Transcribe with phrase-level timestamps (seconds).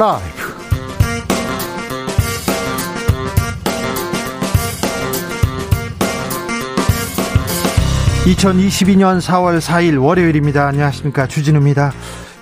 [0.00, 0.24] 라이브.
[8.24, 10.68] 2022년 4월 4일 월요일입니다.
[10.68, 11.26] 안녕하십니까.
[11.26, 11.92] 주진우입니다.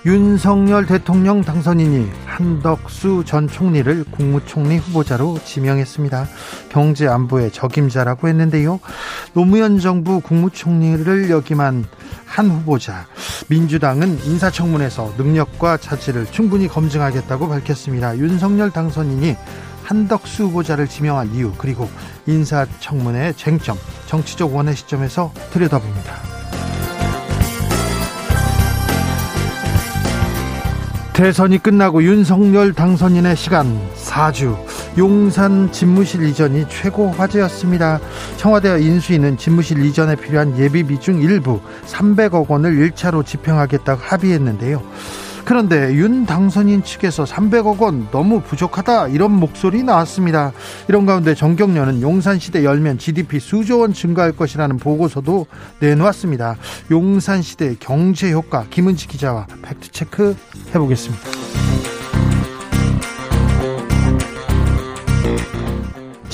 [0.07, 6.29] 윤석열 대통령 당선인이 한덕수 전 총리를 국무총리 후보자로 지명했습니다.
[6.69, 8.79] 경제 안보의 적임자라고 했는데요.
[9.33, 11.87] 노무현 정부 국무총리를 역임한
[12.39, 13.05] 한 후보자.
[13.49, 18.17] 민주당은 인사청문회에서 능력과 자질을 충분히 검증하겠다고 밝혔습니다.
[18.17, 19.37] 윤석열 당선인이
[19.83, 21.91] 한덕수 후보자를 지명한 이유 그리고
[22.27, 26.15] 인사청문회 쟁점 정치적 원의 시점에서 들여다봅니다.
[31.15, 34.57] 대선이 끝나고 윤석열 당선인의 시간 4주
[34.99, 38.01] 용산 집무실 이전이 최고 화제였습니다.
[38.37, 44.83] 청와대 인수위는 집무실 이전에 필요한 예비 비 중 일부 300억 원을 1차로 집행하겠다고 합의했는데요.
[45.45, 50.53] 그런데 윤 당선인 측에서 300억 원 너무 부족하다 이런 목소리 나왔습니다.
[50.89, 55.47] 이런 가운데 정경련은 용산시대 열면 GDP 수조 원 증가할 것이라는 보고서도
[55.79, 56.57] 내놓았습니다.
[56.91, 60.37] 용산시대 경제 효과 김은지 기자와 팩트체크
[60.75, 61.68] 해보겠습니다.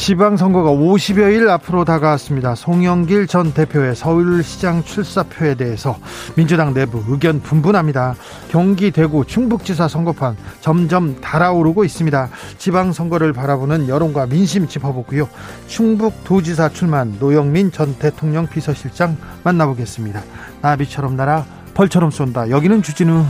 [0.05, 2.55] 지방선거가 50여일 앞으로 다가왔습니다.
[2.55, 5.97] 송영길 전 대표의 서울시장 출사표에 대해서
[6.37, 8.15] 민주당 내부 의견 분분합니다.
[8.51, 12.29] 경기 대구 충북지사 선거판 점점 달아오르고 있습니다.
[12.59, 15.27] 지방선거를 바라보는 여론과 민심 짚어보고요.
[15.69, 20.23] 충북도지사 출마한 노영민 전 대통령 비서실장 만나보겠습니다.
[20.61, 22.51] 나비처럼 날아 벌처럼 쏜다.
[22.51, 23.25] 여기는 주진우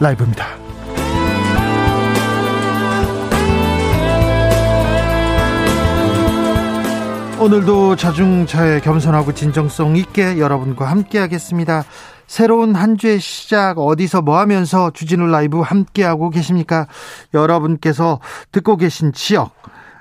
[0.00, 0.69] 라이브입니다.
[7.40, 11.84] 오늘도 자중차에 겸손하고 진정성 있게 여러분과 함께하겠습니다.
[12.26, 16.86] 새로운 한 주의 시작 어디서 뭐 하면서 주진우 라이브 함께하고 계십니까?
[17.32, 18.20] 여러분께서
[18.52, 19.54] 듣고 계신 지역,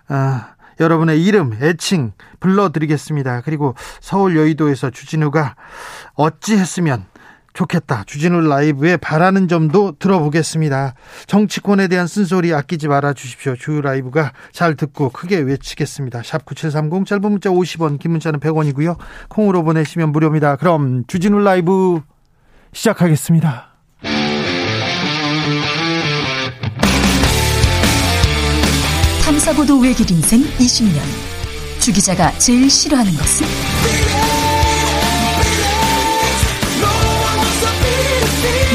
[0.09, 3.41] 아, 여러분의 이름, 애칭 불러드리겠습니다.
[3.45, 5.55] 그리고 서울 여의도에서 주진우가
[6.15, 7.05] 어찌 했으면
[7.53, 8.03] 좋겠다.
[8.05, 10.93] 주진우 라이브에 바라는 점도 들어보겠습니다.
[11.27, 13.55] 정치권에 대한 쓴소리 아끼지 말아 주십시오.
[13.55, 16.21] 주 라이브가 잘 듣고 크게 외치겠습니다.
[16.23, 18.97] 샵 9730 짧은 문자 50원, 긴 문자는 100원이고요.
[19.29, 20.55] 콩으로 보내시면 무료입니다.
[20.57, 22.01] 그럼 주진우 라이브
[22.73, 23.69] 시작하겠습니다.
[29.25, 30.99] 탐사보도 외길 인생 20년.
[31.79, 34.38] 주 기자가 제일 싫어하는 것은?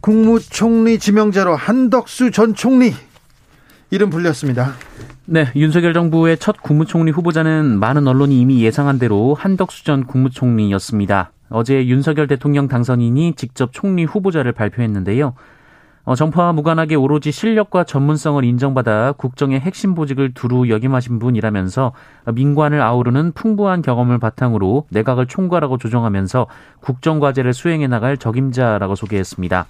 [0.00, 2.92] 국무총리 지명자로 한덕수 전 총리
[3.90, 4.72] 이름 불렸습니다.
[5.26, 11.32] 네, 윤석열 정부의 첫 국무총리 후보자는 많은 언론이 이미 예상한 대로 한덕수 전 국무총리였습니다.
[11.50, 15.34] 어제 윤석열 대통령 당선인이 직접 총리 후보자를 발표했는데요.
[16.04, 21.92] 어, 정파와 무관하게 오로지 실력과 전문성을 인정받아 국정의 핵심 보직을 두루 역임하신 분이라면서
[22.32, 26.46] 민관을 아우르는 풍부한 경험을 바탕으로 내각을 총괄하고 조정하면서
[26.80, 29.66] 국정 과제를 수행해 나갈 적임자라고 소개했습니다.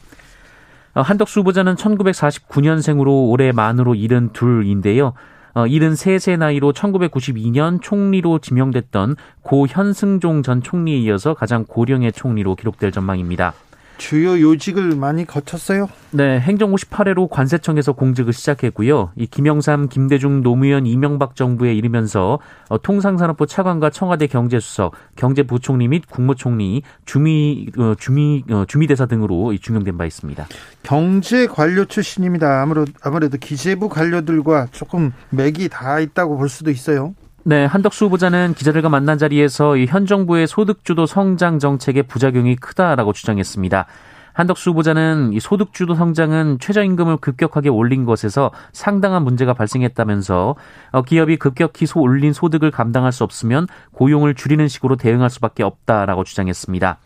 [0.95, 5.13] 어, 한덕수 후보자는 1949년생으로 올해 만으로 72인데요.
[5.53, 12.93] 어, 73세 나이로 1992년 총리로 지명됐던 고 현승종 전 총리에 이어서 가장 고령의 총리로 기록될
[12.93, 13.55] 전망입니다.
[14.01, 15.91] 주요 요직을 많이 거쳤어요?
[16.11, 19.13] 네, 행정 58회로 관세청에서 공직을 시작했고요.
[19.15, 22.39] 이 김영삼, 김대중, 노무현, 이명박 정부에 이르면서
[22.71, 29.99] 어, 통상산업부 차관과 청와대 경제수석, 경제부총리 및 국무총리, 주미 어, 주미 어, 주미대사 등으로 중용된
[29.99, 30.47] 바 있습니다.
[30.83, 32.63] 경제 관료 출신입니다.
[32.63, 37.15] 아무래도 아무래도 기재부 관료들과 조금 맥이 다 있다고 볼 수도 있어요.
[37.51, 43.87] 네, 한덕수 후보자는 기자들과 만난 자리에서 현 정부의 소득주도 성장 정책의 부작용이 크다라고 주장했습니다.
[44.35, 50.55] 한덕수 후보자는 이 소득주도 성장은 최저임금을 급격하게 올린 것에서 상당한 문제가 발생했다면서
[50.93, 56.23] 어, 기업이 급격히 소 올린 소득을 감당할 수 없으면 고용을 줄이는 식으로 대응할 수밖에 없다라고
[56.23, 56.99] 주장했습니다.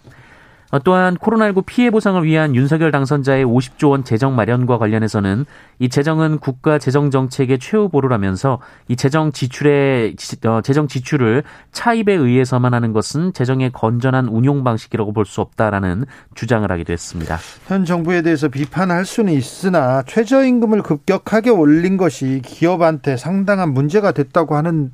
[0.74, 5.46] 어, 또한 코로나19 피해 보상을 위한 윤석열 당선자의 50조 원 재정 마련과 관련해서는
[5.78, 10.16] 이 재정은 국가 재정 정책의 최후 보루라면서 이 재정 지출의
[10.46, 16.04] 어, 재정 지출을 차입에 의해서만 하는 것은 재정의 건전한 운용 방식이라고 볼 수 없다라는
[16.34, 17.38] 주장을 하기도 했습니다.
[17.66, 24.90] 현 정부에 대해서 비판할 수는 있으나 최저임금을 급격하게 올린 것이 기업한테 상당한 문제가 됐다고 하는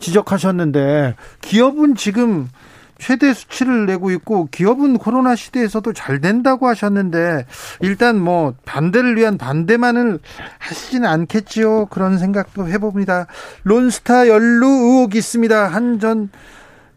[0.00, 2.48] 지적하셨는데 기업은 지금
[3.00, 7.46] 최대 수치를 내고 있고 기업은 코로나 시대에서도 잘 된다고 하셨는데
[7.80, 10.18] 일단 뭐 반대를 위한 반대만을
[10.58, 11.86] 하시지는 않겠지요.
[11.86, 13.26] 그런 생각도 해봅니다.
[13.64, 15.66] 론스타 연루 의혹이 있습니다.
[15.68, 16.30] 한 전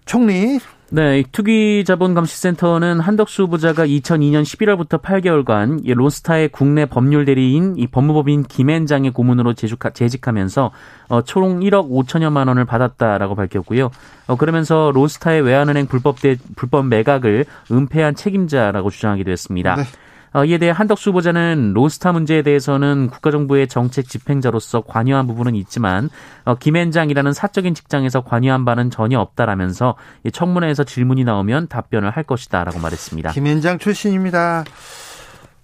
[0.05, 0.59] 총리
[0.95, 9.09] 네, 투기자본감시센터는 한덕수 후보자가 2002년 11월부터 8개월간 이 론스타의 국내 법률 대리인 이 법무법인 김앤장의
[9.09, 10.71] 고문으로 재직하면서
[11.09, 13.89] 어, 총 1억 5천여만 원을 받았다라고 밝혔고요.
[14.27, 19.77] 어, 그러면서 론스타의 외환은행 불법 대, 불법 매각을 은폐한 책임자라고 주장하기도 했습니다.
[19.77, 19.83] 네.
[20.33, 26.09] 어, 이에 대해 한덕수 후보자는 로스타 문제에 대해서는 국가정부의 정책 집행자로서 관여한 부분은 있지만
[26.43, 29.95] 어, 김앤장이라는 사적인 직장에서 관여한 바는 전혀 없다라면서
[30.31, 33.31] 청문회에서 질문이 나오면 답변을 할 것이다라고 말했습니다.
[33.31, 34.63] 김앤장 출신입니다.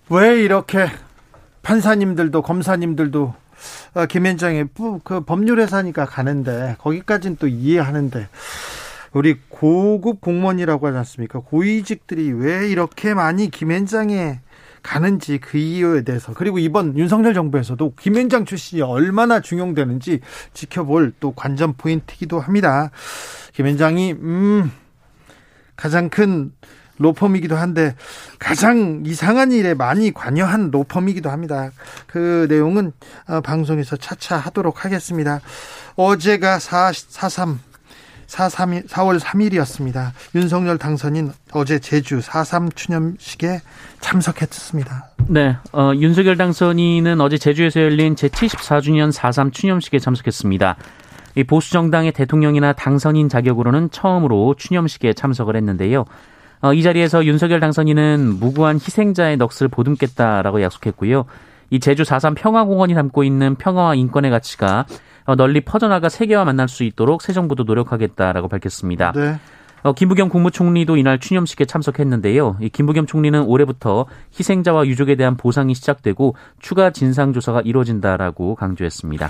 [0.10, 0.88] 왜 이렇게
[1.63, 3.33] 판사님들도 검사님들도
[3.95, 4.69] 어, 김앤장의
[5.04, 8.27] 그 법률 회사니까 가는데 거기까지는 또 이해하는데
[9.13, 11.39] 우리 고급 공무원이라고 하지 않습니까?
[11.39, 14.39] 고위직들이 왜 이렇게 많이 김앤장의
[14.81, 20.22] 가는지 그 이유에 대해서 그리고 이번 윤석열 정부에서도 김현장 출신이 얼마나 중용되는지
[20.54, 22.92] 지켜볼 또 관전 포인트이기도 합니다.
[23.54, 24.72] 김현장이 음
[25.76, 26.52] 가장 큰
[27.00, 27.96] 로펌이기도 한데
[28.38, 31.72] 가장 이상한 일에 많이 관여한 로펌이기도 합니다.
[32.08, 32.92] 그 내용은
[33.28, 35.40] 어, 방송에서 차차 하도록 하겠습니다.
[35.96, 37.69] 어제가 4, 4.3
[38.30, 40.12] 4.3, 4월 3일이었습니다.
[40.36, 43.62] 윤석열 당선인 어제 제주 4.3 추념식에
[44.00, 45.06] 참석했습니다.
[45.28, 50.78] 네, 어, 윤석열 당선인은 어제 제주에서 열린 제74주년 4.3 추념식에 참석했습니다.
[51.36, 56.06] 이 보수 정당의 대통령이나 당선인 자격으로는 처음으로 추념식에 참석을 했는데요.
[56.62, 61.26] 어, 이 자리에서 윤석열 당선인은 무고한 희생자의 넋을 보듬겠다라고 약속했고요.
[61.72, 64.86] 이 제주 4.3 평화공원이 담고 있는 평화와 인권의 가치가 어,
[65.36, 69.12] 널리 퍼져나가 세계와 만날 수 있도록 새 정부도 노력하겠다라고 밝혔습니다.
[69.14, 69.40] 네.
[69.81, 72.58] 어, 김부겸 국무총리도 이날 추념식에 참석했는데요.
[72.62, 74.06] 이 김부겸 총리는 올해부터
[74.38, 79.30] 희생자와 유족에 대한 보상이 시작되고 추가 진상조사가 이루어진다라고 강조했습니다.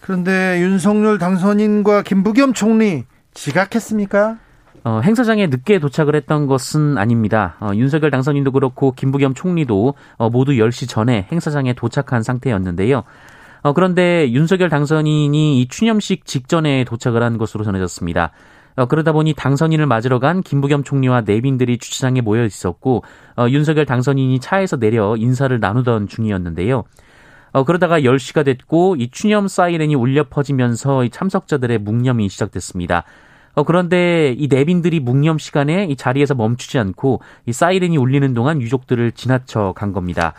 [0.00, 3.04] 그런데 윤석열 당선인과 김부겸 총리
[3.34, 4.38] 지각했습니까?
[4.82, 7.56] 어, 행사장에 늦게 도착을 했던 것은 아닙니다.
[7.60, 13.02] 어, 윤석열 당선인도 그렇고 김부겸 총리도 어, 모두 10시 전에 행사장에 도착한 상태였는데요.
[13.62, 18.32] 어, 그런데 윤석열 당선인이 이 추념식 직전에 도착을 한 것으로 전해졌습니다.
[18.76, 23.04] 어, 그러다 보니 당선인을 맞으러 간 김부겸 총리와 내빈들이 주차장에 모여 있었고
[23.36, 26.84] 어, 윤석열 당선인이 차에서 내려 인사를 나누던 중이었는데요.
[27.52, 33.04] 어, 그러다가 10시가 됐고 이 추념 사이렌이 울려 퍼지면서 이 참석자들의 묵념이 시작됐습니다.
[33.54, 39.12] 어, 그런데 이 내빈들이 묵념 시간에 이 자리에서 멈추지 않고 이 사이렌이 울리는 동안 유족들을
[39.12, 40.34] 지나쳐 간 겁니다.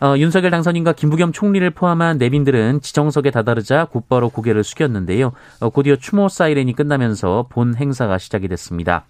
[0.00, 5.32] 어, 윤석열 당선인과 김부겸 총리를 포함한 내빈들은 지정석에 다다르자 곧바로 고개를 숙였는데요.
[5.60, 9.04] 어, 곧이어 추모 사이렌이 끝나면서 본 행사가 시작이 됐습니다.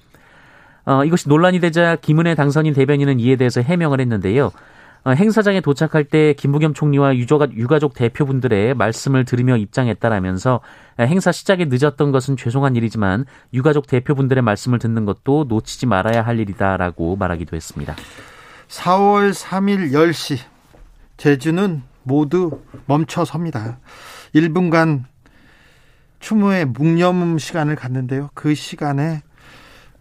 [0.86, 4.50] 어, 이것이 논란이 되자 김은혜 당선인 대변인은 이에 대해서 해명을 했는데요.
[5.04, 10.60] 어, 행사장에 도착할 때 김부겸 총리와 유저가, 유가족 대표분들의 말씀을 들으며 입장했다라면서
[11.00, 17.16] 행사 시작에 늦었던 것은 죄송한 일이지만 유가족 대표분들의 말씀을 듣는 것도 놓치지 말아야 할 일이다라고
[17.16, 17.94] 말하기도 했습니다.
[18.68, 20.57] 4월 3일 10시
[21.18, 23.78] 제주는 모두 멈춰 섭니다.
[24.34, 25.04] 1분간
[26.20, 28.30] 추모의 묵념 시간을 갖는데요.
[28.34, 29.22] 그 시간에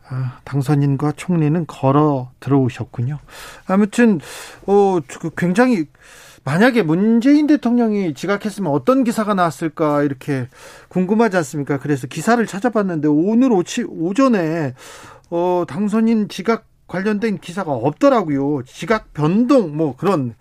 [0.09, 3.19] 아, 당선인과 총리는 걸어 들어오셨군요.
[3.67, 4.21] 아무튼
[4.65, 5.85] 어그 굉장히
[6.45, 10.47] 만약에 문재인 대통령이 지각했으면 어떤 기사가 나왔을까 이렇게
[10.87, 11.77] 궁금하지 않습니까?
[11.77, 14.73] 그래서 기사를 찾아봤는데 오늘 오치, 오전에
[15.29, 18.63] 어 당선인 지각 관련된 기사가 없더라고요.
[18.63, 20.35] 지각 변동 뭐 그런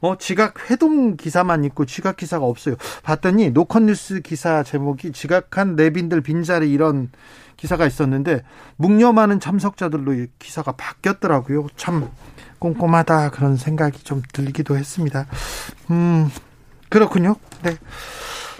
[0.00, 2.76] 어, 지각 회동 기사만 있고 지각 기사가 없어요.
[3.02, 7.10] 봤더니 노컷뉴스 기사 제목이 지각한 내빈들 빈자리 이런
[7.56, 8.42] 기사가 있었는데
[8.76, 11.66] 묵념하는 참석자들로 기사가 바뀌었더라고요.
[11.76, 12.08] 참
[12.58, 15.26] 꼼꼼하다 그런 생각이 좀 들기도 했습니다.
[15.90, 16.30] 음,
[16.88, 17.36] 그렇군요.
[17.62, 17.76] 네.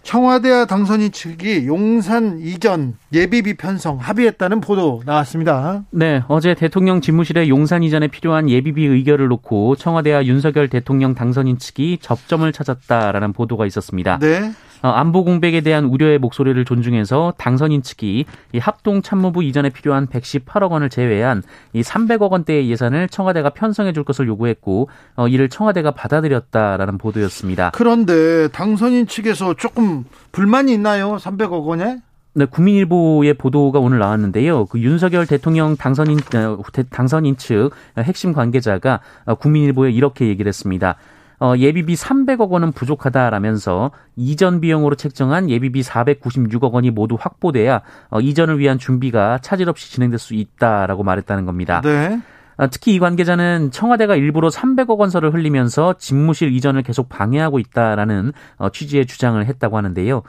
[0.02, 5.84] 청와대와 당선인 측이 용산 이전 예비비 편성 합의했다는 보도 나왔습니다.
[5.90, 11.98] 네, 어제 대통령 집무실에 용산 이전에 필요한 예비비 의결을 놓고 청와대와 윤석열 대통령 당선인 측이
[12.00, 14.18] 접점을 찾았다라는 보도가 있었습니다.
[14.18, 14.52] 네.
[14.82, 20.70] 어, 안보 공백에 대한 우려의 목소리를 존중해서 당선인 측이 이 합동 참모부 이전에 필요한 118억
[20.70, 26.98] 원을 제외한 이 300억 원대의 예산을 청와대가 편성해 줄 것을 요구했고 어, 이를 청와대가 받아들였다라는
[26.98, 27.70] 보도였습니다.
[27.74, 31.16] 그런데 당선인 측에서 조금 불만이 있나요?
[31.16, 31.98] 300억 원에?
[32.32, 34.66] 네, 국민일보의 보도가 오늘 나왔는데요.
[34.66, 36.58] 그 윤석열 대통령 당선인 어,
[36.90, 40.96] 당선인 측 핵심 관계자가 어, 국민일보에 이렇게 얘기를 했습니다.
[41.40, 47.80] 어, 예비비 300억 원은 부족하다라면서 이전 비용으로 책정한 예비비 496억 원이 모두 확보돼야
[48.10, 51.80] 어, 이전을 위한 준비가 차질 없이 진행될 수 있다라고 말했다는 겁니다.
[51.82, 52.20] 네.
[52.58, 58.68] 어, 특히 이 관계자는 청와대가 일부러 300억 원서를 흘리면서 집무실 이전을 계속 방해하고 있다라는 어,
[58.68, 60.22] 취지의 주장을 했다고 하는데요.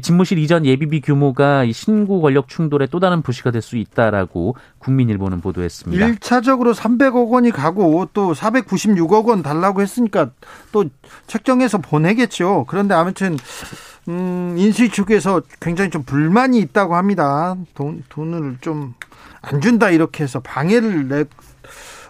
[0.00, 6.06] 집무실 이전 예비비 규모가 신구 권력 충돌의 또 다른 부시가 될 수 있다라고 국민일보는 보도했습니다.
[6.06, 10.30] 1차적으로 300억 원이 가고 또 496억 원 달라고 했으니까
[10.70, 10.84] 또
[11.26, 12.66] 책정해서 보내겠죠.
[12.68, 13.38] 그런데 아무튼
[14.08, 17.56] 음, 인수위 측에서 굉장히 좀 불만이 있다고 합니다.
[17.74, 18.94] 돈, 돈을 좀
[19.44, 21.24] 안 준다 이렇게 해서 방해를 내,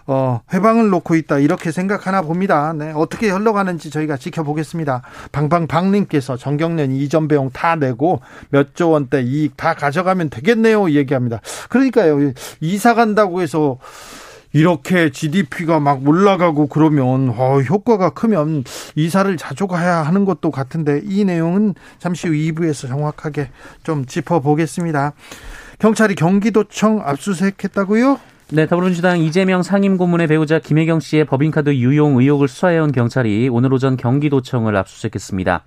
[0.07, 2.73] 어, 회방을 놓고 있다 이렇게 생각하나 봅니다.
[2.73, 5.01] 네, 어떻게 흘러가는지 저희가 지켜보겠습니다.
[5.31, 11.39] 방방방님께서 정경련 이전 배용 다 내고 몇 조 원대 이익 다 가져가면 되겠네요 얘기합니다.
[11.69, 13.77] 그러니까요 이사 간다고 해서
[14.51, 18.63] 이렇게 GDP가 막 올라가고 그러면 어, 효과가 크면
[18.95, 23.49] 이사를 자주 가야 하는 것도 같은데 이 내용은 잠시 후 2부에서 정확하게
[23.83, 25.13] 좀 짚어보겠습니다.
[25.79, 28.19] 경찰이 경기도청 압수수색했다고요?
[28.51, 34.75] 네, 더불어민주당 이재명 상임고문의 배우자 김혜경 씨의 법인카드 유용 의혹을 수사해온 경찰이 오늘 오전 경기도청을
[34.75, 35.63] 압수수색했습니다.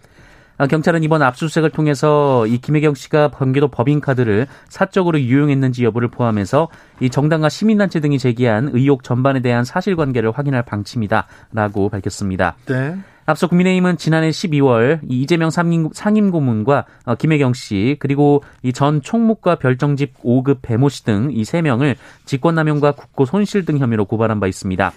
[0.58, 6.68] 아, 경찰은 이번 압수수색을 통해서 이 김혜경 씨가 경기도 법인카드를 사적으로 유용했는지 여부를 포함해서
[7.00, 12.54] 이 정당과 시민단체 등이 제기한 의혹 전반에 대한 사실관계를 확인할 방침이다라고 밝혔습니다.
[12.66, 12.96] 네.
[13.28, 20.22] 앞서 국민의힘은 지난해 12월 이재명 상임, 상임고문과 어, 김혜경 씨 그리고 이 전 총무과 별정집
[20.22, 24.92] 5급 배모 씨 등이 3명을 직권남용과 국고 손실 등 혐의로 고발한 바 있습니다.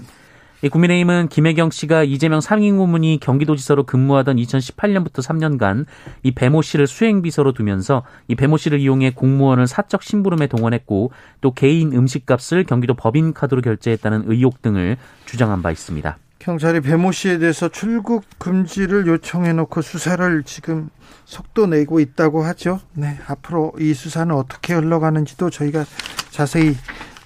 [0.62, 5.86] 이 국민의힘은 김혜경 씨가 이재명 상임고문이 경기도지사로 근무하던 2018년부터 3년간
[6.24, 11.12] 이 배모 씨를 수행비서로 두면서 이 배모 씨를 이용해 공무원을 사적 심부름에 동원했고
[11.42, 14.96] 또 개인 음식값을 경기도 법인카드로 결제했다는 의혹 등을
[15.26, 16.18] 주장한 바 있습니다.
[16.42, 20.90] 경찰이 배모 씨에 대해서 출국 금지를 요청해 놓고 수사를 지금
[21.24, 22.80] 속도 내고 있다고 하죠.
[22.94, 25.86] 네, 앞으로 이 수사는 어떻게 흘러가는지도 저희가
[26.32, 26.76] 자세히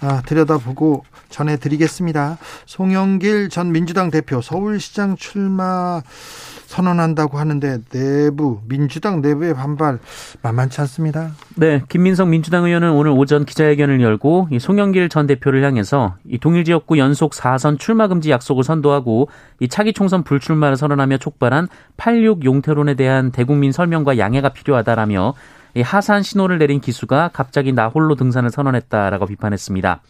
[0.01, 2.37] 아, 들여다보고 전해드리겠습니다.
[2.65, 6.01] 송영길 전 민주당 대표 서울시장 출마
[6.75, 9.99] 선언한다고 하는데 내부 민주당 내부의 반발
[10.41, 11.31] 만만치 않습니다.
[11.55, 16.65] 네, 김민성 민주당 의원은 오늘 오전 기자회견을 열고 이 송영길 전 대표를 향해서 이 동일
[16.65, 19.29] 지역구 연속 4선 출마 금지 약속을 선도하고
[19.59, 25.33] 이 차기 총선 불출마를 선언하며 촉발한 86 용태론에 대한 대국민 설명과 양해가 필요하다라며
[25.75, 30.01] 이 하산 신호를 내린 기수가 갑자기 나 홀로 등산을 선언했다라고 비판했습니다.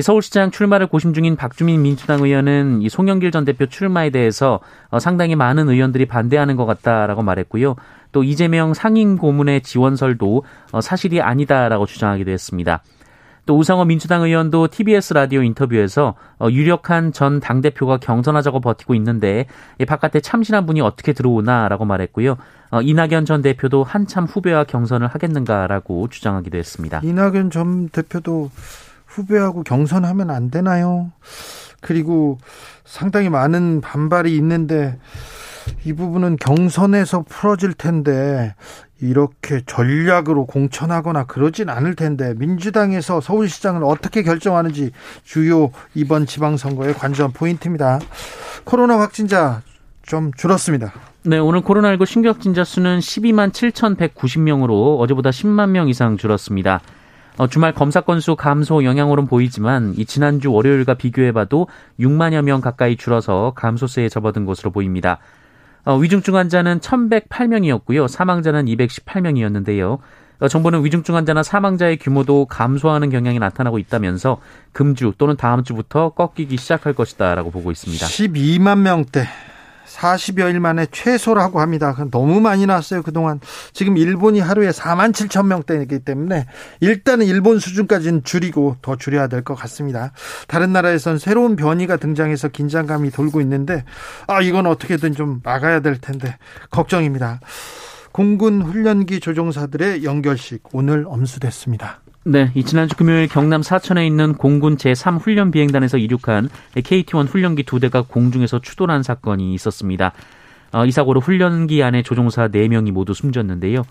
[0.00, 4.98] 이 서울시장 출마를 고심 중인 박주민 민주당 의원은 이 송영길 전 대표 출마에 대해서 어,
[4.98, 7.76] 상당히 많은 의원들이 반대하는 것 같다라고 말했고요.
[8.10, 10.42] 또 이재명 상임 고문의 지원설도
[10.72, 12.82] 어, 사실이 아니다라고 주장하기도 했습니다.
[13.44, 19.44] 또 우상호 민주당 의원도 TBS 라디오 인터뷰에서 어, 유력한 전 당대표가 경선하자고 버티고 있는데
[19.86, 22.38] 바깥에 참신한 분이 어떻게 들어오나라고 말했고요.
[22.82, 27.00] 이낙연 전 대표도 한참 후배와 경선을 하겠는가라고 주장하기도 했습니다.
[27.04, 28.50] 이낙연 전 대표도
[29.10, 31.10] 후배하고 경선하면 안 되나요?
[31.80, 32.38] 그리고
[32.84, 34.98] 상당히 많은 반발이 있는데
[35.84, 38.54] 이 부분은 경선에서 풀어질 텐데
[39.00, 44.90] 이렇게 전략으로 공천하거나 그러진 않을 텐데 민주당에서 서울시장을 어떻게 결정하는지
[45.24, 47.98] 주요 이번 지방선거의 관전 포인트입니다.
[48.64, 49.62] 코로나 확진자
[50.02, 50.92] 좀 줄었습니다.
[51.22, 56.80] 네, 오늘 코로나19 신규 확진자 수는 12만 7,190명으로 어제보다 10만 명 이상 줄었습니다.
[57.40, 61.68] 어, 주말 검사 건수 감소 영향으로는 보이지만 이 지난주 월요일과 비교해봐도
[61.98, 65.20] 6만여 명 가까이 줄어서 감소세에 접어든 것으로 보입니다.
[65.86, 68.08] 어, 위중증 환자는 1,108명이었고요.
[68.08, 70.00] 사망자는 218명이었는데요.
[70.40, 74.42] 어, 정부는 위중증 환자나 사망자의 규모도 감소하는 경향이 나타나고 있다면서
[74.72, 78.04] 금주 또는 다음 주부터 꺾이기 시작할 것이다라고 보고 있습니다.
[78.04, 79.26] 12만 명대
[79.90, 81.94] 40여일 만에 최소라고 합니다.
[82.10, 83.40] 너무 많이 나왔어요, 그동안.
[83.72, 86.46] 지금 일본이 하루에 4만 7천 명대이기 때문에
[86.80, 90.12] 일단은 일본 수준까지는 줄이고 더 줄여야 될 것 같습니다.
[90.48, 93.84] 다른 나라에선 새로운 변이가 등장해서 긴장감이 돌고 있는데,
[94.26, 96.36] 아, 이건 어떻게든 좀 막아야 될 텐데,
[96.70, 97.40] 걱정입니다.
[98.12, 102.00] 공군 훈련기 조종사들의 연결식 오늘 엄수됐습니다.
[102.30, 107.80] 네, 이 지난주 금요일 경남 사천에 있는 공군 제3 훈련 비행단에서 이륙한 KT-1 훈련기 두
[107.80, 110.12] 대가 공중에서 추돌한 사건이 있었습니다.
[110.70, 113.82] 어, 이 사고로 훈련기 안에 조종사 4명이 모두 숨졌는데요.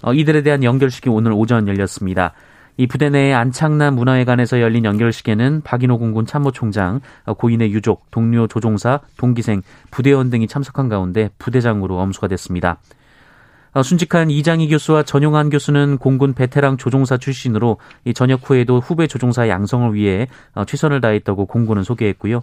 [0.00, 2.32] 어, 이들에 대한 연결식이 오늘 오전 열렸습니다.
[2.78, 9.00] 이 부대 내 안창남 문화회관에서 열린 연결식에는 박인호 공군 참모총장, 어, 고인의 유족, 동료 조종사,
[9.18, 12.78] 동기생, 부대원 등이 참석한 가운데 부대장으로 엄수가 됐습니다.
[13.74, 19.48] 어, 순직한 이장희 교수와 전용한 교수는 공군 베테랑 조종사 출신으로 이 전역 후에도 후배 조종사
[19.48, 22.42] 양성을 위해 어, 최선을 다했다고 공군은 소개했고요.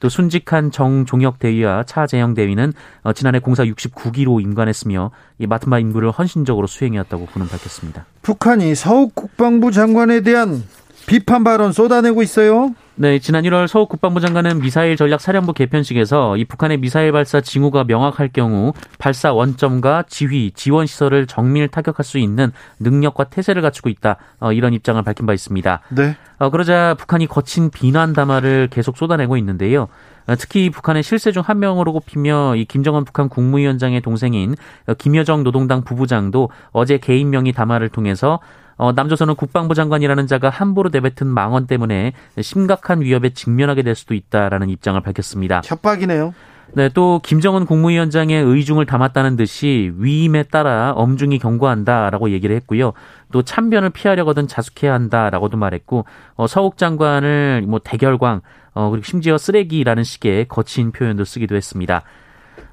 [0.00, 7.26] 또 순직한 정종혁 대위와 차재영 대위는 어, 지난해 공사 69기로 임관했으며 이바 임무를 헌신적으로 수행해왔다고
[7.26, 8.06] 군은 밝혔습니다.
[8.22, 10.62] 북한이 서욱 국방부 장관에 대한
[11.06, 12.74] 비판 발언 쏟아내고 있어요.
[13.00, 17.84] 네, 지난 1월 서욱 국방부 장관은 미사일 전략 사령부 개편식에서 이 북한의 미사일 발사 징후가
[17.84, 22.50] 명확할 경우 발사 원점과 지휘, 지원 시설을 정밀 타격할 수 있는
[22.80, 24.16] 능력과 태세를 갖추고 있다.
[24.40, 25.80] 어, 이런 입장을 밝힌 바 있습니다.
[25.90, 26.16] 네.
[26.40, 29.86] 어, 그러자 북한이 거친 비난 담화를 계속 쏟아내고 있는데요.
[30.26, 34.56] 어, 특히 북한의 실세 중 한 명으로 꼽히며 이 김정은 북한 국무위원장의 동생인
[34.88, 38.40] 어, 김여정 노동당 부부장도 어제 개인 명의 담화를 통해서
[38.78, 44.70] 어, 남조선은 국방부 장관이라는 자가 함부로 내뱉은 망언 때문에 심각한 위협에 직면하게 될 수도 있다라는
[44.70, 45.60] 입장을 밝혔습니다.
[45.64, 46.32] 협박이네요.
[46.74, 52.92] 네, 또 김정은 국무위원장의 의중을 담았다는 듯이 위임에 따라 엄중히 경고한다라고 얘기를 했고요.
[53.32, 56.04] 또 참변을 피하려거든 자숙해야 한다라고도 말했고
[56.36, 58.42] 어, 서욱 장관을 뭐 대결광
[58.74, 62.02] 어, 그리고 심지어 쓰레기라는 식의 거친 표현도 쓰기도 했습니다.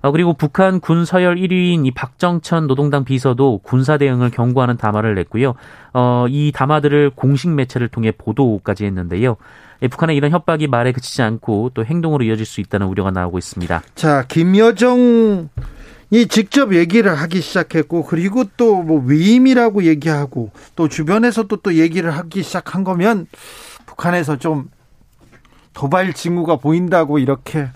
[0.05, 5.55] 어, 그리고 북한 군 서열 1위인 이 박정천 노동당 비서도 군사 대응을 경고하는 담화를 냈고요.
[5.93, 9.35] 어, 이 담화들을 공식 매체를 통해 보도까지 했는데요.
[9.81, 13.81] 예, 북한의 이런 협박이 말에 그치지 않고 또 행동으로 이어질 수 있다는 우려가 나오고 있습니다.
[13.95, 15.49] 자, 김여정
[16.11, 22.43] 이 직접 얘기를 하기 시작했고 그리고 또 뭐 위임이라고 얘기하고 또 주변에서도 또 얘기를 하기
[22.43, 23.25] 시작한 거면
[23.87, 24.69] 북한에서 좀
[25.73, 27.69] 도발 징후가 보인다고 이렇게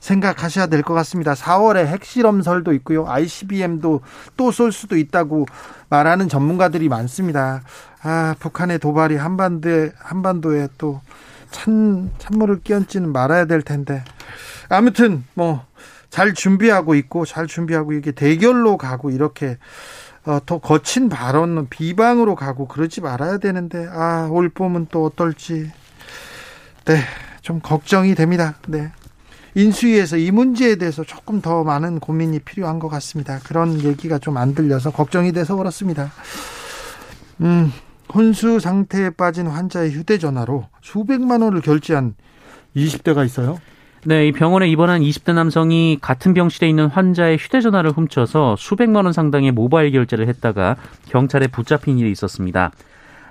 [0.00, 1.34] 생각하셔야 될 것 같습니다.
[1.34, 3.06] 4월에 핵실험설도 있고요.
[3.06, 4.00] ICBM도
[4.36, 5.46] 또 쏠 수도 있다고
[5.88, 7.62] 말하는 전문가들이 많습니다.
[8.02, 11.00] 아, 북한의 도발이 한반도에, 한반도에 또
[11.50, 14.02] 찬, 찬물을 끼얹지는 말아야 될 텐데.
[14.68, 15.64] 아무튼, 뭐,
[16.08, 19.58] 잘 준비하고 있고, 잘 준비하고, 이게 대결로 가고, 이렇게,
[20.24, 25.70] 어, 더 거친 발언, 비방으로 가고, 그러지 말아야 되는데, 아, 올 봄은 또 어떨지.
[26.86, 27.00] 네,
[27.42, 28.54] 좀 걱정이 됩니다.
[28.66, 28.92] 네.
[29.54, 33.38] 인수위에서 이 문제에 대해서 조금 더 많은 고민이 필요한 것 같습니다.
[33.44, 36.12] 그런 얘기가 좀 안 들려서 걱정이 돼서 그렇습니다.
[37.40, 37.72] 음,
[38.14, 42.14] 혼수 상태에 빠진 환자의 휴대전화로 수백만 원을 결제한
[42.76, 43.58] 20대가 있어요.
[44.06, 49.52] 네, 이 병원에 입원한 20대 남성이 같은 병실에 있는 환자의 휴대전화를 훔쳐서 수백만 원 상당의
[49.52, 50.76] 모바일 결제를 했다가
[51.10, 52.70] 경찰에 붙잡힌 일이 있었습니다.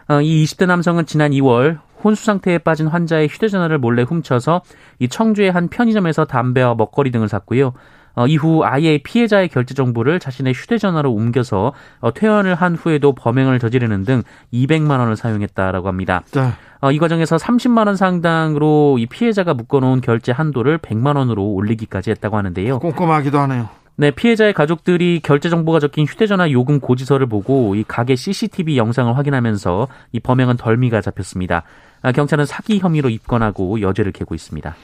[0.10, 4.62] 어, 이 20대 남성은 지난 2월 혼수 상태에 빠진 환자의 휴대전화를 몰래 훔쳐서
[4.99, 7.73] 이 청주의 한 편의점에서 담배와 먹거리 등을 샀고요.
[8.15, 14.03] 어, 이후 아예 피해자의 결제 정보를 자신의 휴대전화로 옮겨서 어, 퇴원을 한 후에도 범행을 저지르는
[14.03, 16.23] 등 200만 원을 사용했다라고 합니다.
[16.33, 16.51] 네.
[16.81, 22.38] 어, 이 과정에서 30만 원 상당으로 이 피해자가 묶어놓은 결제 한도를 100만 원으로 올리기까지 했다고
[22.38, 22.79] 하는데요.
[22.79, 23.69] 꼼꼼하기도 하네요.
[23.95, 29.89] 네, 피해자의 가족들이 결제 정보가 적힌 휴대전화 요금 고지서를 보고 이 가게 CCTV 영상을 확인하면서
[30.13, 31.63] 이 범행은 덜미가 잡혔습니다.
[32.01, 34.75] 아, 경찰은 사기 혐의로 입건하고 여죄를 개고 있습니다.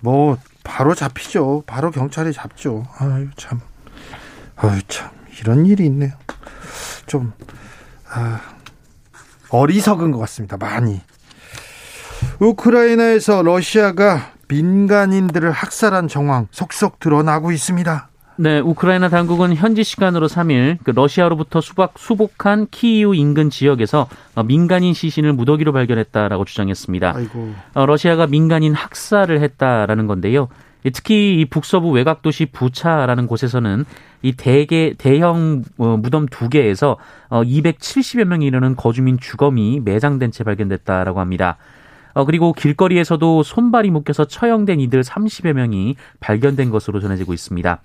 [0.00, 1.62] 뭐 바로 잡히죠.
[1.66, 2.84] 바로 경찰이 잡죠.
[2.98, 3.60] 아유 참,
[4.56, 5.10] 아유 참
[5.40, 6.12] 이런 일이 있네요.
[7.06, 7.32] 좀
[8.10, 8.40] 아,
[9.50, 10.56] 어리석은 것 같습니다.
[10.56, 11.00] 많이.
[12.40, 18.08] 우크라이나에서 러시아가 민간인들을 학살한 정황 속속 드러나고 있습니다.
[18.36, 24.92] 네, 우크라이나 당국은 현지 시간으로 3일 그 러시아로부터 수박 수복한 키이우 인근 지역에서 어, 민간인
[24.92, 27.12] 시신을 무더기로 발견했다라고 주장했습니다.
[27.14, 27.54] 아이고.
[27.74, 30.48] 어, 러시아가 민간인 학살을 했다라는 건데요.
[30.92, 33.86] 특히 이 북서부 외곽 도시 부차라는 곳에서는
[34.22, 36.96] 이 대개 대형 어, 무덤 두 개에서
[37.30, 41.56] 270여 명이 이르는 거주민 주검이 매장된 채 발견됐다라고 합니다.
[42.26, 47.80] 그리고 길거리에서도 손발이 묶여서 처형된 이들 30여 명이 발견된 것으로 전해지고 있습니다.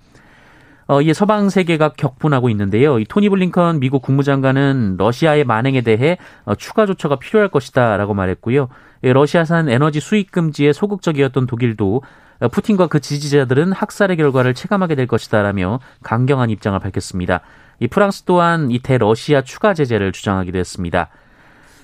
[0.90, 2.98] 어, 이에 서방 세계가 격분하고 있는데요.
[2.98, 8.68] 이 토니 블링컨 미국 국무장관은 러시아의 만행에 대해 어, 추가 조처가 필요할 것이다라고 말했고요.
[9.04, 12.02] 예, 러시아산 에너지 수입 금지에 소극적이었던 독일도
[12.40, 17.42] 어, 푸틴과 그 지지자들은 학살의 결과를 체감하게 될 것이다라며 강경한 입장을 밝혔습니다.
[17.78, 21.08] 이 프랑스 또한 이 대러시아 추가 제재를 주장하기도 했습니다.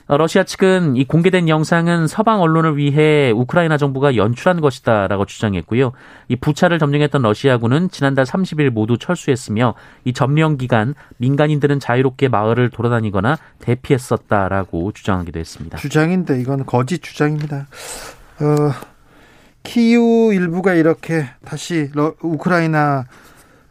[0.09, 5.93] 어, 러시아 측은 이 공개된 영상은 서방 언론을 위해 우크라이나 정부가 연출한 것이다라고 주장했고요.
[6.29, 13.37] 이 부차를 점령했던 러시아군은 지난달 30일 모두 철수했으며 이 점령 기간 민간인들은 자유롭게 마을을 돌아다니거나
[13.59, 15.79] 대피했었다라고 주장하기도 했습니다.
[15.79, 17.67] 주장인데 이건 거짓 주장입니다.
[18.41, 18.73] 어,
[19.65, 23.07] 키우 일부가 이렇게 다시 러, 우크라이나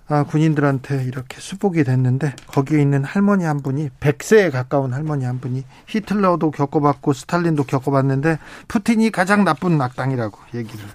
[0.08, 5.64] 아, 군인들한테 이렇게 수복이 됐는데 거기에 있는 할머니 한 분이 100세에 가까운 할머니 한 분이
[5.88, 8.38] 히틀러도 겪어봤고 스탈린도 겪어봤는데
[8.68, 10.86] 푸틴이 가장 나쁜 악당이라고 얘기를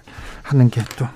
[0.43, 1.07] 하는 게 또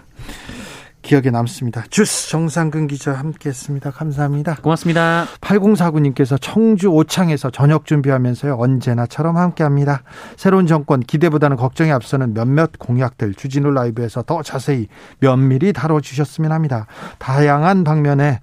[1.05, 1.83] 기억에 남습니다.
[1.91, 3.91] 주스 정상근 기자 함께했습니다.
[3.91, 4.55] 감사합니다.
[4.55, 5.27] 고맙습니다.
[5.39, 10.01] 8049님께서 청주 오창에서 저녁 준비하면서요 언제나처럼 함께합니다.
[10.35, 14.87] 새로운 정권 기대보다는 걱정이 앞서는 몇몇 공약들 주진우 라이브에서 더 자세히
[15.19, 16.87] 면밀히 다뤄주셨으면 합니다.
[17.19, 18.39] 다양한 방면에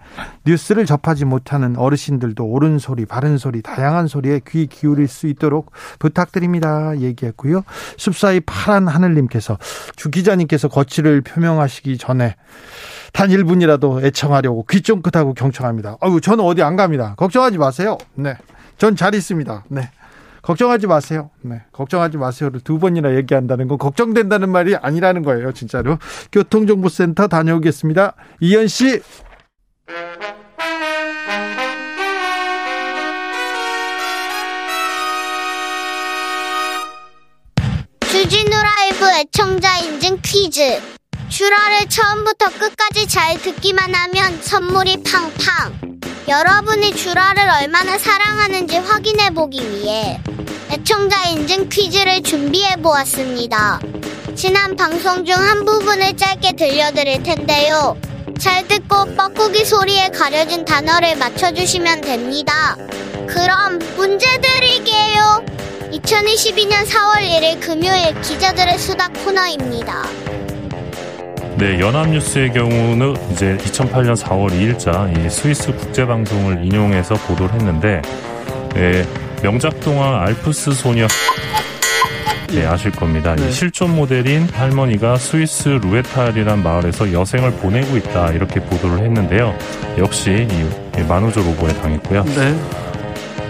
[0.46, 6.96] 뉴스를 접하지 못하는 어르신들도 옳은 소리, 바른 소리, 다양한 소리에 귀 기울일 수 있도록 부탁드립니다.
[6.96, 7.64] 얘기했고요.
[7.96, 9.58] 숲사이 파란 하늘님께서
[9.96, 12.36] 주 기자님께서 거취를 표명하시기 전에
[13.12, 15.96] 단 1분이라도 애청하려고 귀 쫑긋하고 경청합니다.
[16.00, 17.14] 아유, 저는 어디 안 갑니다.
[17.16, 17.98] 걱정하지 마세요.
[18.14, 18.36] 네.
[18.78, 19.64] 전 잘 있습니다.
[19.68, 19.90] 네.
[20.42, 21.30] 걱정하지 마세요.
[21.42, 21.62] 네.
[21.72, 25.98] 걱정하지 마세요를 두 번이나 얘기한다는 건 걱정된다는 말이 아니라는 거예요, 진짜로.
[26.32, 28.14] 교통정보센터 다녀오겠습니다.
[28.40, 29.00] 이현 씨.
[38.10, 40.80] 주진우 라이브 애청자 인증 퀴즈.
[41.32, 45.72] 슈라를 처음부터 끝까지 잘 듣기만 하면 선물이 팡팡.
[46.28, 50.20] 여러분이 주라를 얼마나 사랑하는지 확인해 보기 위해
[50.70, 53.80] 애청자 인증 퀴즈를 준비해 보았습니다.
[54.34, 57.96] 지난 방송 중 한 부분을 짧게 들려드릴 텐데요.
[58.38, 62.76] 잘 듣고 뻐꾸기 소리에 가려진 단어를 맞춰주시면 됩니다.
[63.26, 65.42] 그럼 문제 드릴게요.
[65.92, 70.02] 2022년 4월 1일 금요일 기자들의 수다 코너입니다.
[71.62, 78.02] 네, 연합뉴스의 경우는 이제 2008년 4월 2일자 이 스위스 국제방송을 인용해서 보도를 했는데,
[78.74, 79.06] 예,
[79.44, 81.06] 명작 동화 알프스 소녀
[82.48, 83.36] 네, 아실 겁니다.
[83.36, 83.46] 네.
[83.46, 89.56] 이 실존 모델인 할머니가 스위스 루에탈이란 마을에서 여생을 보내고 있다 이렇게 보도를 했는데요.
[89.98, 92.24] 역시 이 만우절 오보에 당했고요.
[92.24, 92.60] 네.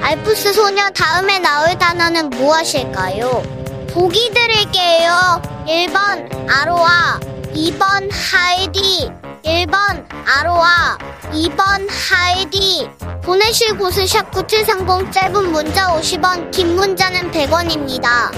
[0.03, 3.43] 알프스 소녀 다음에 나올 단어는 무엇일까요?
[3.91, 5.41] 보기 드릴게요.
[5.67, 7.19] 1번 아로아,
[7.55, 9.11] 2번 하이디,
[9.45, 10.97] 1번 아로아,
[11.33, 12.89] 2번 하이디.
[13.23, 18.33] 보내실 곳은 샵9730 짧은 문자 50원, 긴 문자는 100원입니다.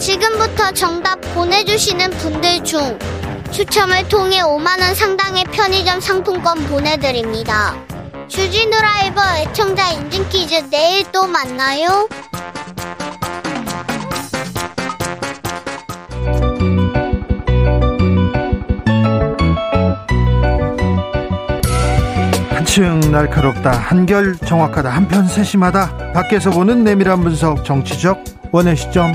[0.00, 2.98] 지금부터 정답 보내주시는 분들 중
[3.52, 7.76] 추첨을 통해 5만원 상당의 편의점 상품권 보내드립니다.
[8.28, 12.08] 주진우 라이브 애청자 인증 퀴즈 내일 또 만나요.
[22.74, 29.12] 한층 날카롭다 한결 정확하다 한편 세심하다 밖에서 보는 내밀한 분석 정치적 원의 시점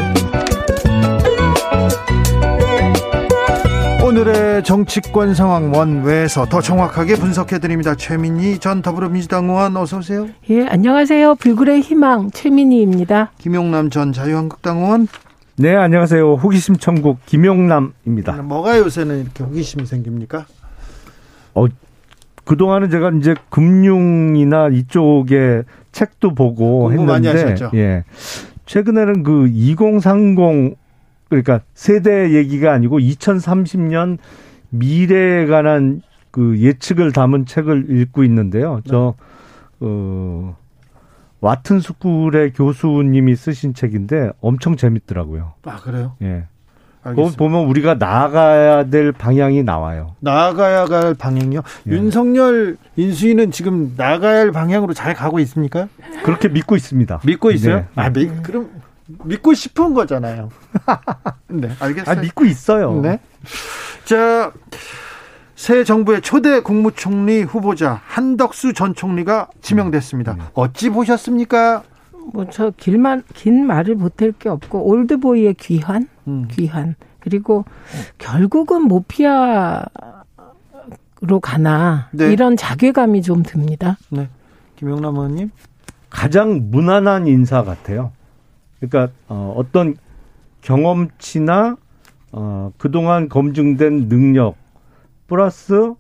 [4.02, 10.66] 오늘의 정치권 상황 원외에서 더 정확하게 분석해 드립니다 최민희 전 더불어민주당 의원 어서 오세요 예,
[10.66, 11.36] 안녕하세요.
[11.36, 13.34] 불굴의 희망 최민희입니다.
[13.40, 15.08] 김용남 전 자유한국당 의원
[15.58, 16.36] 네, 안녕하세요.
[16.36, 18.42] 호기심 천국 김용남입니다.
[18.42, 20.46] 뭐가 요새는 이렇게 호기심이 생깁니까
[21.54, 21.66] 어,
[22.50, 27.56] 그동안은 제가 이제 금융이나 이쪽에 책도 보고 했는데?
[27.76, 28.04] 예.
[28.66, 30.76] 최근에는 그 2030
[31.30, 34.18] 그러니까 세대 얘기가 아니고 2030년
[34.72, 38.82] 미래에 관한 그 예측을 담은 책을 읽고 있는데요.
[38.88, 39.14] 저
[39.80, 40.58] 어,
[41.42, 45.54] 와튼 스쿨의 교수님이 쓰신 책인데 엄청 재밌더라고요.
[45.66, 46.48] 아 그래요 예.
[47.10, 50.16] 알겠습니다 보면 우리가 나아가야 될 방향이 나와요.
[50.20, 51.92] 나아가야 할 방향이요 예.
[51.92, 55.88] 윤석열 인수위는 지금 나가야 할 방향으로 잘 가고 있습니까
[56.24, 57.22] 그렇게 믿고 있습니다.
[57.26, 57.78] 믿고 있어요?
[57.78, 57.86] 네.
[57.96, 58.70] 아, 믿, 그럼
[59.24, 60.50] 믿고 싶은 거잖아요.
[61.50, 62.18] 네, 알겠어요.
[62.18, 63.02] 아, 믿고 있어요.
[63.02, 63.20] 네.
[64.06, 64.52] 자,
[65.56, 70.36] 새 정부의 초대 국무총리 후보자 한덕수 전 총리가 지명됐습니다.
[70.36, 70.44] 네.
[70.54, 71.84] 어찌 보셨습니까?
[72.34, 76.48] 뭐 저 길만 긴 말을 보탤 게 없고 올드보이의 귀환, 음.
[76.50, 76.96] 귀환.
[77.20, 77.66] 그리고
[78.18, 79.90] 결국은 모피아로
[81.42, 82.32] 가나 네.
[82.32, 83.98] 이런 자괴감이 좀 듭니다.
[84.10, 84.30] 네.
[84.78, 85.52] 김영남 의원님.
[86.10, 88.12] 가장 무난한 인사 같아요.
[88.80, 89.96] 그러니까 어, 어떤
[90.62, 91.76] 경험치나
[92.32, 94.56] 어, 그동안 검증된 능력
[95.28, 95.94] 플러스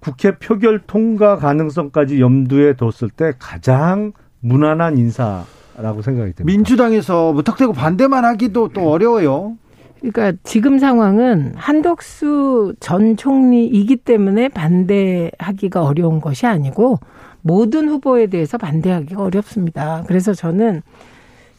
[0.00, 6.44] 국회 표결 통과 가능성까지 염두에 뒀을 때 가장 무난한 인사라고 생각이 됩니다.
[6.44, 9.56] 민주당에서 무턱대고 반대만 하기도 또 어려워요.
[10.00, 16.98] 그러니까 지금 상황은 한덕수 전 총리이기 때문에 반대하기가 어려운 것이 아니고
[17.42, 20.04] 모든 후보에 대해서 반대하기가 어렵습니다.
[20.06, 20.82] 그래서 저는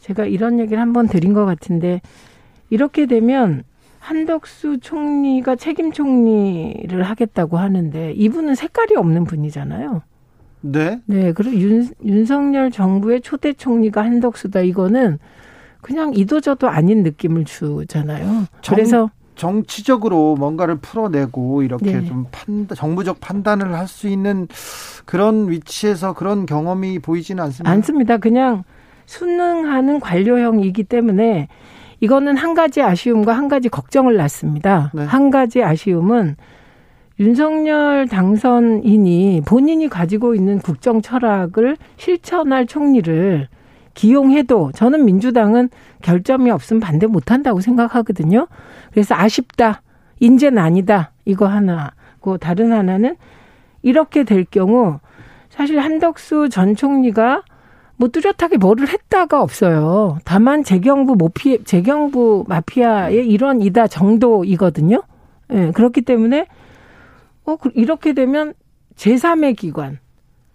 [0.00, 2.00] 제가 이런 얘기를 한번 드린 것 같은데
[2.70, 3.62] 이렇게 되면
[3.98, 10.02] 한덕수 총리가 책임 총리를 하겠다고 하는데 이분은 색깔이 없는 분이잖아요.
[10.60, 11.00] 네.
[11.06, 14.60] 네, 그리고 윤, 윤석열 정부의 초대 총리가 한덕수다.
[14.60, 15.18] 이거는
[15.80, 18.44] 그냥 이도저도 아닌 느낌을 주잖아요.
[18.60, 22.04] 정, 그래서 정치적으로 뭔가를 풀어내고 이렇게 네.
[22.04, 24.46] 좀 판단, 정부적 판단을 할 수 있는
[25.06, 27.70] 그런 위치에서 그런 경험이 보이지는 않습니다.
[27.70, 28.16] 않습니다.
[28.18, 28.64] 그냥
[29.06, 31.48] 순응하는 관료형이기 때문에
[32.00, 34.90] 이거는 한 가지 아쉬움과 한 가지 걱정을 낳습니다.
[34.94, 35.04] 네.
[35.04, 36.36] 한 가지 아쉬움은
[37.20, 43.46] 윤석열 당선인이 본인이 가지고 있는 국정 철학을 실천할 총리를
[43.92, 45.68] 기용해도 저는 민주당은
[46.00, 48.46] 결점이 없으면 반대 못한다고 생각하거든요.
[48.90, 49.82] 그래서 아쉽다.
[50.20, 51.12] 인재는 아니다.
[51.26, 53.16] 이거 하나고 다른 하나는
[53.82, 54.98] 이렇게 될 경우
[55.50, 57.42] 사실 한덕수 전 총리가
[57.96, 60.16] 뭐 뚜렷하게 뭐를 했다가 없어요.
[60.24, 65.02] 다만 재경부 모피 재경부 마피아의 일원이다 정도이거든요.
[65.52, 66.46] 예, 그렇기 때문에
[67.44, 68.54] 어 그- 이렇게 되면
[68.96, 69.98] 제3의 기관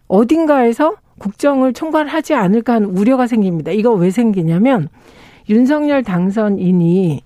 [0.07, 3.71] 어딘가에서 국정을 총괄하지 않을까 하는 우려가 생깁니다.
[3.71, 4.89] 이거 왜 생기냐면
[5.49, 7.21] 윤석열 당선인이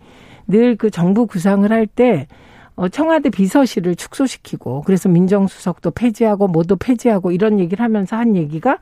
[0.48, 2.28] 늘 그 정부 구상을 할때
[2.76, 8.78] 어, 청와대 비서실을 축소시키고 그래서 민정수석도 폐지하고 뭐도 폐지하고 이런 얘기를 하면서 한 얘기가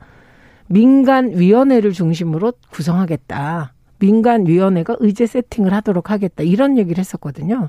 [0.68, 3.72] 민간위원회를 중심으로 구성하겠다.
[3.98, 6.44] 민간위원회가 의제 세팅을 하도록 하겠다.
[6.44, 7.68] 이런 얘기를 했었거든요.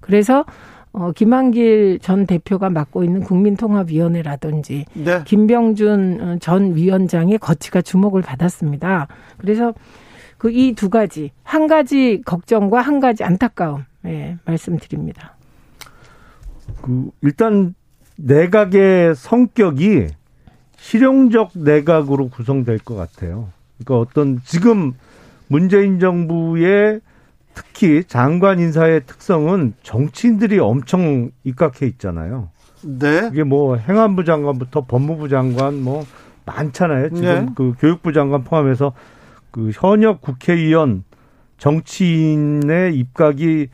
[0.00, 0.44] 그래서
[0.94, 5.22] 어, 김한길 전 대표가 맡고 있는 국민통합위원회라든지 네.
[5.24, 9.08] 김병준 어, 전 위원장의 거치가 주목을 받았습니다.
[9.36, 9.74] 그래서
[10.38, 15.36] 그 이 두 가지 한 가지 걱정과 한 가지 안타까움 예, 말씀드립니다.
[16.82, 17.74] 그 일단
[18.16, 20.08] 내각의 성격이
[20.76, 23.48] 실용적 내각으로 구성될 것 같아요.
[23.78, 24.92] 그러니까 어떤 지금
[25.48, 27.00] 문재인 정부의
[27.54, 32.50] 특히 장관 인사의 특성은 정치인들이 엄청 입각해 있잖아요.
[32.82, 33.30] 네.
[33.32, 36.04] 이게 뭐 행안부 장관부터 법무부 장관 뭐
[36.44, 37.10] 많잖아요.
[37.10, 37.46] 지금 네.
[37.54, 38.92] 그 교육부 장관 포함해서
[39.50, 41.04] 그 현역 국회의원
[41.58, 43.68] 정치인의 입각이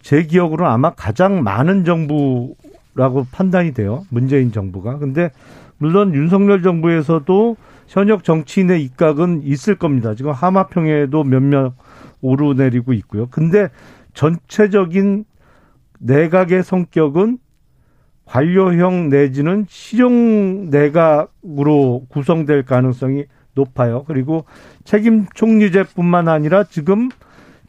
[0.00, 4.06] 제 기억으로 아마 가장 많은 정부라고 판단이 돼요.
[4.08, 4.98] 문재인 정부가.
[4.98, 5.30] 근데
[5.76, 7.56] 물론 윤석열 정부에서도
[7.88, 10.14] 현역 정치인의 입각은 있을 겁니다.
[10.14, 11.72] 지금 하마평에도 몇몇
[12.20, 13.28] 오르내리고 있고요.
[13.30, 13.68] 근데
[14.14, 15.24] 전체적인
[15.98, 17.38] 내각의 성격은
[18.24, 24.04] 관료형 내지는 실용 내각으로 구성될 가능성이 높아요.
[24.04, 24.44] 그리고
[24.84, 27.08] 책임 총리제뿐만 아니라 지금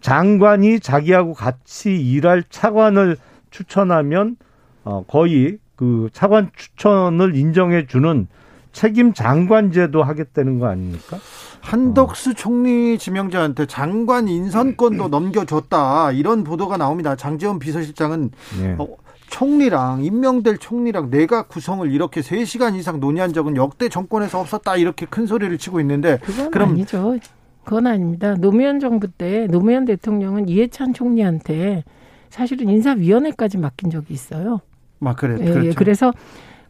[0.01, 3.17] 장관이 자기하고 같이 일할 차관을
[3.51, 4.35] 추천하면
[4.83, 8.27] 어 거의 그 차관 추천을 인정해 주는
[8.71, 11.17] 책임 장관제도 하겠다는 거 아닙니까?
[11.61, 17.15] 한덕수 총리 지명자한테 장관 인선권도 넘겨줬다 이런 보도가 나옵니다.
[17.15, 18.75] 장재원 비서실장은 네.
[18.77, 18.87] 어,
[19.29, 25.27] 총리랑 임명될 총리랑 내각 구성을 이렇게 3시간 이상 논의한 적은 역대 정권에서 없었다 이렇게 큰
[25.27, 27.17] 소리를 치고 있는데 그건 그럼- 아니죠.
[27.63, 28.33] 그건 아닙니다.
[28.35, 31.83] 노무현 정부 때 노무현 대통령은 이해찬 총리한테
[32.29, 34.61] 사실은 인사위원회까지 맡긴 적이 있어요.
[34.97, 35.65] 막 그래 예, 그렇죠.
[35.67, 35.71] 예.
[35.73, 36.11] 그래서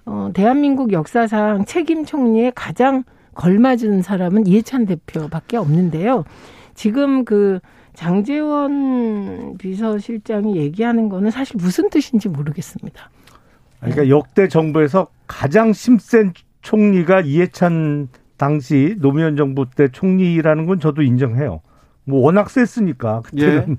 [0.06, 3.04] 어, 대한민국 역사상 책임 총리에 가장
[3.40, 6.26] 걸맞은 사람은 이해찬 대표밖에 없는데요.
[6.76, 7.60] 지금 그
[7.94, 13.10] 장재원 비서실장이 얘기하는 거는 사실 무슨 뜻인지 모르겠습니다.
[13.80, 21.62] 그러니까 역대 정부에서 가장 힘센 총리가 이해찬 당시 노무현 정부 때 총리라는 건 저도 인정해요.
[22.04, 23.78] 뭐 워낙 셌으니까 그때는.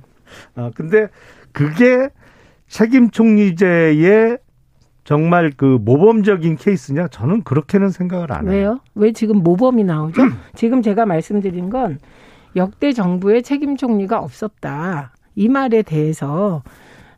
[0.55, 1.09] 아 근데
[1.53, 2.09] 그게
[2.66, 4.38] 책임 총리제의
[5.14, 7.09] 정말 그 모범적인 케이스냐?
[7.09, 8.53] 저는 그렇게는 생각을 안 해요.
[8.53, 8.81] 왜요?
[8.94, 10.23] 왜 지금 모범이 나오죠?
[10.55, 11.99] 지금 제가 말씀드린 건
[12.55, 15.11] 역대 정부의 책임 총리가 없었다.
[15.35, 16.62] 이 말에 대해서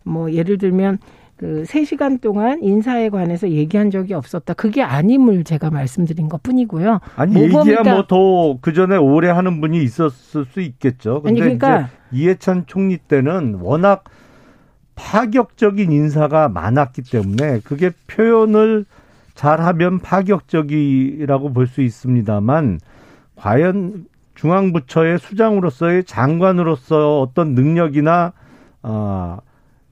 [0.05, 1.01] 뭐 예를 들면
[1.37, 4.55] 그 3시간 동안 인사에 관해서 얘기한 적이 없었다.
[4.55, 6.99] 그게 아님을 제가 말씀드린 것 뿐이고요.
[7.17, 7.35] 아니.
[7.43, 11.21] 얘기야 뭐 더 그 전에 오래 하는 분이 있었을 수 있겠죠.
[11.21, 14.05] 근데 아니, 그러니까 이해찬 총리 때는 워낙
[14.95, 18.85] 파격적인 인사가 많았기 때문에 그게 표현을
[19.35, 22.81] 잘하면 파격적이라고 볼 수 있습니다만
[23.37, 28.33] 과연 중앙부처의 수장으로서의 장관으로서 어떤 능력이나
[28.83, 29.39] 어,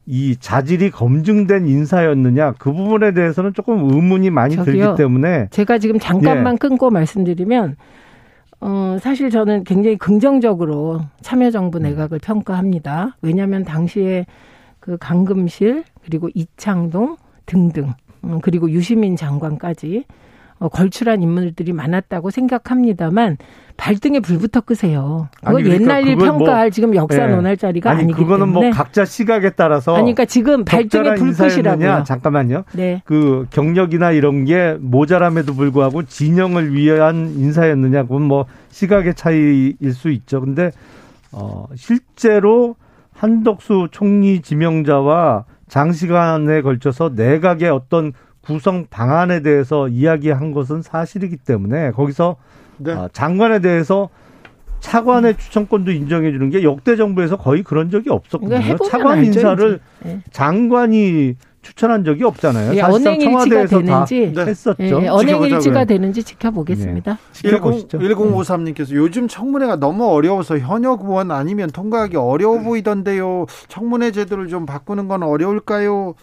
[0.07, 4.73] 이 자질이 검증된 인사였느냐 그 부분에 대해서는 조금 의문이 많이 저기요.
[4.73, 6.59] 들기 때문에 제가 지금 잠깐만 예.
[6.59, 7.77] 끊고 말씀드리면
[8.61, 11.83] 어 사실 저는 굉장히 긍정적으로 참여정부 음.
[11.85, 13.17] 내각을 평가합니다.
[13.23, 14.27] 왜냐하면 당시에
[14.90, 17.92] 그 강금실 그리고 이창동 등등
[18.24, 20.05] 음, 그리고 유시민 장관까지
[20.59, 23.37] 어, 걸출한 인물들이 많았다고 생각합니다만
[23.76, 25.29] 발등에 불부터 끄세요.
[25.42, 27.29] 아니, 그러니까 옛날 일 그건 뭐- 평가할 지금 역사 예.
[27.33, 28.66] 논할 자리가 아니 아니기 그거는 때문에.
[28.68, 31.62] 뭐 각자 시각에 따라서 아니, 그러니까 지금 발등에 적절한 불 인사였느냐?
[31.72, 32.05] 끄시라고요.
[32.05, 32.64] 잠깐만요.
[32.72, 33.00] 네.
[33.05, 40.40] 그 경력이나 이런 게 모자람에도 불구하고 진영을 위한 인사였느냐 그건 뭐 시각의 차이일 수 있죠.
[40.40, 40.72] 근데
[41.31, 42.74] 어 실제로
[43.21, 52.37] 한덕수 총리 지명자와 장시간에 걸쳐서 내각의 어떤 구성 방안에 대해서 이야기한 것은 사실이기 때문에 거기서
[52.79, 52.93] 네.
[52.93, 54.09] 아, 장관에 대해서
[54.81, 58.57] 차관의 추천권도 인정해 주는 게 역대 정부에서 거의 그런 적이 없었거든요.
[58.57, 59.81] 해보면 차관 알죠, 인사를.
[60.07, 60.21] 예.
[60.33, 62.75] 장관이 추천한 적이 없잖아요.
[62.75, 64.51] 예, 사실상 언행일치가 청와대에서 되는지 다 네.
[64.51, 65.03] 했었죠.
[65.03, 65.85] 예, 언행일치가.
[65.85, 67.18] 되는지 지켜보겠습니다.
[67.33, 67.99] 지켜보시죠.
[67.99, 73.46] 1053님께서 요즘 청문회가 너무 어려워서 현역 의원 아니면 통과하기 어려워 보이던데요.
[73.68, 76.14] 청문회 제도를 좀 바꾸는 건 어려울까요?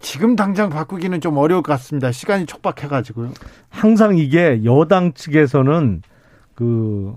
[0.00, 2.10] 지금 당장 바꾸기는 좀 어려울 것 같습니다.
[2.10, 3.30] 시간이 촉박해가지고요.
[3.68, 6.02] 항상 이게 여당 측에서는
[6.54, 7.14] 그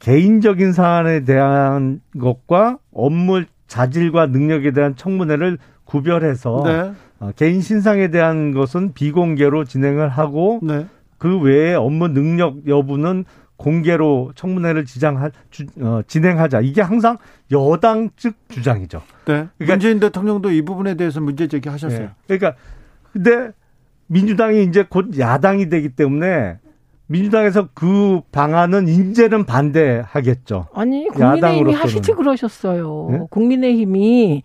[0.00, 5.58] 개인적인 사안에 대한 것과 업무 자질과 능력에 대한 청문회를
[5.88, 10.86] 구별해서 네, 어, 개인 신상에 대한 것은 비공개로 진행을 하고 네.
[11.16, 13.24] 그 외에 업무 능력 여부는
[13.56, 16.60] 공개로 청문회를 지장하, 주, 어, 진행하자.
[16.60, 17.16] 이게 항상
[17.50, 18.98] 여당 측 주장이죠.
[19.26, 19.48] 네.
[19.58, 22.02] 그러니까- 문재인 대통령도 이 부분에 대해서 문제 제기하셨어요.
[22.02, 22.10] 예.
[22.26, 22.54] 그러니까
[23.12, 23.50] 근데
[24.08, 26.58] 민주당이 이제 곧 야당이 되기 때문에
[27.06, 30.66] 민주당에서 그 방안은 이제는 반대하겠죠.
[30.74, 31.74] 아니 국민의힘이 야당으로서는.
[31.80, 33.08] 하시지 그러셨어요.
[33.10, 33.20] 네?
[33.30, 34.42] 국민의힘이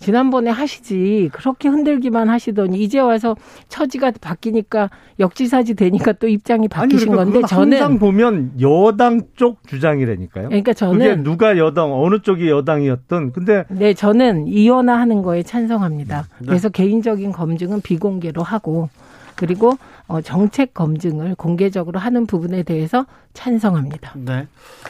[0.00, 3.36] 지난번에 하시지 그렇게 흔들기만 하시더니 이제 와서
[3.68, 9.66] 처지가 바뀌니까 역지사지 되니까 또 입장이 바뀌신 그러니까 건데 그건 항상 저는 보면 여당 쪽
[9.68, 10.48] 주장이라니까요.
[10.48, 16.26] 그러니까 그게 저는 누가 여당 어느 쪽이 여당이었든 근데 네 저는 이원화하는 거에 찬성합니다.
[16.40, 16.46] 네.
[16.46, 18.88] 그래서 개인적인 검증은 비공개로 하고
[19.40, 24.12] 그리고 어, 정책 검증을 공개적으로 하는 부분에 대해서 찬성합니다.
[24.16, 24.46] 네.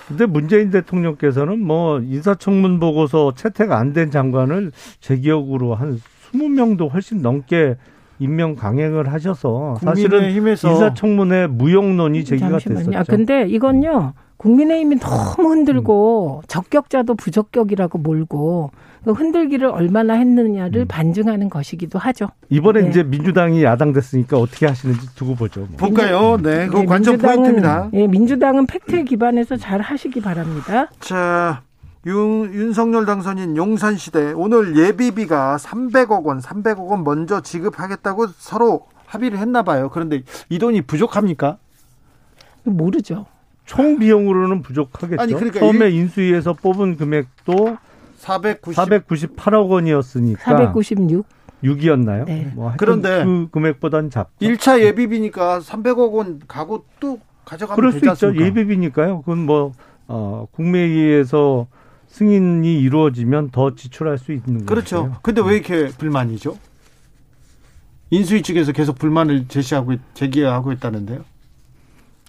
[0.09, 6.01] 근데 문재인 대통령께서는 뭐 인사청문 보고서 채택 안 된 장관을 제 기억으로 한
[6.33, 7.77] 20명도 훨씬 넘게
[8.19, 12.99] 임명 강행을 하셔서 사실은 인사청문회 무용론이 제기가 됐었죠.
[12.99, 18.70] 아, 근데 이건요, 국민의힘이 너무 흔들고, 적격자도 부적격이라고 몰고,
[19.05, 20.88] 그 흔들기를 얼마나 했느냐를 음.
[20.88, 22.29] 반증하는 것이기도 하죠.
[22.48, 22.88] 이번에 네.
[22.88, 25.61] 이제 민주당이 야당 됐으니까 어떻게 하시는지 두고 보죠.
[25.61, 25.76] 뭐.
[25.76, 26.38] 볼까요?
[26.42, 27.90] 네, 그거 예, 관전 포인트입니다.
[27.92, 30.88] 예, 민주당은 팩트에 기반해서 잘 하시기 바랍니다.
[31.00, 31.62] 자,
[32.07, 39.62] 윤, 윤석열 당선인 용산시대 오늘 예비비가 300억 원, 300억 원 먼저 지급하겠다고 서로 합의를 했나
[39.62, 39.90] 봐요.
[39.92, 41.59] 그런데 이 돈이 부족합니까?
[42.64, 43.26] 모르죠.
[43.71, 45.23] 총 비용으로는 부족하겠죠.
[45.23, 47.77] 아니, 그러니까 처음에 인수위에서 뽑은 금액도
[48.17, 48.77] 490.
[48.77, 51.25] 498억 원이었으니까 496.
[51.63, 52.25] 6이었나요?
[52.25, 52.51] 네.
[52.57, 54.33] 뭐 그런데 그 금액보단 작죠.
[54.41, 58.27] 1차 예비비니까 300억 원 가고 또 가져가면 그럴 수 되지 있죠.
[58.27, 58.45] 않습니까?
[58.47, 59.21] 예비비니까요.
[59.21, 59.73] 그건 뭐
[60.09, 61.69] 어, 국회의회에서
[62.09, 65.03] 승인이 이루어지면 더 지출할 수 있는 그렇죠.
[65.03, 65.17] 거예요.
[65.23, 66.59] 근데 왜 이렇게 불만이죠?
[68.11, 71.21] 인수위 측에서 계속 불만을 제시하고 있- 제기하고 있다는데요.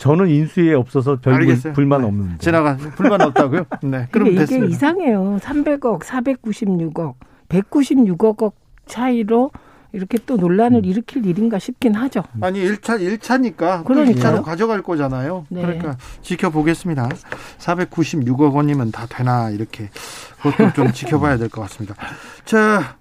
[0.02, 1.74] 저는 인수위에 없어서 별 알겠어요.
[1.74, 2.08] 불만 네.
[2.08, 2.38] 없는데.
[2.40, 3.66] 지나가 불만 없다고요?
[3.84, 4.08] 네.
[4.10, 4.66] 그럼 이게, 됐습니다.
[4.68, 5.38] 이상해요.
[5.40, 7.14] 300억, 496억,
[7.50, 8.54] 196억
[8.88, 9.52] 차이로
[9.94, 12.24] 이렇게 또 논란을 일으킬 일인가 싶긴 하죠.
[12.42, 14.38] 아니 1차 1차니까 그러니까요.
[14.40, 15.46] 2차로 가져갈 거잖아요.
[15.50, 15.62] 네.
[15.62, 17.08] 그러니까 지켜보겠습니다.
[17.60, 19.92] 496억 원이면 다 되나 이렇게
[20.42, 21.94] 그것도 좀 지켜봐야 될 것 같습니다.
[22.44, 22.96] 자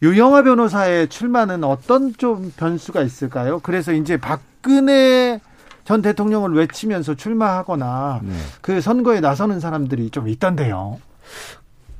[0.00, 3.58] 유영아 변호사의 출마는 어떤 좀 변수가 있을까요?
[3.60, 5.40] 그래서 이제 박근혜
[5.84, 8.32] 전 대통령을 외치면서 출마하거나 네.
[8.60, 10.98] 그 선거에 나서는 사람들이 좀 있던데요.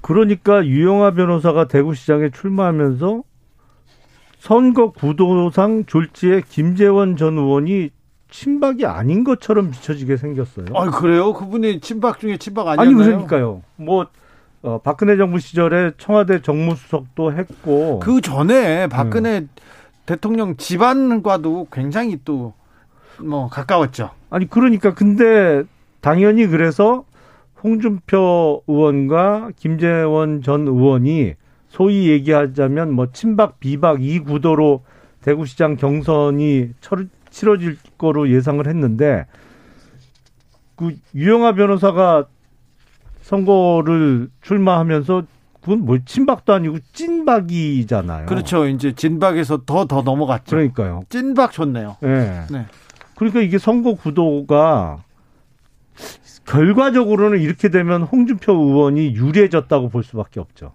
[0.01, 3.23] 그러니까 유영아 변호사가 대구시장에 출마하면서
[4.39, 7.91] 선거 구도상 졸지에 김재원 전 의원이
[8.31, 10.67] 친박이 아닌 것처럼 비춰지게 생겼어요.
[10.75, 11.33] 아 그래요?
[11.33, 13.07] 그분이 친박 중에 친박 아니 아니었나요?
[13.07, 13.63] 그러니까요.
[13.77, 14.07] 뭐
[14.63, 19.47] 어, 박근혜 정부 시절에 청와대 정무수석도 했고 그 전에 박근혜
[20.05, 22.55] 대통령 집안과도 굉장히 또
[23.21, 24.11] 뭐 가까웠죠.
[24.31, 25.63] 아니 그러니까 근데
[26.01, 27.05] 당연히 그래서
[27.63, 31.35] 홍준표 의원과 김재원 전 의원이
[31.69, 34.83] 소위 얘기하자면 뭐 친박 비박 이 구도로
[35.23, 39.27] 대구시장 경선이 철- 치러질 거로 예상을 했는데
[40.77, 42.27] 그 유영아 변호사가
[43.23, 45.23] 선거를 출마하면서
[45.61, 48.27] 그건 뭐 친박도 아니고 찐박이잖아요.
[48.27, 48.67] 그렇죠.
[48.69, 50.51] 이제 진박에서 더 더 넘어갔죠.
[50.57, 51.05] 그러니까요.
[51.09, 51.97] 찐박 좋네요.
[52.03, 52.43] 예.
[52.51, 52.67] 네.
[53.17, 55.05] 그러니까 이게 선거 구도가
[56.45, 60.73] 결과적으로는 이렇게 되면 홍준표 의원이 유리해졌다고 볼 수밖에 없죠.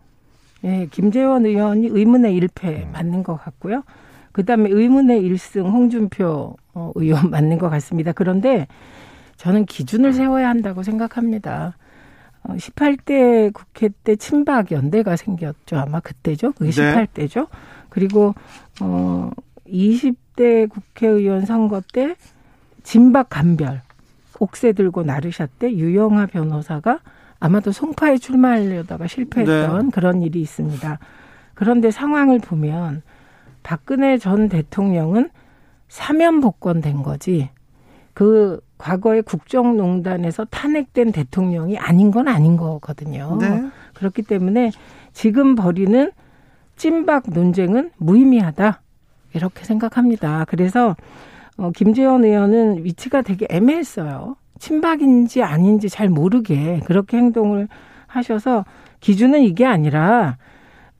[0.64, 3.84] 예, 김재원 의원이 의문의 일패 맞는 것 같고요.
[4.32, 8.12] 그다음에 의문의 1승 홍준표 어, 의원 맞는 것 같습니다.
[8.12, 8.68] 그런데
[9.38, 11.78] 저는 기준을 세워야 한다고 생각합니다.
[12.44, 15.78] 어, 18대 국회 때 친박 연대가 생겼죠.
[15.78, 16.52] 아마 그때죠.
[16.54, 17.06] 그게 네.
[17.06, 17.48] 18대죠.
[17.90, 18.34] 그리고
[18.82, 19.32] 어
[19.66, 22.16] 20 대 국회의원 선거 때
[22.84, 23.82] 진박 간별
[24.40, 27.02] 옥새 들고 나르샤 때 유영아 변호사가
[27.42, 29.92] 아마도 송파에 출마하려다가 실패했던 네.
[29.92, 30.98] 그런 일이 있습니다.
[31.56, 33.02] 그런데 상황을 보면
[33.64, 35.30] 박근혜 전 대통령은
[35.90, 37.50] 사면 복권된 거지.
[38.14, 43.38] 그 과거에 국정농단에서 탄핵된 대통령이 아닌 건 아닌 거거든요.
[43.42, 43.70] 네.
[43.94, 44.72] 그렇기 때문에
[45.12, 46.14] 지금 벌이는
[46.78, 48.82] 찐박 논쟁은 무의미하다.
[49.34, 50.46] 이렇게 생각합니다.
[50.48, 50.96] 그래서
[51.58, 54.36] 어, 김재원 의원은 위치가 되게 애매했어요.
[54.60, 57.68] 친박인지 아닌지 잘 모르게 그렇게 행동을
[58.08, 58.66] 하셔서
[59.00, 60.38] 기준은 이게 아니라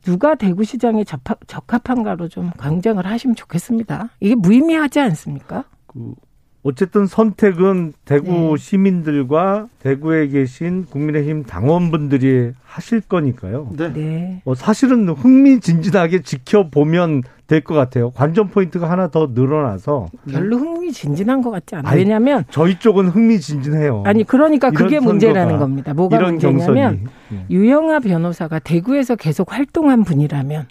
[0.04, 4.10] 누가 대구시장에 적합, 적합한가로 좀 경쟁을 하시면 좋겠습니다.
[4.20, 5.66] 이게 무의미하지 않습니까?
[5.88, 6.14] 그
[6.62, 8.58] 어쨌든 선택은 대구 네.
[8.58, 13.70] 시민들과 대구에 계신 국민의힘 당원분들이 하실 거니까요.
[13.78, 13.94] 네.
[13.94, 14.42] 네.
[14.44, 18.12] 어, 사실은 흥미진진하게 지켜보면 될 것 같아요.
[18.12, 21.98] 관전 포인트가 하나 더 늘어나서 별로 흥미진진한 것 같지 않아요.
[21.98, 24.04] 왜냐하면 저희 쪽은 흥미진진해요.
[24.06, 25.94] 아니 그러니까 그게 문제라는 겁니다.
[25.96, 27.00] 뭐가 이런 문제냐면 경선이.
[27.34, 27.46] 예.
[27.50, 30.68] 유영아 변호사가 대구에서 계속 활동한 분이라면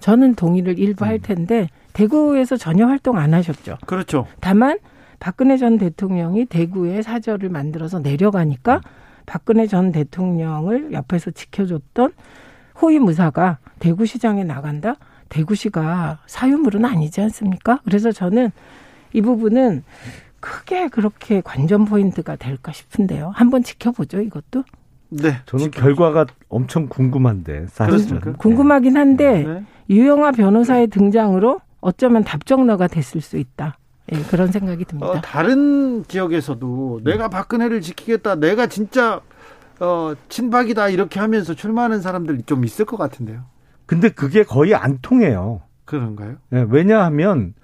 [0.00, 1.08] 저는 동의를 일부 음.
[1.08, 3.78] 할 텐데 대구에서 전혀 활동 안 하셨죠.
[3.86, 4.26] 그렇죠.
[4.40, 4.78] 다만
[5.20, 8.80] 박근혜 전 대통령이 대구에 사저를 만들어서 내려가니까
[9.26, 12.12] 박근혜 전 대통령을 옆에서 지켜줬던
[12.80, 14.94] 호위무사가 대구시장에 나간다?
[15.28, 17.80] 대구시가 사유물은 아니지 않습니까?
[17.84, 18.50] 그래서 저는
[19.12, 19.82] 이 부분은
[20.40, 23.32] 크게 그렇게 관전 포인트가 될까 싶은데요.
[23.34, 24.64] 한번 지켜보죠, 이것도.
[25.10, 25.36] 네.
[25.46, 27.88] 저는 결과가 엄청 궁금한데 사실은.
[27.88, 28.32] 그렇습니까?
[28.38, 29.64] 궁금하긴 한데 네.
[29.90, 33.78] 유영아 변호사의 등장으로 어쩌면 답정너가 됐을 수 있다.
[34.12, 35.10] 예, 그런 생각이 듭니다.
[35.10, 38.36] 어, 다른 지역에서도 내가 박근혜를 지키겠다.
[38.36, 39.20] 내가 진짜
[39.80, 43.44] 어, 친박이다 이렇게 하면서 출마하는 사람들 좀 있을 것 같은데요.
[43.86, 45.62] 근데 그게 거의 안 통해요.
[45.84, 46.36] 그런가요?
[46.52, 47.54] 예, 왜냐하면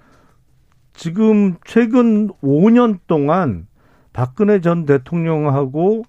[0.94, 3.66] 지금 최근 5년 동안
[4.12, 6.04] 박근혜 전 대통령하고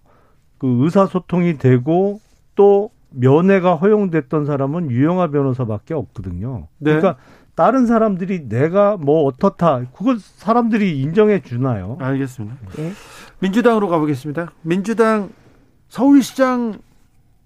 [0.58, 2.20] 그 의사소통이 되고
[2.56, 6.68] 또 면회가 허용됐던 사람은 유영아 변호사밖에 없거든요.
[6.78, 6.96] 네.
[6.96, 7.18] 그러니까
[7.56, 11.98] 다른 사람들이 내가 뭐 어떻다 그걸 사람들이 인정해 주나요?
[12.00, 12.56] 알겠습니다.
[12.80, 12.92] 예.
[13.40, 14.52] 민주당으로 가보겠습니다.
[14.62, 15.30] 민주당
[15.88, 16.80] 서울시장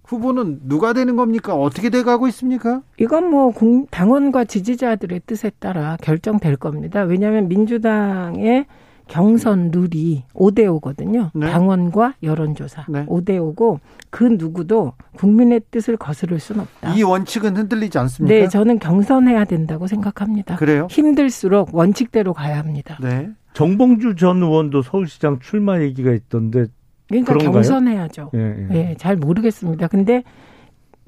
[0.05, 1.53] 후보는 누가 되는 겁니까?
[1.53, 2.81] 어떻게 돼가고 있습니까?
[2.99, 7.01] 이건 뭐 공- 당원과 지지자들의 뜻에 따라 결정될 겁니다.
[7.03, 8.65] 왜냐하면 민주당의
[9.09, 11.31] 경선 룰이 5대 5거든요.
[11.33, 11.49] 네.
[11.51, 13.05] 당원과 여론조사 네.
[13.07, 13.79] 5대 5고
[14.09, 16.93] 그 누구도 국민의 뜻을 거스를 수는 없다.
[16.93, 18.33] 이 원칙은 흔들리지 않습니까?
[18.33, 20.55] 네, 저는 경선해야 된다고 생각합니다.
[20.55, 20.87] 그래요?
[20.89, 22.97] 힘들수록 원칙대로 가야 합니다.
[23.01, 23.29] 네.
[23.53, 26.67] 정봉주 전 의원도 서울시장 출마 얘기가 있던데
[27.07, 27.53] 그러니까 그런가요?
[27.53, 28.31] 경선해야죠.
[28.35, 28.75] 예, 예.
[28.75, 29.87] 예, 잘 모르겠습니다.
[29.87, 30.23] 근데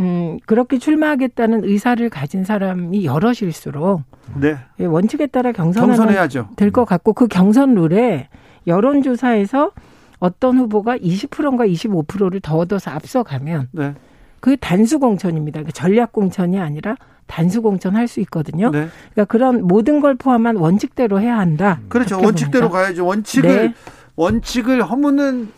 [0.02, 4.02] 음, 그렇게 출마하겠다는 의사를 가진 사람이 여럿일수록
[4.36, 4.58] 네.
[4.80, 6.50] 예, 원칙에 따라 경선하면 경선해야죠.
[6.56, 8.28] 될것 같고 그 경선 룰에
[8.68, 9.72] 여론조사에서
[10.20, 13.94] 어떤 후보가 20%인가 25%를 더 얻어서 앞서가면 네.
[14.40, 15.60] 그게 단수 공천입니다.
[15.60, 16.96] 그러니까 전략 공천이 아니라
[17.28, 18.72] 단수 공천 할 수 있거든요.
[18.72, 18.88] 네.
[19.14, 21.80] 그러니까 그런 모든 걸 포함한 원칙대로 해야 한다.
[21.90, 22.20] 그렇죠.
[22.22, 22.84] 원칙대로 봅니다.
[22.86, 23.06] 가야죠.
[23.06, 23.74] 원칙을 네.
[24.16, 25.50] 원칙을 허무는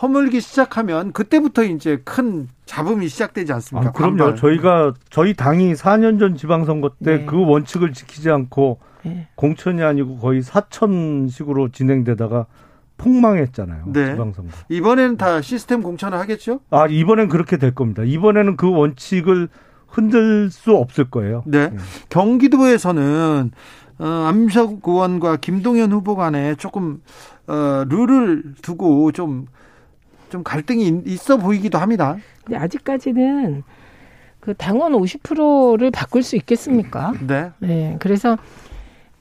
[0.00, 3.90] 허물기 시작하면 그때부터 이제 큰 잡음이 시작되지 않습니까?
[3.90, 4.16] 아, 그럼요.
[4.16, 4.36] 반발.
[4.36, 7.24] 저희가 저희 당이 4년 전 지방선거 때 네.
[7.26, 9.28] 그 원칙을 지키지 않고 예.
[9.36, 12.46] 공천이 아니고 거의 사천식으로 진행되다가
[12.96, 13.84] 폭망했잖아요.
[13.92, 14.12] 네.
[14.12, 14.50] 지방선거.
[14.68, 16.60] 이번에는 다 시스템 공천을 하겠죠?
[16.70, 18.02] 아 이번엔 그렇게 될 겁니다.
[18.04, 19.48] 이번에는 그 원칙을
[19.86, 21.44] 흔들 수 없을 거예요.
[21.46, 21.70] 네.
[21.72, 21.76] 예.
[22.08, 23.52] 경기도에서는
[23.98, 27.00] 어, 안민석 의원과 김동연 후보 간에 조금
[27.46, 29.46] 어, 룰을 두고 좀,
[30.34, 32.16] 좀 갈등이 있- 있어 보이기도 합니다.
[32.44, 33.62] 근데 아직까지는
[34.40, 37.12] 그 당원 50%를 바꿀 수 있겠습니까?
[37.24, 37.52] 네.
[37.60, 37.96] 네.
[38.00, 38.36] 그래서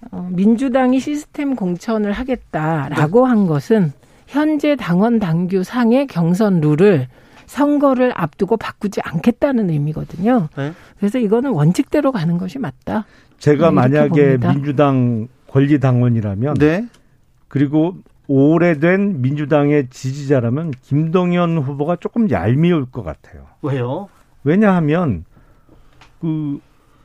[0.09, 3.93] 어, 민주당이 시스템 공천을 하겠다라고 한 것은
[4.25, 7.07] 현재 당원 당규 상의 경선 룰을
[7.45, 10.49] 선거를 앞두고 바꾸지 않겠다는 의미거든요.
[10.57, 10.73] 네.
[10.97, 13.05] 그래서 이거는 원칙대로 가는 것이 맞다.
[13.37, 14.09] 제가 네, 만약에
[14.39, 14.51] 봅니다.
[14.53, 16.87] 민주당 권리 당원이라면 네.
[17.49, 17.97] 그리고
[18.27, 23.47] 오래된 민주당의 지지자라면 김동연 후보가 조금 얄미울 것 같아요.
[23.61, 24.09] 왜요?
[24.43, 25.25] 왜냐하면
[26.21, 26.59] 그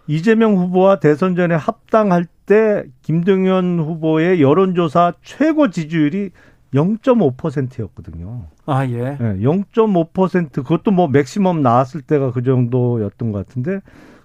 [0.06, 6.30] 이재명 후보와 대선 전에 합당할 때 김동연 후보의 여론조사 최고 지지율이
[6.72, 8.46] 0.5%였거든요.
[8.66, 9.16] 아, 예.
[9.20, 13.80] 예, 0.5% 그것도 뭐 맥시멈 나왔을 때가 그 정도였던 것 같은데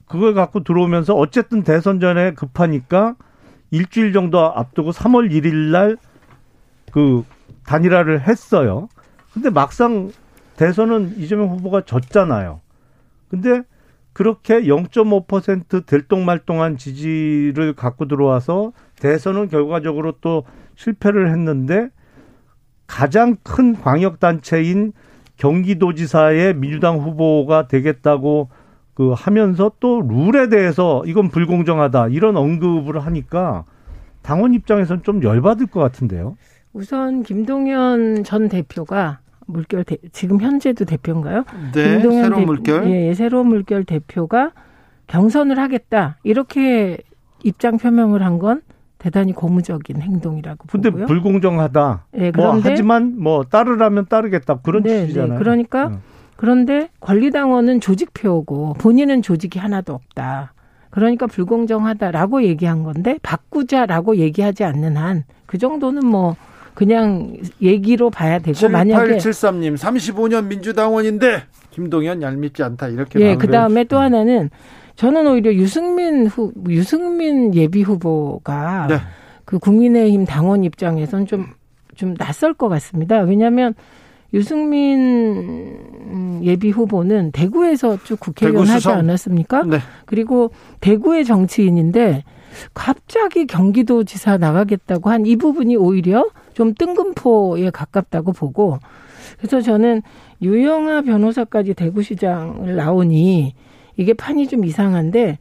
[0.05, 3.15] 그걸 갖고 들어오면서 어쨌든 대선 전에 급하니까
[3.71, 5.97] 일주일 정도 앞두고 3월 1일 날
[6.93, 7.25] 그
[7.65, 8.87] 단일화를 했어요.
[9.33, 10.11] 근데 막상
[10.57, 12.61] 대선은 이재명 후보가 졌잖아요.
[13.29, 13.63] 근데
[14.13, 20.43] 그렇게 0.5% 들똥말똥한 지지를 갖고 들어와서 대선은 결과적으로 또
[20.75, 21.89] 실패를 했는데
[22.85, 24.93] 가장 큰 광역단체인
[25.37, 28.49] 경기도지사의 민주당 후보가 되겠다고
[28.93, 33.65] 그 하면서 또 룰에 대해서 이건 불공정하다 이런 언급을 하니까
[34.21, 36.35] 당원 입장에서는 좀 열받을 것 같은데요.
[36.73, 41.43] 우선 김동연 전 대표가 물결 대, 지금 현재도 대표인가요?
[41.73, 42.89] 네, 김동연 새로운 대, 물결.
[42.89, 44.51] 예, 예, 새로운 물결 대표가
[45.07, 46.97] 경선을 하겠다 이렇게
[47.43, 48.61] 입장 표명을 한 건
[48.97, 51.07] 대단히 고무적인 행동이라고 근데 보고요.
[51.07, 52.05] 불공정하다.
[52.19, 55.33] 예, 뭐 그런데 하지만 뭐 따르라면 따르겠다 그런 네, 취지잖아요.
[55.33, 55.99] 네, 그러니까 응.
[56.37, 60.53] 그런데 권리당원은 조직표고 본인은 조직이 하나도 없다.
[60.89, 66.35] 그러니까 불공정하다라고 얘기한 건데 바꾸자라고 얘기하지 않는 한 그 정도는 뭐
[66.73, 73.51] 그냥 얘기로 봐야 되고 만약에 7873님 35년 민주당원인데 김동연 얄밉지 않다 이렇게 예, 마무리를 그
[73.51, 73.95] 다음에 해주시죠.
[73.95, 74.49] 또 하나는
[74.95, 78.97] 저는 오히려 유승민 후 유승민 예비 후보가 네.
[79.45, 81.47] 그 국민의힘 당원 입장에선 좀,
[81.95, 83.19] 좀 낯설 것 같습니다.
[83.21, 83.73] 왜냐하면
[84.33, 85.79] 유승민
[86.43, 88.89] 예비 후보는 대구에서 쭉 국회의원 대구 하지.
[88.89, 89.63] 않았습니까?
[89.63, 89.79] 네.
[90.05, 92.23] 그리고 대구의 정치인인데
[92.73, 98.79] 갑자기 경기도지사 나가겠다고 한 이 부분이 오히려 좀 뜬금포에 가깝다고 보고
[99.37, 100.01] 그래서 저는
[100.41, 103.55] 유영아 변호사까지 대구시장을 나오니
[103.97, 105.37] 이게 판이 좀 이상한데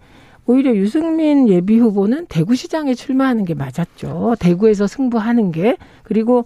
[0.47, 4.37] 오히려 유승민 예비 후보는 대구시장에 출마하는 게 맞았죠.
[4.41, 6.45] 대구에서 승부하는 게 그리고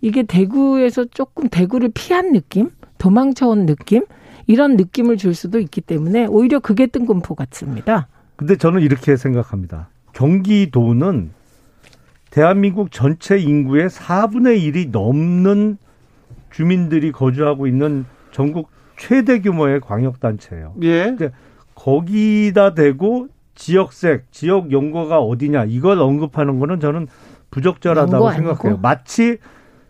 [0.00, 4.04] 이게 대구에서 조금 대구를 피한 느낌, 도망쳐온 느낌
[4.46, 8.08] 이런 느낌을 줄 수도 있기 때문에 오히려 그게 뜬금포 같습니다.
[8.36, 9.88] 근데 저는 이렇게 생각합니다.
[10.12, 11.30] 경기도는
[12.30, 15.78] 대한민국 전체 인구의 4분의 1이 넘는
[16.50, 20.74] 주민들이 거주하고 있는 전국 최대 규모의 광역단체예요.
[20.82, 21.16] 예.
[21.74, 27.06] 거기다 대고 지역색, 지역 연고가 어디냐 이걸 언급하는 거는 저는
[27.50, 28.54] 부적절하다고 연고 아니고?
[28.54, 28.78] 생각해요.
[28.82, 29.38] 마치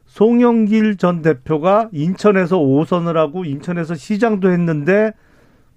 [0.07, 5.13] 송영길 전 대표가 인천에서 5선을 하고 인천에서 시장도 했는데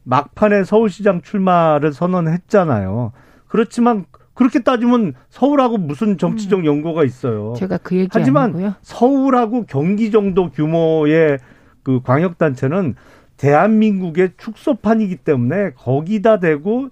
[0.04, 3.12] 막판에 서울시장 출마를 선언했잖아요.
[3.48, 7.54] 그렇지만 그렇게 따지면 서울하고 무슨 정치적 연고가 있어요.
[7.58, 8.74] 제가 그 얘기 하지만 아니고요.
[8.82, 11.38] 서울하고 경기 정도 규모의
[11.84, 12.96] 그 광역 단체는
[13.38, 16.90] 대한민국의 축소판이기 때문에 거기다 대고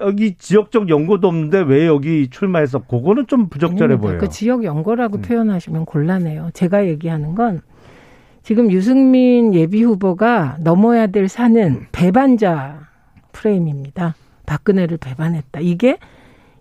[0.00, 4.00] 여기 지역적 연고도 없는데 왜 여기 출마해서 그거는 좀 부적절해 아닙니다.
[4.00, 4.18] 보여요.
[4.18, 5.22] 그 지역 연고라고 음.
[5.22, 6.50] 표현하시면 곤란해요.
[6.54, 7.60] 제가 얘기하는 건
[8.42, 12.88] 지금 유승민 예비 후보가 넘어야 될 산은 배반자
[13.32, 14.14] 프레임입니다.
[14.46, 15.60] 박근혜를 배반했다.
[15.60, 15.98] 이게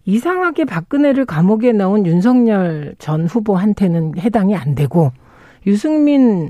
[0.10, 5.12] 이상하게 박근혜를 감옥에 넣은 윤석열 전 후보한테는 해당이 안 되고
[5.68, 6.50] 유승민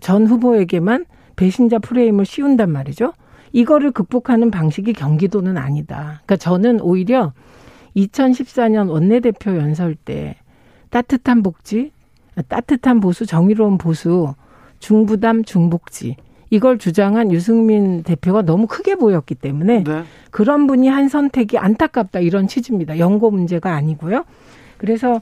[0.00, 3.12] 전 후보에게만 배신자 프레임을 씌운단 말이죠.
[3.52, 6.20] 이거를 극복하는 방식이 경기도는 아니다.
[6.24, 7.32] 그러니까 저는 오히려
[7.96, 10.36] 2014년 원내대표 연설 때
[10.90, 11.90] 따뜻한 복지,
[12.46, 14.34] 따뜻한 보수, 정의로운 보수,
[14.78, 16.16] 중부담 중복지
[16.50, 20.04] 이걸 주장한 유승민 대표가 너무 크게 보였기 때문에 네.
[20.30, 22.98] 그런 분이 한 선택이 안타깝다 이런 취지입니다.
[22.98, 24.24] 연고 문제가 아니고요.
[24.78, 25.20] 그래서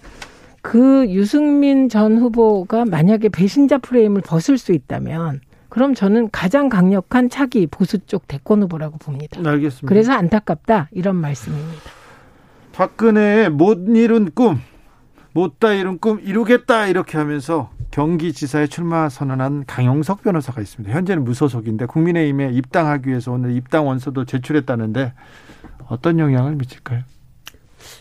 [0.60, 7.66] 그 유승민 전 후보가 만약에 배신자 프레임을 벗을 수 있다면 그럼 저는 가장 강력한 차기
[7.66, 9.40] 보수 쪽 대권 후보라고 봅니다.
[9.44, 9.88] 알겠습니다.
[9.88, 11.82] 그래서 안타깝다 이런 말씀입니다.
[12.72, 14.60] 박근혜의 못 이룬 꿈,
[15.32, 20.92] 못다 이룬 꿈 이루겠다 이렇게 하면서 경기지사에 출마 선언한 강용석 변호사가 있습니다.
[20.92, 25.12] 현재는 무소속인데 국민의힘에 입당하기 위해서 오늘 입당 원서도 제출했다는데
[25.86, 27.02] 어떤 영향을 미칠까요?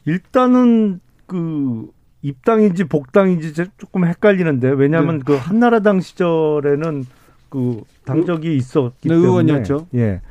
[0.05, 1.91] 일단은 그
[2.23, 5.23] 입당인지 복당인지 조금 헷갈리는데 왜냐하면 네.
[5.27, 7.05] 그 한나라당 시절에는
[7.49, 9.87] 그 당적이 있었기 네, 때문에 의원이었죠.
[9.93, 10.21] 예.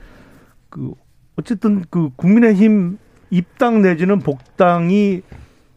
[0.70, 0.92] 그
[1.36, 2.98] 어쨌든 그 국민의힘
[3.30, 5.22] 입당 내지는 복당이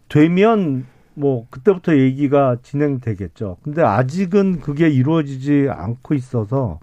[0.09, 3.57] 되면 뭐 그때부터 얘기가 진행되겠죠.
[3.63, 6.79] 근데 아직은 그게 이루어지지 않고 있어서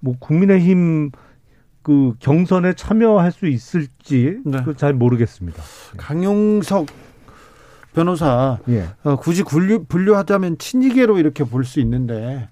[0.00, 1.10] 뭐 국민의힘
[1.82, 4.62] 그 경선에 참여할 수 있을지 네.
[4.62, 5.62] 그잘 모르겠습니다.
[5.96, 6.86] 강용석
[7.94, 8.88] 변호사 예.
[9.04, 12.48] 어, 굳이 분류, 분류하자면 친이계로 이렇게 볼 수 있는데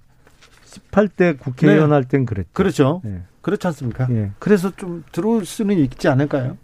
[0.66, 1.94] 18대 국회의원 네.
[1.96, 2.48] 할땐 그랬죠.
[2.52, 3.02] 그렇죠.
[3.06, 3.22] 예.
[3.42, 4.06] 그렇지 않습니까?
[4.10, 4.30] 예.
[4.38, 6.56] 그래서 좀 들어올 수는 있지 않을까요?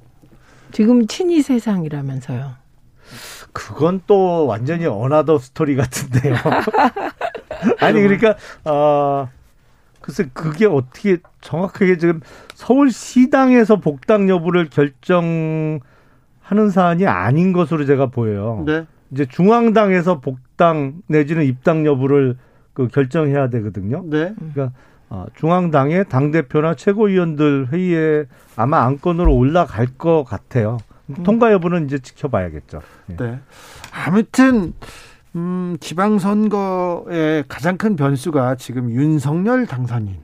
[0.72, 2.52] 지금 친이 세상이라면서요.
[3.52, 6.34] 그건 또 완전히 another story 같은데요.
[7.80, 9.28] 아니 그러니까 어
[10.00, 12.20] 글쎄 그게 어떻게 정확하게 지금
[12.54, 15.80] 서울시당에서 복당 여부를 결정하는
[16.72, 18.64] 사안이 아닌 것으로 제가 보여요.
[18.66, 18.86] 네.
[19.10, 22.36] 이제 중앙당에서 복당 내지는 입당 여부를
[22.72, 24.02] 그 결정해야 되거든요.
[24.06, 24.34] 네.
[24.36, 24.72] 그러니까
[25.10, 28.24] 어, 중앙당의 당 대표나 최고위원들 회의에
[28.56, 30.78] 아마 안건으로 올라갈 것 같아요.
[31.24, 32.80] 통과 여부는 이제 지켜봐야겠죠.
[33.10, 33.16] 예.
[33.16, 33.38] 네.
[33.92, 34.74] 아무튼
[35.34, 40.16] 음, 지방선거의 가장 큰 변수가 지금 윤석열 당선인.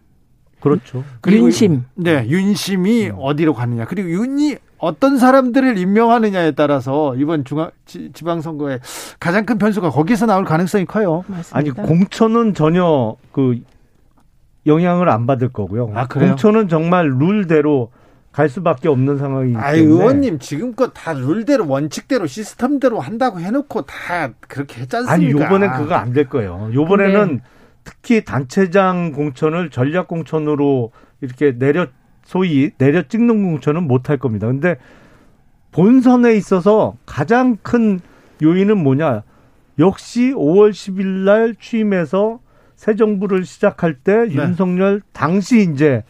[0.61, 1.05] 그렇죠.
[1.20, 1.85] 그리고 윤심.
[1.95, 3.85] 네, 윤심이 어디로 가느냐.
[3.85, 8.80] 그리고 윤이 어떤 사람들을 임명하느냐에 따라서 이번 중앙 지, 지방선거에
[9.20, 11.24] 가장 큰 변수가 거기서 나올 가능성이 커요.
[11.26, 11.57] 맞습니다.
[11.57, 13.61] 아니 공천은 전혀 그
[14.66, 15.93] 영향을 안 받을 거고요.
[15.95, 16.30] 아, 그래요?
[16.30, 17.91] 공천은 정말 룰대로
[18.35, 19.64] 갈 수밖에 없는 상황이기 때문에.
[19.68, 25.12] 아이 의원님 지금껏 다 룰대로 원칙대로 시스템대로 한다고 해놓고 다 그렇게 했지 않습니까?
[25.12, 26.68] 아니 요번엔 그거 안 될 거예요.
[26.74, 27.45] 요번에는 근데-
[27.85, 31.87] 특히 단체장 공천을 전략 공천으로 이렇게 내려
[32.24, 34.49] 소위 내려 찍는 공천은 못 할 겁니다.
[34.49, 34.78] 근데
[35.70, 38.01] 본선에 있어서 가장 큰
[38.43, 39.22] 요인은 뭐냐?
[39.78, 42.41] 역시 5월 10일 날 취임해서
[42.74, 44.35] 새 정부를 시작할 때 네.
[44.35, 46.03] 윤석열 당시 이제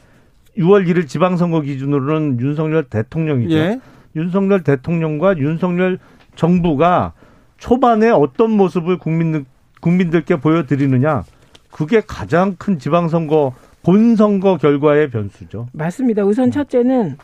[0.58, 3.54] 6월 1일 지방선거 기준으로는 윤석열 대통령이죠.
[3.54, 3.80] 예.
[4.16, 5.98] 윤석열 대통령과 윤석열
[6.36, 7.12] 정부가
[7.58, 9.44] 초반에 어떤 모습을 국민
[9.80, 11.24] 국민들께 보여드리느냐
[11.70, 15.68] 그게 가장 큰 지방선거 본선거 결과의 변수죠.
[15.72, 16.24] 맞습니다.
[16.24, 17.16] 우선 첫째는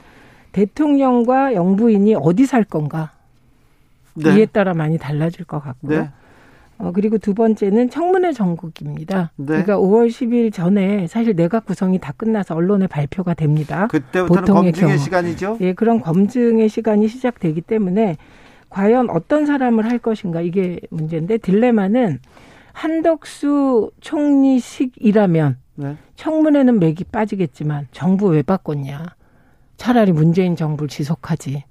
[0.53, 3.13] 대통령과 영부인이 어디 살 건가
[4.15, 4.37] 네.
[4.37, 6.01] 이에 따라 많이 달라질 것 같고요.
[6.03, 6.11] 네.
[6.81, 9.33] 어, 그리고 두 번째는 청문회 전국입니다.
[9.37, 9.47] 네.
[9.47, 13.87] 그러니까 5월 10일 전에 사실 내각 구성이 다 끝나서 언론에 발표가 됩니다.
[13.89, 14.99] 그때부터는 보통의 검증의 경우.
[15.05, 15.59] 시간이죠.
[15.61, 18.17] 예, 그런 검증의 시간이 시작되기 때문에
[18.71, 22.21] 과연 어떤 사람을 할 것인가 이게 문제인데 딜레마는
[22.73, 25.97] 한덕수 총리식이라면 네.
[26.17, 29.17] 청문회는 맥이 빠지겠지만 정부 왜 바꿨냐?
[29.77, 31.65] 차라리 문재인 정부를 지속하지.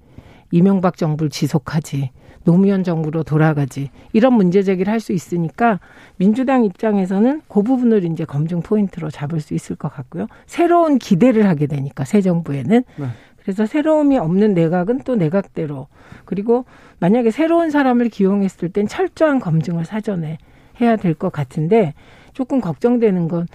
[0.52, 2.12] 이명박 정부를 지속하지.
[2.44, 3.90] 노무현 정부로 돌아가지.
[4.14, 5.80] 이런 문제 제기를 할 수 있으니까
[6.18, 10.28] 민주당 입장에서는 그 부분을 이제 검증 포인트로 잡을 수 있을 것 같고요.
[10.46, 12.84] 새로운 기대를 하게 되니까 새 정부에는.
[12.98, 13.06] 네.
[13.42, 15.88] 그래서 새로움이 없는 내각은 또 내각대로
[16.26, 16.66] 그리고
[17.00, 20.38] 만약에 새로운 사람을 기용했을 땐 철저한 검증을 사전에
[20.82, 21.94] 해야 될 것 같은데
[22.34, 23.48] 조금 걱정되는 건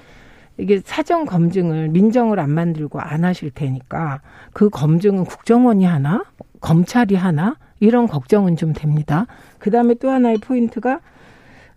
[0.57, 4.21] 이게 사전 검증을 민정을 안 만들고 안 하실 테니까
[4.53, 6.25] 그 검증은 국정원이 하나
[6.61, 9.27] 검찰이 하나 이런 걱정은 좀 됩니다.
[9.59, 11.01] 그 다음에 또 하나의 포인트가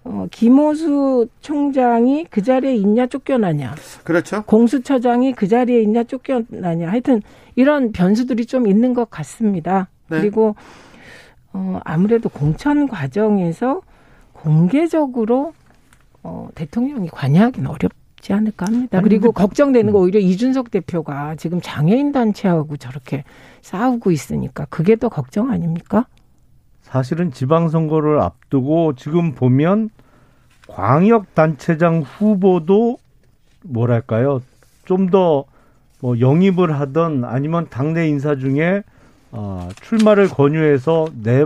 [0.04, 3.76] 어, 김호수 총장이 그 자리에 있냐 쫓겨나냐
[4.06, 4.44] 그렇죠.
[4.44, 7.22] 공수처장이 그 자리에 있냐 쫓겨나냐 하여튼
[7.56, 9.90] 이런 변수들이 좀 있는 것 같습니다.
[10.10, 10.22] 네.
[10.22, 10.56] 그리고
[11.52, 13.82] 어, 아무래도 공천 과정에서
[14.32, 15.54] 공개적으로
[16.24, 19.02] 어, 대통령이 관여하기는 어렵지 않을까 합니다.
[19.02, 23.24] 그리고 걱정되는 거 오히려 이준석 대표가 지금 장애인 단체하고 저렇게
[23.68, 26.06] 싸우고 있으니까 그게 더 걱정 아닙니까?
[26.82, 29.90] 사실은 지방선거를 앞두고 지금 보면
[30.70, 32.98] 광역단체장 후보도
[33.64, 34.42] 뭐랄까요
[34.86, 35.46] 좀 더
[36.00, 38.84] 뭐 영입을 하던 아니면 당내 인사 중에
[39.32, 41.46] 어, 출마를 권유해서 내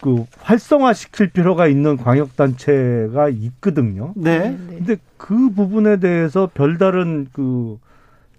[0.00, 4.12] 그 활성화 시킬 필요가 있는 광역단체가 있거든요.
[4.14, 4.56] 네.
[4.68, 7.78] 근데 그 부분에 대해서 별다른 그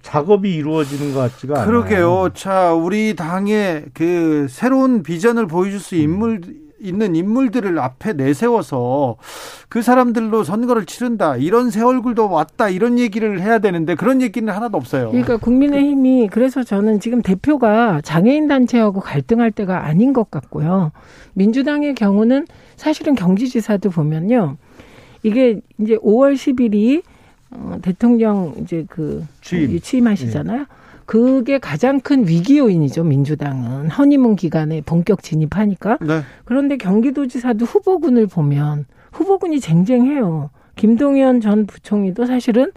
[0.01, 1.67] 작업이 이루어지는 것 같지가 않아요.
[1.67, 2.29] 그러게요.
[2.33, 6.41] 자, 우리 당의 그 새로운 비전을 보여줄 수 인물
[6.81, 9.17] 있는 인물들을 앞에 내세워서
[9.67, 11.35] 그 사람들로 선거를 치른다.
[11.35, 12.69] 이런 새 얼굴도 왔다.
[12.69, 15.09] 이런 얘기를 해야 되는데 그런 얘기는 하나도 없어요.
[15.09, 20.93] 그러니까 국민의힘이 그래서 저는 지금 대표가 장애인 단체하고 갈등할 때가 아닌 것 같고요.
[21.33, 22.47] 민주당의 경우는
[22.77, 24.55] 사실은 경기지사도 보면요.
[25.23, 27.03] 이게 이제 5월 10일이
[27.51, 29.71] 어, 대통령 이제 그 취임.
[29.71, 29.79] 예.
[29.79, 30.65] 취임하시잖아요.
[31.05, 33.03] 그게 가장 큰 위기 요인이죠.
[33.03, 35.97] 민주당은 허니문 기간에 본격 진입하니까.
[36.01, 36.21] 네.
[36.45, 40.51] 그런데 경기도지사도 후보군을 보면 후보군이 쟁쟁해요.
[40.75, 42.71] 김동연 전 부총리도 사실은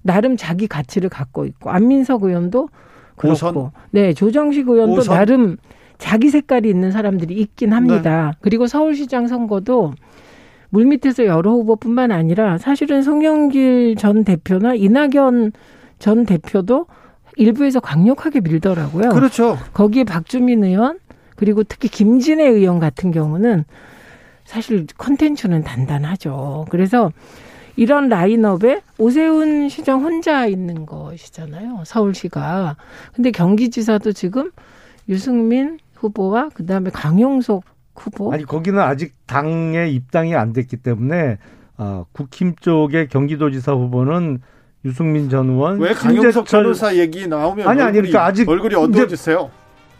[0.00, 2.70] 나름 자기 가치를 갖고 있고 안민석 의원도
[3.16, 3.70] 그렇고 오선?
[3.90, 5.14] 네 조정식 의원도 오선?
[5.14, 5.56] 나름
[5.98, 8.32] 자기 색깔이 있는 사람들이 있긴 합니다.
[8.40, 9.92] 그리고 서울시장 선거도
[10.70, 15.52] 물밑에서 여러 후보뿐만 아니라 사실은 송영길 전 대표나 이낙연
[15.98, 16.86] 전 대표도
[17.36, 19.10] 일부에서 강력하게 밀더라고요.
[19.10, 19.58] 그렇죠.
[19.72, 20.98] 거기에 박주민 의원
[21.36, 23.64] 그리고 특히 김진애 의원 같은 경우는
[24.44, 26.66] 사실 컨텐츠는 단단하죠.
[26.70, 27.12] 그래서
[27.76, 31.82] 이런 라인업에 오세훈 시장 혼자 있는 것이잖아요.
[31.84, 32.76] 서울시가.
[33.12, 34.50] 근데 경기지사도 지금
[35.08, 37.64] 유승민 후보와 그다음에 강용석
[37.98, 41.38] 후보 아니 거기는 아직 당에 입당이 안 됐기 때문에
[41.78, 44.40] 어, 국힘 쪽의 경기도지사 후보는
[44.84, 49.50] 유승민 전 의원, 왜 심재철- 변호사 얘기 나오면 아니, 아니, 그러니까 아직 얼굴이 어두워지세요.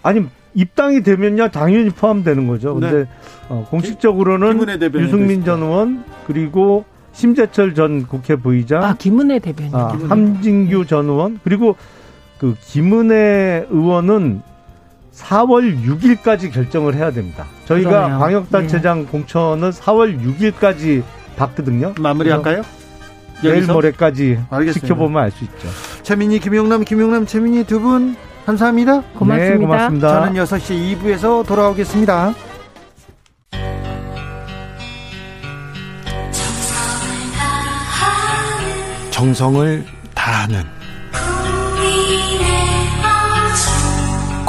[0.02, 0.24] 아니
[0.54, 2.74] 입당이 되면요 당연히 포함되는 거죠.
[2.74, 3.04] 근데 네.
[3.48, 5.44] 어, 공식적으로는 김은혜 대변인도 유승민.
[5.44, 9.74] 전 의원 그리고 심재철 전 국회 부의장, 아 김은혜 대변인.
[9.74, 10.08] 아, 김은혜.
[10.08, 11.76] 함진규 전 의원 그리고
[12.38, 14.42] 그 김은혜 의원은
[15.16, 17.46] 4월 6일까지 결정을 해야 됩니다.
[17.64, 18.18] 저희가 그러네요.
[18.18, 21.02] 광역단체장 공천은 4월 6일까지
[21.36, 21.94] 봤거든요.
[21.98, 22.62] 마무리할까요?
[23.42, 23.66] 내일?
[23.66, 24.86] 모레까지 알겠습니다.
[24.86, 25.68] 지켜보면 알 수 있죠.
[26.02, 29.02] 최민희, 김용남, 김용남, 최민희 두 분 감사합니다.
[29.18, 29.54] 고맙습니다.
[29.54, 30.08] 네, 고맙습니다.
[30.08, 32.32] 저는 6시 2부에서 돌아오겠습니다.
[39.10, 40.62] 정성을 다하는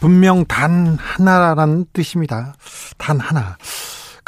[0.00, 2.54] 분명 단 하나라는 뜻입니다.
[2.96, 3.56] 단 하나.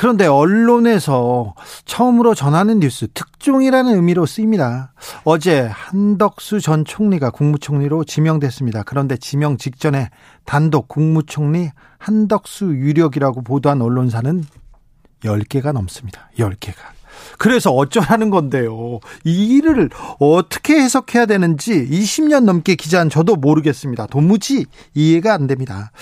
[0.00, 1.54] 그런데 언론에서
[1.84, 4.94] 처음으로 전하는 뉴스 특종이라는 의미로 쓰입니다.
[5.24, 8.82] 어제 한덕수 전 총리가 국무총리로 지명됐습니다.
[8.84, 10.08] 그런데 지명 직전에
[10.46, 11.68] 단독 국무총리
[11.98, 14.42] 한덕수 유력이라고 보도한 언론사는
[15.22, 16.30] 10개가 넘습니다.
[16.38, 16.99] 10개가.
[17.38, 19.00] 그래서 어쩌라는 건데요.
[19.24, 24.06] 이 일을 어떻게 해석해야 되는지 20년 넘게 기자한 저도 모르겠습니다.
[24.06, 25.92] 도무지 이해가 안 됩니다.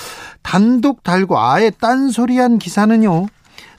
[0.43, 3.27] 단독 달고 아예 딴소리한 기사는요.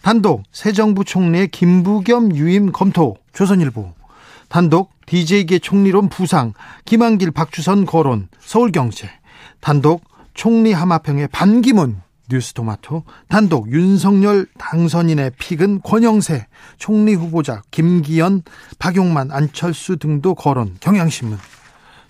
[0.01, 3.93] 단독 새 정부 총리의 김부겸 유임 검토 조선일보.
[4.47, 6.53] 단독 DJ계 총리론 부상
[6.85, 9.09] 김한길 박주선 거론 서울경제.
[9.59, 18.43] 단독 총리 하마평의 반기문 뉴스토마토 단독 윤석열 당선인의 픽은 권영세 총리 후보자 김기현
[18.77, 20.77] 박용만 안철수 등도 거론.
[20.79, 21.37] 경향신문.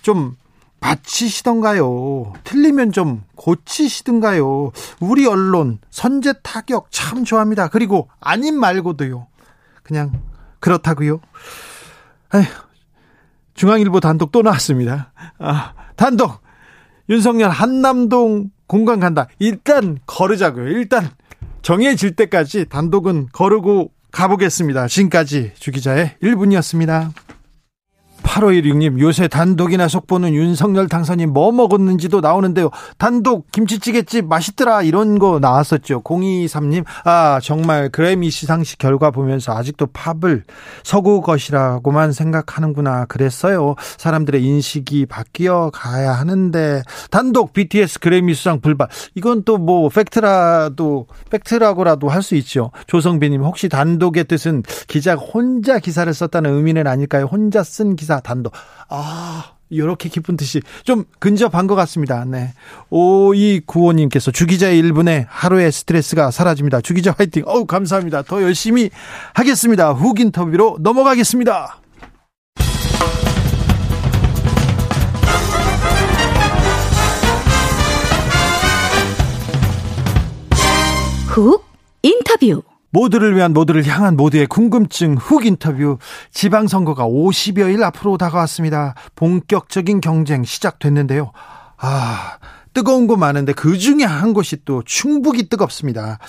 [0.01, 0.35] 좀
[0.81, 2.33] 맞히시던가요?
[2.43, 4.71] 틀리면 좀 고치시던가요?
[4.99, 7.67] 우리 언론 선제 타격 참 좋아합니다.
[7.67, 9.27] 그리고 아님 말고도요.
[9.83, 10.21] 그냥
[10.59, 11.19] 그렇다고요.
[12.35, 12.45] 에휴,
[13.55, 15.11] 중앙일보 단독 또 나왔습니다.
[15.39, 16.41] 아, 단독
[17.09, 19.27] 윤석열 한남동 공간 간다.
[19.39, 20.67] 일단 거르자고요.
[20.69, 21.09] 일단
[21.61, 24.87] 정해질 때까지 단독은 거르고 가보겠습니다.
[24.87, 27.11] 지금까지 주기자의 1분이었습니다.
[28.29, 32.69] 8516님, 요새 단독이나 속보는 윤석열 당선인 뭐 먹었는지도 나오는데요.
[32.97, 34.83] 단독 김치찌개집 맛있더라.
[34.83, 36.01] 이런 거 나왔었죠.
[36.03, 40.43] 023님, 아, 정말 그래미 시상식 결과 보면서 아직도 팝을
[40.83, 43.05] 서구 것이라고만 생각하는구나.
[43.05, 43.75] 그랬어요.
[43.97, 48.89] 사람들의 인식이 바뀌어 가야 하는데, 단독 BTS 그래미 수상 불발.
[49.15, 52.71] 이건 또 뭐, 팩트라도, 팩트라고라도 할 수 있죠.
[52.85, 57.25] 조성빈님, 혹시 단독의 뜻은 기자가 혼자 기사를 썼다는 의미는 아닐까요?
[57.25, 58.53] 혼자 쓴 기사 단독.
[58.89, 62.25] 아, 이렇게 깊은 뜻이 좀 근접한 것 같습니다.
[62.25, 62.53] 네.
[62.91, 66.81] 5295님께서 주기자의 1분에 하루의 스트레스가 사라집니다.
[66.81, 67.43] 주기자 화이팅.
[67.45, 68.23] 어우, 감사합니다.
[68.23, 68.89] 더 열심히
[69.33, 69.91] 하겠습니다.
[69.91, 71.79] 훅 인터뷰로 넘어가겠습니다.
[81.27, 81.63] 훅
[82.01, 82.68] 인터뷰.
[82.91, 85.97] 모두를 위한 모두를 향한 모두의 궁금증 훅 인터뷰
[86.31, 88.95] 지방선거가 50여일 앞으로 다가왔습니다.
[89.15, 91.31] 본격적인 경쟁 시작됐는데요.
[91.77, 92.37] 아
[92.73, 96.19] 뜨거운 곳 많은데 그 중에 한 곳이 또 충북이 뜨겁습니다.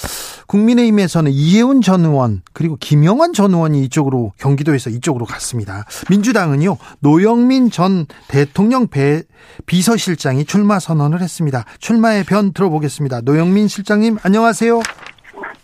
[0.47, 5.85] 국민의힘에서는 이혜훈 전 의원 그리고 김영환 전 의원이 이쪽으로 경기도에서 이쪽으로 갔습니다.
[6.09, 9.23] 민주당은요 노영민 전 대통령 배,
[9.67, 11.65] 비서실장이 출마 선언을 했습니다.
[11.79, 13.21] 출마의 변 들어보겠습니다.
[13.23, 14.81] 노영민 실장님 안녕하세요.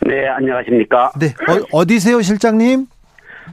[0.00, 1.12] 네, 안녕하십니까.
[1.18, 1.34] 네,
[1.72, 2.86] 어, 디세요 실장님?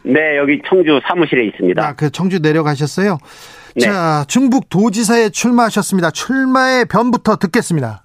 [0.04, 1.86] 네, 여기 청주 사무실에 있습니다.
[1.86, 3.18] 아, 그 청주 내려가셨어요?
[3.76, 3.82] 네.
[3.82, 6.12] 자, 중북 도지사에 출마하셨습니다.
[6.12, 8.04] 출마의 변부터 듣겠습니다.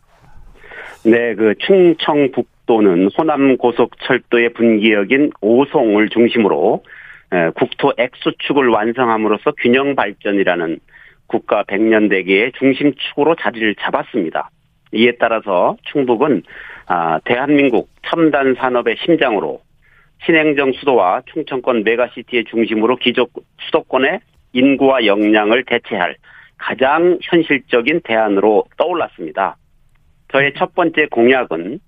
[1.05, 6.85] 네, 그 충청북도는 호남 고속철도의 분기역인 오송을 중심으로
[7.33, 10.79] 에, 국토 X축을 완성함으로써 균형 발전이라는
[11.27, 14.51] 국가 백년대계의 중심축으로 자리를 잡았습니다.
[14.93, 16.43] 이에 따라서 충북은
[16.87, 19.61] 아, 대한민국 첨단 산업의 심장으로
[20.25, 23.27] 신행정 수도와 충청권 메가시티의 중심으로 기존
[23.61, 24.21] 수도권의
[24.53, 26.17] 인구와 역량을 대체할
[26.57, 29.57] 가장 현실적인 대안으로 떠올랐습니다.
[30.33, 31.79] 저의 첫 번째 공약은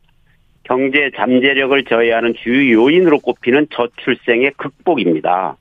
[0.63, 5.57] 경제 잠재력을 저해하는 주요 요인으로 꼽히는 저출생의 극복입니다.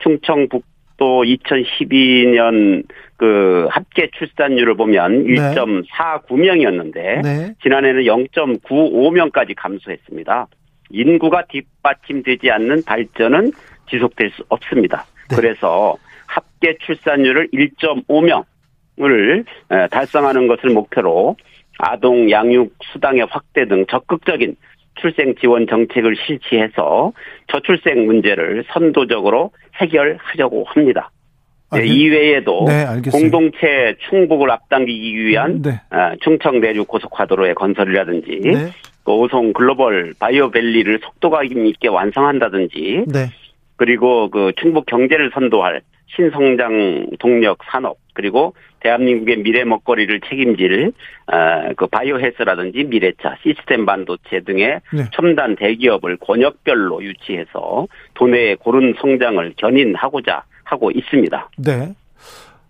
[0.00, 0.69] 충청북도
[1.00, 2.84] 또 2012년
[3.16, 5.54] 그 합계 출산율을 보면 네.
[5.54, 7.54] 1.49명이었는데 네.
[7.62, 10.46] 지난해는 0.95명까지 감소했습니다.
[10.90, 13.52] 인구가 뒷받침되지 않는 발전은
[13.88, 15.06] 지속될 수 없습니다.
[15.30, 15.36] 네.
[15.36, 15.96] 그래서
[16.26, 19.46] 합계 출산율을 1.5명을
[19.90, 21.36] 달성하는 것을 목표로
[21.78, 24.54] 아동 양육 수당의 확대 등 적극적인
[24.96, 27.12] 출생 지원 정책을 실시해서
[27.46, 31.10] 저출생 문제를 선도적으로 해결하려고 합니다.
[31.70, 33.18] 아, 네, 그- 이외에도 네, 알겠습니다.
[33.38, 35.80] 공동체 충북을 앞당기기 위한 네.
[35.90, 38.70] 아, 충청 내륙 고속화도로의 건설이라든지 네.
[39.04, 43.26] 그 오송 글로벌 바이오밸리를 속도감 있게 완성한다든지 네.
[43.76, 45.80] 그리고 그 충북 경제를 선도할
[46.14, 50.92] 신성장 동력 산업 그리고 대한민국의 미래 먹거리를 책임질
[51.26, 55.04] 아, 그 바이오헬스라든지 미래차 시스템 반도체 등의 네.
[55.14, 61.50] 첨단 대기업을 권역별로 유치해서 도내의 고른 성장을 견인하고자 하고 있습니다.
[61.58, 61.94] 네.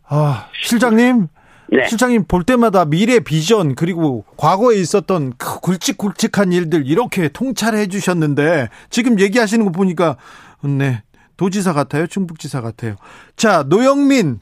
[0.08, 1.28] 아, 실장님.
[1.72, 1.86] 네.
[1.86, 9.20] 실장님 볼 때마다 미래 비전 그리고 과거에 있었던 그 굵직굵직한 일들 이렇게 통찰해 주셨는데 지금
[9.20, 10.16] 얘기하시는 거 보니까
[10.64, 11.02] 네
[11.36, 12.96] 도지사 같아요 충북지사 같아요
[13.36, 14.40] 자 노영민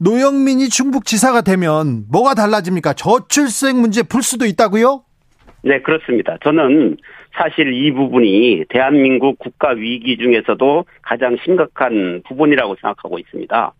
[0.00, 5.04] 노영민이 충북지사가 되면 뭐가 달라집니까 저출생 문제 풀 수도 있다고요
[5.62, 6.38] 네, 그렇습니다.
[6.42, 6.96] 저는
[7.32, 13.74] 사실 이 부분이 대한민국 국가 위기 중에서도 가장 심각한 부분이라고 생각하고 있습니다.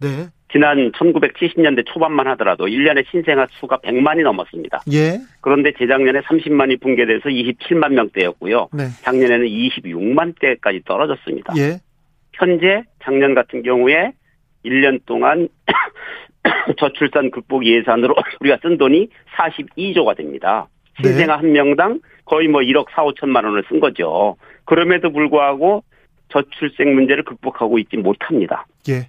[0.00, 4.82] 네 지난 1970년대 초반만 하더라도 1년에 신생아 수가 100만이 넘었습니다.
[4.92, 5.18] 예.
[5.40, 8.68] 그런데 재작년에 30만이 붕괴돼서 27만 명대였고요.
[8.72, 8.84] 네.
[9.02, 11.54] 작년에는 26만 대까지 떨어졌습니다.
[11.56, 11.80] 예.
[12.34, 14.12] 현재 작년 같은 경우에
[14.64, 15.48] 1년 동안
[16.78, 20.68] 저출산 극복 예산으로 우리가 쓴 돈이 42조가 됩니다.
[21.02, 21.08] 네.
[21.08, 24.36] 신생아 한 명당 거의 뭐 1억 4, 5천만 원을 쓴 거죠.
[24.64, 25.84] 그럼에도 불구하고
[26.28, 28.66] 저출생 문제를 극복하고 있지 못합니다.
[28.88, 29.08] 예.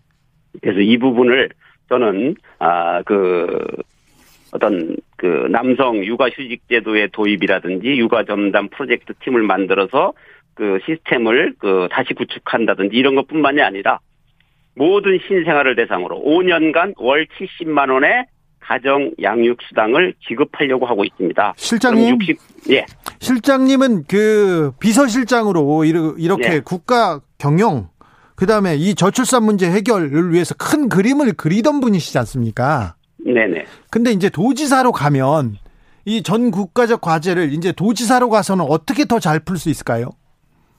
[0.61, 1.49] 그래서 이 부분을
[1.89, 3.47] 저는 아 그
[4.55, 10.13] 어떤 그 남성 육아 휴직 제도의 도입이라든지 육아 점담 프로젝트 팀을 만들어서
[10.53, 13.99] 그 시스템을 그 다시 구축한다든지 이런 것뿐만이 아니라
[14.75, 18.25] 모든 신생아를 대상으로 5년간 월 70만 원의
[18.59, 21.53] 가정 양육 수당을 지급하려고 하고 있습니다.
[21.55, 22.17] 실장님?
[22.17, 22.37] 그럼 60,
[22.71, 22.85] 예.
[23.19, 26.59] 실장님은 그 비서실장으로 이렇게 네.
[26.59, 27.89] 국가 경영
[28.35, 32.95] 그다음에 이 저출산 문제 해결을 위해서 큰 그림을 그리던 분이시지 않습니까?
[33.23, 33.65] 네네.
[33.91, 35.55] 근데 이제 도지사로 가면
[36.05, 40.09] 이 전 국가적 과제를 이제 도지사로 가서는 어떻게 더 잘 풀 수 있을까요?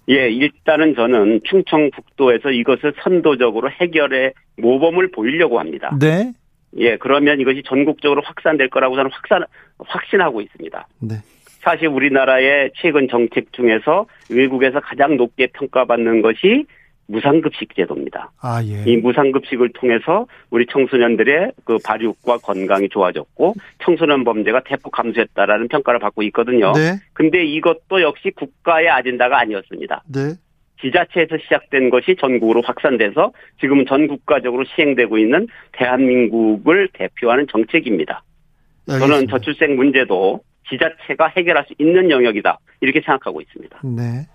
[0.09, 5.97] 예, 일단은 저는 충청북도에서 이것을 선도적으로 해결의 모범을 보이려고 합니다.
[6.01, 6.33] 네.
[6.79, 9.45] 예, 그러면 이것이 전국적으로 확산될 거라고 저는 확산,
[9.79, 10.87] 확신하고 있습니다.
[11.01, 11.17] 네.
[11.61, 16.67] 사실 우리나라의 최근 정책 중에서 외국에서 가장 높게 평가받는 것이
[17.09, 18.33] 무상급식 제도입니다.
[18.41, 18.85] 아, 예.
[18.91, 23.55] 이 무상급식을 통해서 우리 청소년들의 그 발육과 건강이 좋아졌고
[23.85, 26.73] 청소년 범죄가 대폭 감소했다라는 평가를 받고 있거든요.
[26.73, 26.97] 네.
[27.13, 30.03] 근데 이것도 역시 국가의 아젠다가 아니었습니다.
[30.13, 30.35] 네.
[30.81, 38.23] 지자체에서 시작된 것이 전국으로 확산돼서 지금은 전 국가적으로 시행되고 있는 대한민국을 대표하는 정책입니다.
[38.87, 39.39] 저는 알겠습니다.
[39.39, 42.59] 저출생 문제도 지자체가 해결할 수 있는 영역이다.
[42.81, 43.81] 이렇게 생각하고 있습니다.
[43.85, 44.27] 네.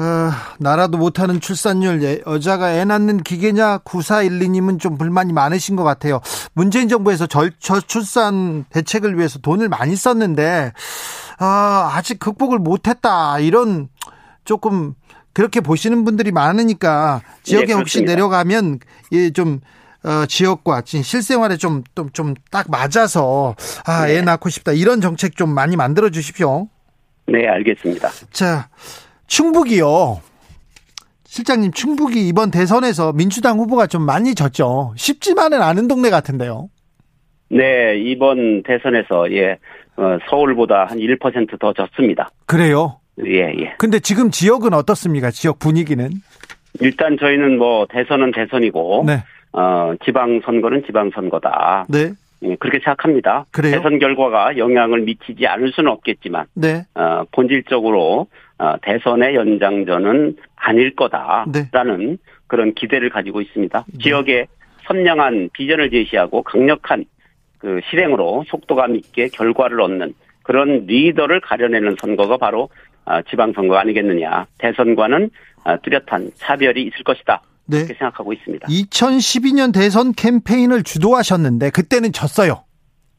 [0.00, 6.20] 아, 나라도 못하는 출산율, 예, 여자가 애 낳는 기계냐, 9412님은 좀 불만이 많으신 것 같아요.
[6.52, 10.72] 문재인 정부에서 절, 저출산 대책을 위해서 돈을 많이 썼는데,
[11.38, 13.40] 아, 아직 극복을 못했다.
[13.40, 13.88] 이런
[14.44, 14.94] 조금
[15.32, 18.02] 그렇게 보시는 분들이 많으니까 지역에 네, 혹시.
[18.02, 18.78] 내려가면
[19.12, 19.60] 예, 좀
[20.04, 24.22] 어, 지역과 지금 실생활에 좀좀 딱 맞아서 아, 애 네.
[24.22, 24.72] 낳고 싶다.
[24.72, 26.68] 이런 정책 좀 많이 만들어 주십시오.
[27.26, 28.10] 네, 알겠습니다.
[28.32, 28.68] 자,
[29.28, 30.20] 충북이요.
[31.24, 34.94] 실장님, 충북이 이번 대선에서 민주당 후보가 좀 많이 졌죠.
[34.96, 36.68] 쉽지만은 않은 동네 같은데요.
[37.50, 39.58] 네, 이번 대선에서 예,
[39.96, 42.30] 어, 서울보다 한 1%더 졌습니다.
[42.46, 42.98] 그래요.
[43.24, 43.74] 예, 예.
[43.78, 45.30] 근데 지금 지역은 어떻습니까?
[45.30, 46.08] 지역 분위기는?
[46.80, 49.22] 일단 저희는 뭐 대선은 대선이고 네.
[49.52, 51.86] 어, 지방 선거는 지방 선거다.
[51.88, 52.12] 네.
[52.42, 53.46] 예, 그렇게 생각합니다.
[53.50, 53.76] 그래요?
[53.76, 56.84] 대선 결과가 영향을 미치지 않을 수는 없겠지만 네.
[56.94, 58.26] 어, 본질적으로 어,
[58.82, 60.94] 대선의 연장전은 아닐 네.
[60.94, 63.84] 거다라는 그런 기대를 가지고 있습니다.
[64.02, 64.46] 지역에
[64.86, 67.04] 선명한 비전을 제시하고 강력한
[67.58, 72.70] 그 실행으로 속도감 있게 결과를 얻는 그런 리더를 가려내는 선거가 바로
[73.04, 74.46] 아, 지방선거 아니겠느냐.
[74.58, 75.30] 대선과는
[75.64, 77.42] 아, 뚜렷한 차별이 있을 것이다.
[77.66, 77.78] 네.
[77.78, 78.66] 이렇게 생각하고 있습니다.
[78.68, 82.64] 2012년 대선 캠페인을 주도하셨는데 그때는 졌어요.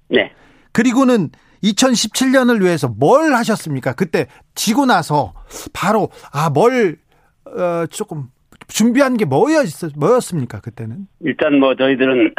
[0.10, 0.32] 네.
[0.72, 1.30] 그리고는
[1.64, 3.94] 2017년을 위해서 뭘 하셨습니까?
[3.94, 5.34] 그때 지고 나서
[5.74, 6.98] 바로 아뭘
[7.46, 8.28] 어, 조금
[8.68, 9.66] 준비한 게 뭐였,
[9.98, 11.08] 뭐였습니까, 그때는?
[11.22, 12.34] 일단 뭐 저희들은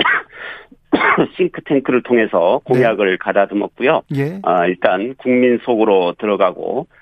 [1.36, 4.02] 싱크탱크를 통해서 공약을 가다듬었고요.
[4.16, 4.38] 예.
[4.42, 6.99] 아, 일단 국민 속으로 들어가고 아,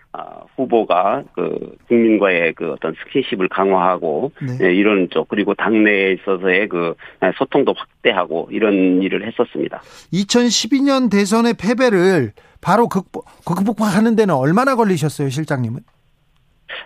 [0.56, 4.66] 후보가 그 국민과의 그 어떤 스킨십을 강화하고 네.
[4.66, 6.94] 예, 이런 쪽 그리고 당내에 있어서의 그
[7.36, 9.80] 소통도 확대하고 이런 일을 했었습니다.
[10.12, 15.80] 2012년 대선의 패배를 바로 극복, 극복하는 데는 얼마나 걸리셨어요, 실장님은?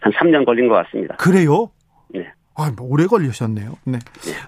[0.01, 1.17] 한 3년 걸린 것 같습니다.
[1.17, 1.71] 그래요?
[2.09, 2.27] 네.
[2.55, 3.77] 아, 뭐 오래 걸리셨네요.
[3.85, 3.99] 네.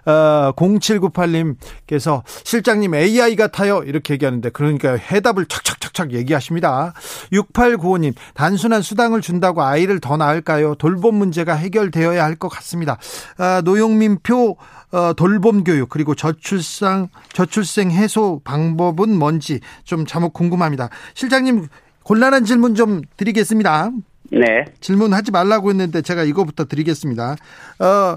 [0.05, 3.83] 어, 0798님께서 실장님 AI 같아요.
[3.85, 6.93] 이렇게 얘기하는데 그러니까 해답을 착착착착 얘기하십니다.
[7.33, 10.75] 6895님 단순한 수당을 준다고 아이를 더 낳을까요?
[10.75, 12.99] 돌봄 문제가 해결되어야 할 것 같습니다.
[13.39, 14.57] 아, 노영민표
[14.93, 20.89] 어, 돌봄 교육 그리고 저출산 저출생 해소 방법은 뭔지 좀 자목 궁금합니다.
[21.15, 21.69] 실장님
[22.03, 23.91] 곤란한 질문 좀 드리겠습니다.
[24.39, 24.65] 네.
[24.81, 27.37] 질문하지 말라고 했는데 제가 이거부터 드리겠습니다.
[27.79, 28.17] 어,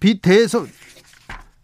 [0.00, 0.66] 비대선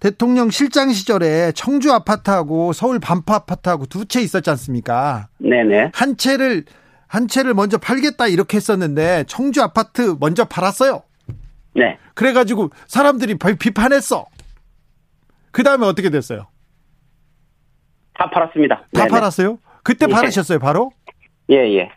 [0.01, 5.29] 대통령 실장 시절에 청주 아파트하고 서울 반포 아파트하고 두 채 있었지 않습니까?
[5.39, 5.91] 네네.
[5.95, 6.65] 한 채를
[7.07, 11.03] 한 채를 먼저 팔겠다 이렇게 했었는데 청주 아파트 먼저 팔았어요.
[11.77, 11.99] 네.
[12.15, 14.27] 그래가지고 사람들이 비- 비판했어.
[15.51, 16.47] 그 다음에 어떻게 됐어요?
[18.15, 18.77] 다 팔았습니다.
[18.77, 19.09] 다 네네.
[19.09, 19.59] 팔았어요?
[19.83, 20.13] 그때 예.
[20.13, 20.91] 팔으셨어요, 바로?
[21.51, 21.91] 예, 예.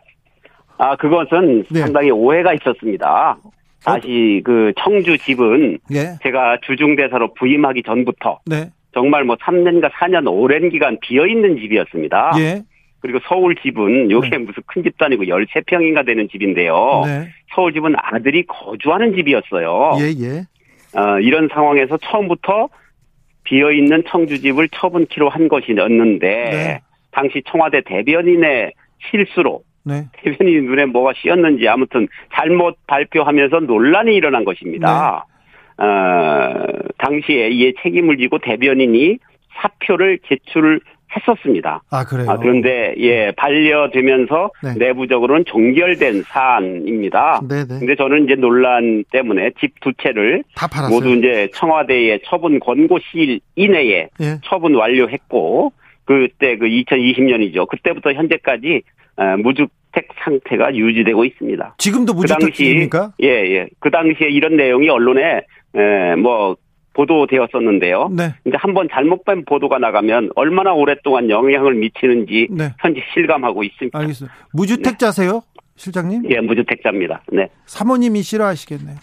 [0.78, 1.80] 아, 그것은 네.
[1.80, 3.38] 상당히 오해가 있었습니다.
[3.84, 6.16] 다시 그 청주 집은 예.
[6.22, 8.70] 제가 주중대사로 부임하기 전부터 네.
[8.92, 12.32] 정말 뭐 3년과 4년 오랜 기간 비어 있는 집이었습니다.
[12.38, 12.62] 예.
[13.00, 14.38] 그리고 서울 집은 요게 네.
[14.38, 17.02] 무슨 큰 집도 아니고 13평인가 되는 집인데요.
[17.04, 17.28] 네.
[17.54, 19.92] 서울 집은 아들이 거주하는 집이었어요.
[20.00, 20.98] 예, 예.
[20.98, 22.68] 어, 이런 상황에서 처음부터
[23.44, 26.80] 비어 있는 청주 집을 처분키로 한 것이었는데 네.
[27.12, 28.72] 당시 청와대 대변인의
[29.10, 30.04] 실수로 네.
[30.22, 35.24] 대변인 눈에 뭐가 씌었는지 아무튼 잘못 발표하면서 논란이 일어난 것입니다.
[35.78, 35.84] 네.
[35.84, 36.66] 어,
[36.98, 39.18] 당시에 이에 책임을 지고 대변인이
[39.58, 41.82] 사표를 제출했었습니다.
[41.90, 42.30] 아, 그래요?
[42.30, 44.74] 아, 그런데 예 반려되면서 네.
[44.78, 47.40] 내부적으로는 종결된 사안입니다.
[47.48, 47.78] 네네.
[47.78, 50.42] 근데 저는 이제 논란 때문에 집 두 채를.
[50.90, 54.38] 모두 이제 청와대의 처분 권고 시일 이내에 예.
[54.44, 55.72] 처분 완료했고
[56.04, 57.68] 그때 그 2020년이죠.
[57.68, 59.05] 그때부터 현재까지 어,
[59.42, 61.74] 무주택 상태가 유지되고 있습니다.
[61.78, 63.12] 지금도 그 당시 무주택입니까?
[63.22, 63.68] 예, 예.
[63.78, 65.42] 그 당시에 이런 내용이 언론에
[65.74, 66.56] 에, 뭐
[66.94, 68.08] 보도되었었는데요.
[68.10, 68.34] 네.
[68.46, 72.72] 이제 한번 잘못된 보도가 나가면 얼마나 오랫동안 영향을 미치는지 네.
[72.80, 73.98] 현재 실감하고 있습니다.
[73.98, 74.34] 알겠습니다.
[74.52, 75.42] 무주택자세요?
[75.76, 76.22] 실장님?
[76.30, 77.22] 예, 무주택자입니다.
[77.32, 77.50] 네.
[77.66, 78.96] 사모님이 싫어하시겠네요.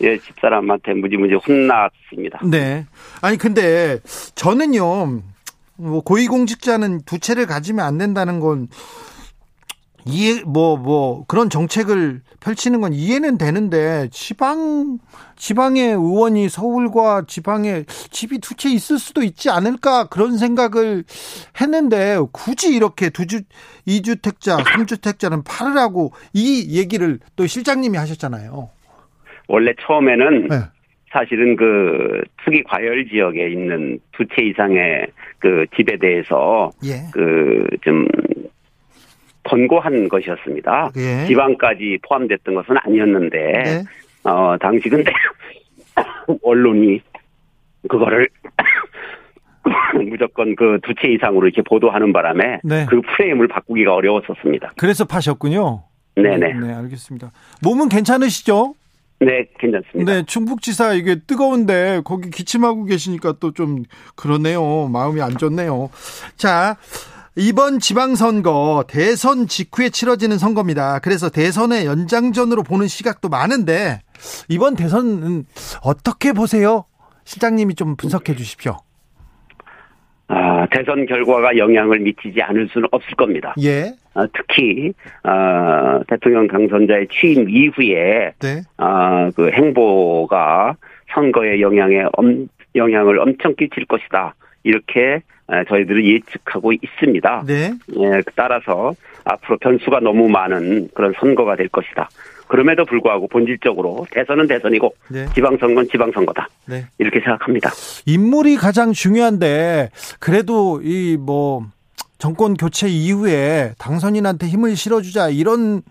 [0.00, 2.40] 예, 집사람한테 무지무지 혼났습니다.
[2.50, 2.86] 네.
[3.20, 3.98] 아니, 근데
[4.34, 5.20] 저는요,
[5.76, 8.68] 뭐 고위공직자는 두 채를 가지면 안 된다는 건
[10.06, 14.98] 이해, 뭐, 뭐, 그런 정책을 펼치는 건 이해는 되는데, 지방,
[15.36, 21.04] 지방의 의원이 서울과 지방에 집이 두 채 있을 수도 있지 않을까, 그런 생각을
[21.60, 23.40] 했는데, 굳이 이렇게 두 주,
[23.86, 28.70] 이주택자 삼주택자는 팔으라고 이 얘기를 또 실장님이 하셨잖아요.
[29.48, 30.56] 원래 처음에는 네.
[31.10, 35.06] 사실은 그 투기 과열 지역에 있는 두 채 이상의
[35.38, 37.00] 그 집에 대해서 예.
[37.12, 38.06] 그좀
[39.48, 40.92] 권고한 것이었습니다.
[40.96, 41.26] 예.
[41.26, 43.84] 지방까지 포함됐던 것은 아니었는데 네.
[44.24, 45.10] 어 당시 근데
[46.42, 47.00] 언론이
[47.88, 48.28] 그거를
[50.10, 52.86] 무조건 그 두 채 이상으로 이렇게 보도하는 바람에 네.
[52.88, 54.72] 그 프레임을 바꾸기가 어려웠었습니다.
[54.76, 55.82] 그래서 파셨군요.
[56.16, 56.52] 네네.
[56.54, 57.30] 네, 알겠습니다.
[57.62, 58.74] 몸은 괜찮으시죠?
[59.20, 60.12] 네, 괜찮습니다.
[60.12, 63.82] 네, 충북지사 이게 뜨거운데 거기 기침하고 계시니까 또 좀
[64.16, 64.88] 그러네요.
[64.88, 65.90] 마음이 안 좋네요.
[66.36, 66.76] 자,
[67.40, 70.98] 이번 지방선거 대선 직후에 치러지는 선거입니다.
[70.98, 74.00] 그래서 대선의 연장전으로 보는 시각도 많은데
[74.48, 75.44] 이번 대선은
[75.84, 76.84] 어떻게 보세요?
[77.22, 78.78] 실장님이 좀 분석해 주십시오.
[80.26, 83.54] 아, 대선 결과가 영향을 미치지 않을 수는 없을 겁니다.
[83.62, 83.94] 예.
[84.14, 88.62] 아, 특히 아, 대통령 당선자의 취임 이후에 네.
[88.78, 90.74] 아, 그 행보가
[91.14, 94.34] 선거에 영향에 엄, 영향을 엄청 끼칠 것이다.
[94.64, 95.37] 이렇게 아,
[95.68, 97.44] 저희들은 예측하고 있습니다.
[97.46, 97.72] 네.
[97.98, 98.92] 예, 따라서
[99.24, 102.08] 앞으로 변수가 너무 많은 그런 선거가 될 것이다.
[102.46, 105.26] 그럼에도 불구하고 본질적으로 대선은 대선이고 네.
[105.34, 106.48] 지방선거는 지방선거다.
[106.66, 106.84] 네.
[106.98, 107.70] 이렇게 생각합니다.
[108.06, 109.90] 인물이 가장 중요한데
[110.20, 111.66] 그래도 이 뭐
[112.18, 115.82] 정권 교체 이후에 당선인한테 힘을 실어주자 이런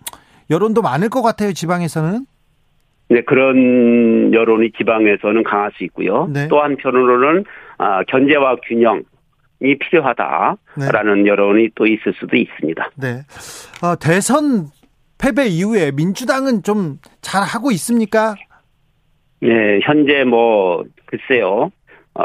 [0.50, 2.26] 여론도 많을 것 같아요 지방에서는
[3.10, 6.28] 네, 그런 여론이 지방에서는 강할 수 있고요.
[6.30, 6.46] 네.
[6.48, 7.44] 또 한편으로는
[7.78, 9.02] 아, 견제와 균형
[9.60, 12.90] 이 필요하다라는 여론이 또 있을 수도 있습니다.
[12.96, 13.22] 네
[13.82, 14.66] 어, 대선
[15.18, 16.98] 패배 이후에 민주당은 좀
[17.28, 18.36] 잘 하고 있습니까?
[19.40, 21.70] 네, 현재 뭐 글쎄요.
[22.14, 22.22] 어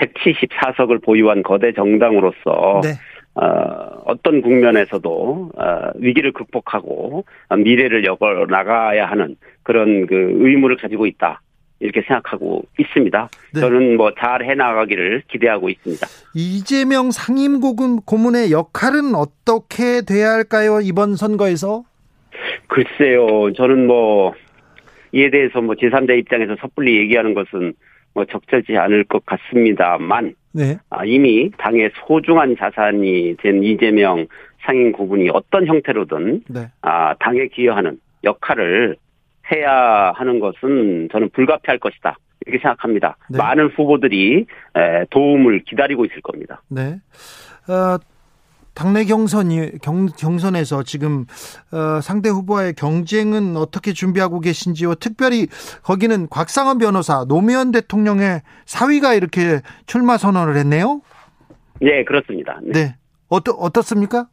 [0.00, 2.94] 174석을 보유한 거대 정당으로서 네.
[3.34, 11.06] 어, 어떤 국면에서도 어, 위기를 극복하고 어, 미래를 열어 나가야 하는 그런 그 의무를 가지고
[11.06, 11.40] 있다.
[11.82, 13.28] 이렇게 생각하고 있습니다.
[13.54, 13.60] 네.
[13.60, 16.06] 저는 뭐 잘 해나가기를 기대하고 있습니다.
[16.34, 20.78] 이재명 상임고문 고문의 역할은 어떻게 돼야 할까요?
[20.80, 21.82] 이번 선거에서?
[22.68, 24.32] 글쎄요, 저는 뭐
[25.12, 27.74] 이에 대해서 뭐 제3자 입장에서 섣불리 얘기하는 것은
[28.14, 30.78] 뭐 적절치 않을 것 같습니다만 네.
[30.90, 34.26] 아, 이미 당의 소중한 자산이 된 이재명
[34.64, 36.60] 상임 고문이 어떤 형태로든 네.
[36.82, 38.96] 아, 당에 기여하는 역할을
[39.50, 42.16] 해야 하는 것은 저는 불가피할 것이다.
[42.46, 43.16] 이렇게 생각합니다.
[43.30, 43.38] 네.
[43.38, 46.62] 많은 후보들이 에, 도움을 기다리고 있을 겁니다.
[46.68, 47.00] 네.
[47.68, 47.98] 어,
[48.74, 51.26] 당내 경선이 경, 경선에서 지금
[51.72, 54.94] 어, 상대 후보와의 경쟁은 어떻게 준비하고 계신지요?
[54.96, 55.46] 특별히
[55.82, 61.02] 거기는 곽상원 변호사, 노무현 대통령의 사위가 이렇게 출마 선언을 했네요.
[61.82, 62.58] 예, 그렇습니다.
[62.62, 62.72] 네.
[62.72, 62.94] 네.
[63.28, 64.26] 어떠 어떻습니까?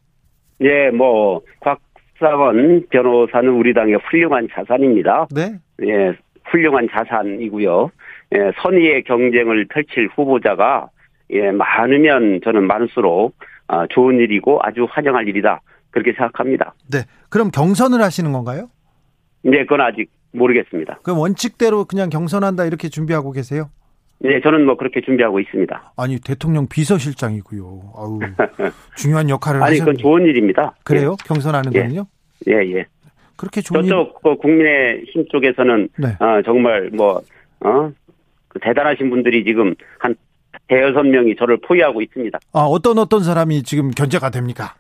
[0.62, 1.80] 예, 뭐 곽
[2.20, 5.28] 상원 변호사는 우리 당의 훌륭한 자산입니다.
[5.32, 5.56] 네.
[5.84, 6.14] 예,
[6.46, 7.92] 훌륭한 자산이고요.
[8.36, 10.90] 예, 선의의 경쟁을 펼칠 후보자가
[11.32, 13.36] 예, 많으면 저는 많을수록
[13.68, 15.62] 아, 좋은 일이고 아주 환영할 일이다.
[15.92, 16.74] 그렇게 생각합니다.
[16.92, 17.00] 네.
[17.30, 18.70] 그럼 경선을 하시는 건가요?
[19.44, 21.00] 네, 그건 아직 모르겠습니다.
[21.04, 23.70] 그럼 원칙대로 그냥 경선한다 이렇게 준비하고 계세요?
[24.20, 25.94] 네, 저는 뭐 그렇게 준비하고 있습니다.
[25.96, 27.94] 아니 대통령 비서실장이고요.
[27.96, 28.20] 아우
[28.96, 30.76] 중요한 역할을 아니, 하셨 그건 좋은 일입니다.
[30.84, 31.16] 그래요?
[31.26, 31.82] 경선하는 예.
[31.82, 32.06] 거는요?
[32.48, 32.86] 예, 예.
[33.38, 33.90] 그렇게 좋은 일.
[33.90, 36.08] 저쪽 그 국민의힘 쪽에서는 네.
[36.20, 37.22] 어, 정말 뭐
[37.62, 37.92] 어?
[38.50, 40.16] 그 대단하신 분들이 지금 한
[40.68, 42.38] 대여섯 명이 저를 포위하고 있습니다.
[42.54, 44.76] 아, 어떤 어떤 사람이 지금 견제가 됩니까?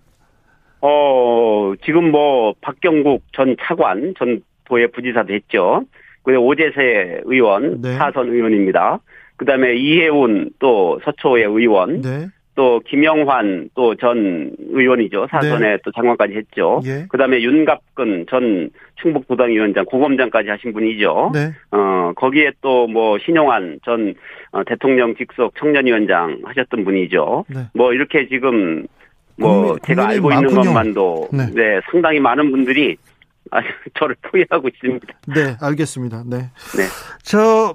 [0.81, 5.83] 어, 지금 뭐, 박경국 전 차관, 전 도의 부지사도 했죠.
[6.23, 7.95] 그리고 오재세 의원, 네.
[7.95, 8.99] 사선 의원입니다.
[9.39, 12.27] 그 다음에 이혜훈 또 서초의 의원, 네.
[12.55, 15.27] 또 김영환 또 전 의원이죠.
[15.31, 16.81] 사선에 또 장관까지 했죠.
[16.83, 17.05] 예.
[17.07, 18.69] 그 다음에 윤갑근 전
[19.01, 21.31] 충북도당위원장, 고검장까지 하신 분이죠.
[21.33, 21.53] 네.
[21.71, 24.13] 어, 거기에 또 뭐 신용환 전
[24.51, 27.45] 어, 대통령 직속 청년위원장 하셨던 분이죠.
[27.47, 27.61] 네.
[27.73, 28.85] 뭐 이렇게 지금
[29.37, 30.63] 뭐 국민- 제가 알고 있는 많군요.
[30.73, 31.45] 것만도 네.
[31.55, 31.79] 네.
[31.89, 32.97] 상당히 많은 분들이
[33.51, 33.61] 아,
[33.97, 35.07] 저를 포위하고 있습니다.
[35.33, 36.23] 네, 알겠습니다.
[36.27, 36.37] 네.
[36.75, 36.83] 네.
[37.23, 37.73] 저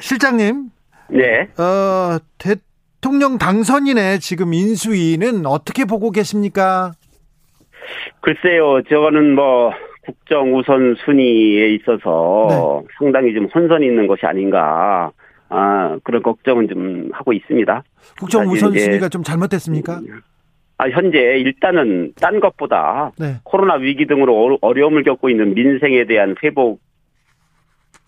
[0.00, 0.70] 실장님,
[1.10, 1.48] 네.
[1.58, 6.92] 어, 대통령 당선인의 지금 인수위는 어떻게 보고 계십니까?
[8.20, 9.72] 글쎄요, 저거는 뭐
[10.04, 12.46] 국정 우선 순위에 있어서
[12.82, 12.88] 네.
[12.98, 15.10] 상당히 좀 혼선이 있는 것이 아닌가.
[15.48, 17.82] 아, 그런 걱정은 좀 하고 있습니다.
[18.18, 20.00] 국정 우선 순위가 좀 잘못됐습니까?
[20.78, 23.36] 아, 현재 일단은 딴 것보다 네.
[23.44, 26.80] 코로나 위기 등으로 어려- 어려움을 겪고 있는 민생에 대한 회복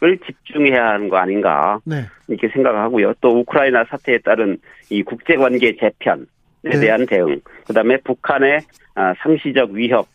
[0.01, 2.05] 을 집중해야 하는 거 아닌가 네.
[2.28, 3.14] 이렇게 생각하고요.
[3.20, 4.59] 또 우크라이나 사태에 따른
[4.90, 6.24] 이 국제 관계 재편에
[6.62, 6.78] 네.
[6.78, 8.61] 대한 대응, 그다음에 북한의
[8.94, 10.07] 아, 상시적 위협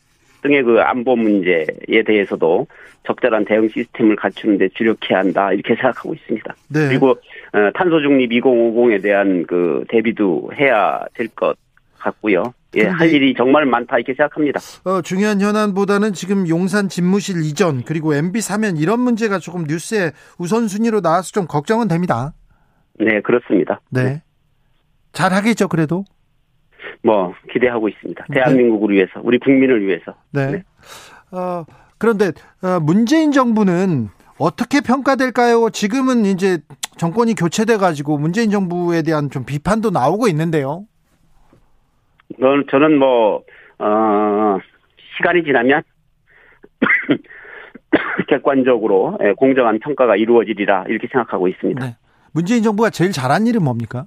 [0.41, 1.65] 등의 그 안보 문제에
[2.05, 2.67] 대해서도
[3.05, 6.55] 적절한 대응 시스템을 갖추는데 주력해야 한다 이렇게 생각하고 있습니다.
[6.69, 6.87] 네.
[6.87, 7.09] 그리고
[7.51, 11.57] 어, 탄소 중립 2050에 대한 그 대비도 해야 될 것
[11.99, 12.53] 같고요.
[12.75, 14.59] 예, 할 일이 정말 많다 이렇게 생각합니다.
[14.85, 21.01] 어, 중요한 현안보다는 지금 용산 집무실 이전 그리고 MB 사면 이런 문제가 조금 뉴스에 우선순위로
[21.01, 22.33] 나와서 좀 걱정은 됩니다.
[22.99, 23.81] 네, 그렇습니다.
[23.89, 24.21] 네.
[25.11, 26.05] 잘 하겠죠, 그래도.
[27.03, 28.25] 뭐 기대하고 있습니다.
[28.29, 28.35] 네.
[28.35, 30.15] 대한민국을 위해서, 우리 국민을 위해서.
[30.31, 30.51] 네.
[30.51, 30.63] 네.
[31.31, 31.65] 어,
[31.97, 35.69] 그런데 어, 문재인 정부는 어떻게 평가될까요?
[35.69, 36.59] 지금은 이제
[36.97, 40.85] 정권이 교체돼 가지고 문재인 정부에 대한 좀 비판도 나오고 있는데요.
[42.39, 43.43] 넌 저는 뭐
[43.79, 44.57] 어,
[45.17, 45.81] 시간이 지나면
[48.27, 51.85] 객관적으로 예, 공정한 평가가 이루어지리라 이렇게 생각하고 있습니다.
[51.85, 51.95] 네.
[52.33, 54.05] 문재인 정부가 제일 잘한 일은 뭡니까?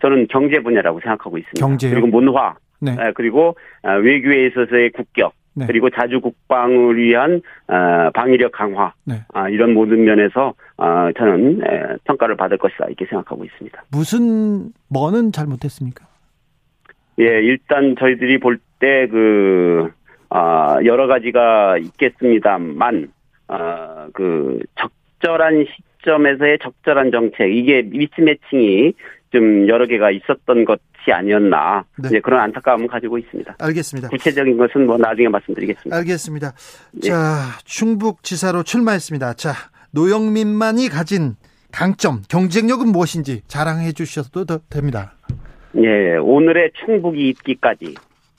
[0.00, 1.66] 저는 경제 분야라고 생각하고 있습니다.
[1.66, 1.90] 경제요?
[1.92, 2.96] 그리고 문화, 네.
[2.98, 5.66] 예, 그리고 아, 외교에 있어서의 국격, 네.
[5.66, 9.22] 그리고 자주 국방을 위한 아, 방위력 강화, 네.
[9.34, 13.82] 아, 이런 모든 면에서 아, 저는 예, 평가를 받을 것이다 이렇게 생각하고 있습니다.
[13.90, 16.09] 무슨 뭐는 잘못했습니까?
[17.20, 19.90] 예, 일단 저희들이 볼 때 그,
[20.30, 23.12] 아, 여러 가지가 있겠습니다만,
[23.46, 25.66] 아, 그, 적절한
[25.98, 28.94] 시점에서의 적절한 정책, 이게 미스매칭이
[29.32, 30.80] 좀 여러 개가 있었던 것이
[31.12, 32.08] 아니었나, 네.
[32.08, 33.56] 이제 그런 안타까움을 가지고 있습니다.
[33.60, 34.08] 알겠습니다.
[34.08, 35.96] 구체적인 것은 뭐 나중에 말씀드리겠습니다.
[35.96, 36.52] 알겠습니다.
[37.04, 37.08] 예.
[37.08, 39.34] 자, 충북지사로 출마했습니다.
[39.34, 39.52] 자,
[39.92, 41.36] 노영민만이 가진
[41.70, 45.14] 강점, 경쟁력은 무엇인지 자랑해 주셔도 더 됩니다.
[45.76, 47.94] 예, 오늘의 충북이 있기까지,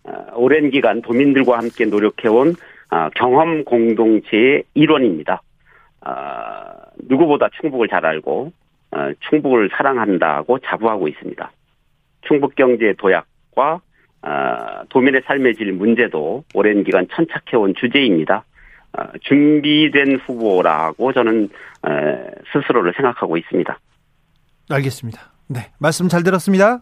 [0.05, 2.55] 아, 오랜 기간 도민들과 함께 노력해온
[2.89, 5.41] 아, 경험 공동체의 일원입니다.
[6.01, 6.11] 어,
[7.07, 8.51] 누구보다 충북을 잘 알고
[8.91, 11.51] 어, 충북을 사랑한다고 자부하고 있습니다.
[12.27, 13.81] 충북 경제 도약과
[14.23, 18.43] 어, 도민의 삶의 질 문제도 오랜 기간 천착해온 주제입니다.
[18.93, 21.45] 어, 준비된 후보라고 저는
[21.87, 23.79] 에, 스스로를 생각하고 있습니다.
[24.69, 25.21] 알겠습니다.
[25.47, 26.81] 네, 말씀 잘 들었습니다.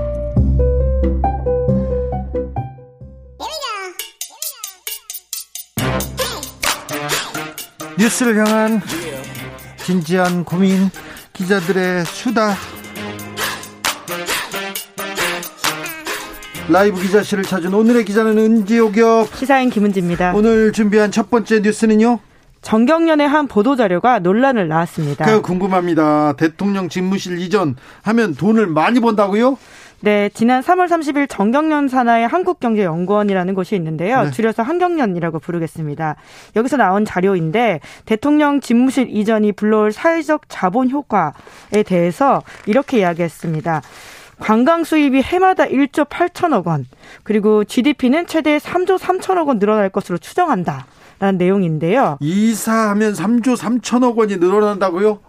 [8.01, 8.81] 뉴스를 향한
[9.77, 10.89] 진지한 고민
[11.33, 12.55] 기자들의 수다
[16.67, 20.33] 라이브 기자실을 찾은 오늘의 기자는 은지옥이요 시사인 김은지입니다.
[20.33, 22.17] 오늘 준비한 첫 번째 뉴스는요
[22.63, 25.25] 정경련의 한 보도 자료가 논란을 낳았습니다.
[25.25, 26.33] 그 궁금합니다.
[26.37, 29.59] 대통령 집무실 이전 하면 돈을 많이 번다고요?
[30.03, 34.23] 네, 지난 3월 30일 정경련 산하의 한국경제연구원이라는 곳이 있는데요.
[34.23, 34.31] 네.
[34.31, 36.15] 줄여서 한경련이라고 부르겠습니다.
[36.55, 43.83] 여기서 나온 자료인데 대통령 집무실 이전이 불러올 사회적 자본 효과에 대해서 이렇게 이야기했습니다.
[44.39, 46.87] 관광 수입이 해마다 1조 8천억 원,
[47.21, 50.87] 그리고 GDP는 최대 3조 3천억 원 늘어날 것으로 추정한다.
[51.19, 52.17] 라는 내용인데요.
[52.19, 55.19] 이사하면 3조 3천억 원이 늘어난다고요?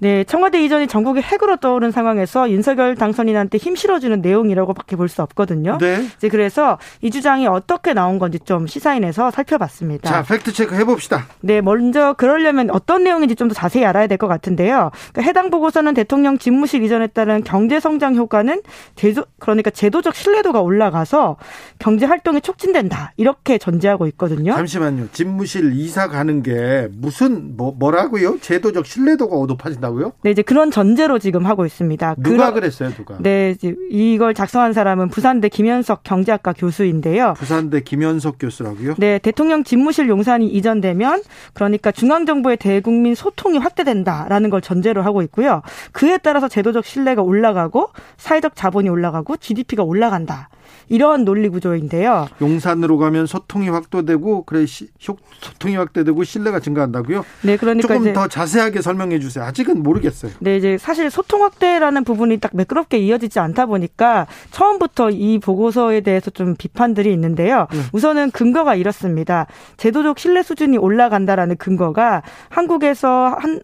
[0.00, 5.78] 네, 청와대 이전이 정국의 핵으로 떠오른 상황에서 윤석열 당선인한테 힘 실어주는 내용이라고밖에 볼 수 없거든요.
[5.78, 6.04] 네.
[6.18, 10.08] 이제 그래서 이 주장이 어떻게 나온 건지 좀 시사인에서 살펴봤습니다.
[10.10, 11.26] 자, 팩트 체크 해봅시다.
[11.40, 14.90] 네, 먼저 그러려면 어떤 내용인지 좀 더 자세히 알아야 될 것 같은데요.
[15.12, 18.60] 그러니까 해당 보고서는 대통령 집무실 이전에 따른 경제 성장 효과는
[18.96, 21.36] 제도, 그러니까 제도적 신뢰도가 올라가서
[21.78, 24.54] 경제 활동이 촉진된다 이렇게 전제하고 있거든요.
[24.54, 25.08] 잠시만요.
[25.12, 28.38] 집무실 이사 가는 게 무슨 뭐 뭐라고요?
[28.40, 30.12] 제도적 신뢰도가 높아진다 고요?
[30.22, 32.16] 네, 이제 그런 전제로 지금 하고 있습니다.
[32.18, 33.16] 누가 그러- 그랬어요, 누가?
[33.20, 37.34] 네, 이제 이걸 작성한 사람은 부산대 김현석 경제학과 교수인데요.
[37.36, 38.94] 부산대 김현석 교수라고요?
[38.98, 41.22] 네, 대통령 집무실 용산이 이전되면
[41.54, 45.62] 그러니까 중앙정부의 대국민 소통이 확대된다라는 걸 전제로 하고 있고요.
[45.92, 50.48] 그에 따라서 제도적 신뢰가 올라가고 사회적 자본이 올라가고 GDP가 올라간다.
[50.88, 52.28] 이런 논리 구조인데요.
[52.40, 54.64] 용산으로 가면 소통이 확대되고 그래
[54.98, 57.24] 소통이 확대되고 신뢰가 증가한다고요?
[57.42, 59.44] 네, 그러니까 조금 더 자세하게 설명해 주세요.
[59.44, 60.32] 아직은 모르겠어요.
[60.40, 66.30] 네, 이제 사실 소통 확대라는 부분이 딱 매끄럽게 이어지지 않다 보니까 처음부터 이 보고서에 대해서
[66.30, 67.66] 좀 비판들이 있는데요.
[67.72, 67.78] 네.
[67.92, 69.46] 우선은 근거가 이렇습니다.
[69.76, 73.60] 제도적 신뢰 수준이 올라간다라는 근거가 한국에서 한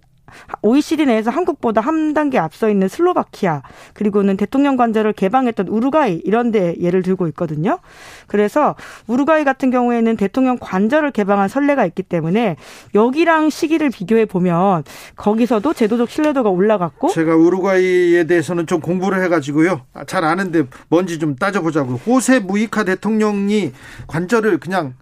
[0.63, 3.63] OECD 내에서 한국보다 한 단계 앞서 있는 슬로바키아
[3.93, 7.79] 그리고는 대통령 관저를 개방했던 우루과이 이런 데 예를 들고 있거든요.
[8.27, 8.75] 그래서
[9.07, 12.57] 우루과이 같은 경우에는 대통령 관저를 개방한 선례가 있기 때문에
[12.95, 14.85] 여기랑 시기를 비교해 보면
[15.17, 19.83] 거기서도 제도적 신뢰도가 올라갔고 제가 우루과이에 대해서는 좀 공부를 해 가지고요.
[19.93, 21.97] 아, 잘 아는데 뭔지 좀 따져보자고요.
[21.97, 23.73] 호세 무이카 대통령이
[24.07, 24.95] 관절을 그냥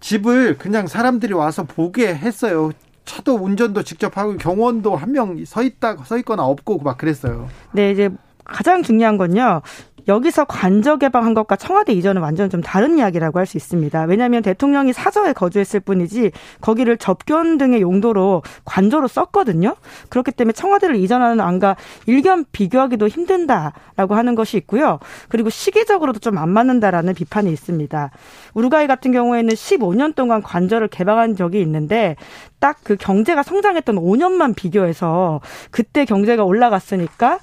[0.00, 2.70] 집을 그냥 사람들이 와서 보게 했어요.
[3.06, 7.48] 차도 운전도 직접 하고 경원도 한 명 서 있다 서 있거나 없고 막 그랬어요.
[7.72, 8.10] 네, 이제
[8.48, 9.62] 가장 중요한 건요.
[10.08, 14.04] 여기서 관저 개방한 것과 청와대 이전은 완전 좀 다른 이야기라고 할 수 있습니다.
[14.04, 19.74] 왜냐하면 대통령이 사저에 거주했을 뿐이지 거기를 접견 등의 용도로 관저로 썼거든요.
[20.08, 21.74] 그렇기 때문에 청와대를 이전하는 안과
[22.06, 25.00] 일견 비교하기도 힘든다라고 하는 것이 있고요.
[25.28, 28.10] 그리고 시기적으로도 좀 안 맞는다라는 비판이 있습니다.
[28.54, 32.14] 우루과이 같은 경우에는 15년 동안 관저를 개방한 적이 있는데
[32.60, 35.40] 딱 그 경제가 성장했던 5년만 비교해서
[35.70, 37.38] 그때 경제가 올라갔으니까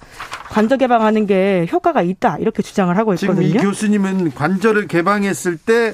[0.49, 3.59] 관저 개방 하는 게 효과가 있다 이렇게 주장을 하고 지금 있거든요.
[3.59, 5.93] 이 교수님은 관절을 개방했을 때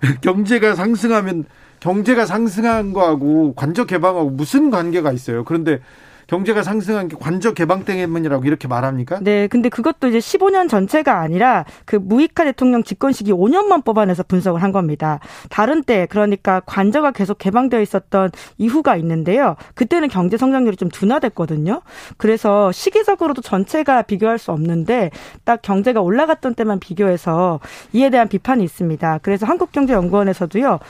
[0.22, 1.44] 경제가 상승하면
[1.80, 5.44] 경제가 상승한 거하고 관저 개방하고 무슨 관계가 있어요?
[5.44, 5.80] 그런데
[6.26, 9.20] 경제가 상승한 게 관저 개방 때문이라고 이렇게 말합니까?
[9.22, 14.62] 네, 근데 그것도 이제 15년 전체가 아니라 그 무이카 대통령 집권 시기 5년만 뽑아내서 분석을
[14.62, 15.20] 한 겁니다.
[15.50, 19.56] 다른 때 그러니까 관저가 계속 개방되어 있었던 이후가 있는데요.
[19.74, 21.82] 그때는 경제 성장률이 좀 둔화됐거든요.
[22.16, 25.10] 그래서 시기적으로도 전체가 비교할 수 없는데
[25.44, 27.60] 딱 경제가 올라갔던 때만 비교해서
[27.92, 29.20] 이에 대한 비판이 있습니다.
[29.22, 30.80] 그래서 한국경제연구원에서도요.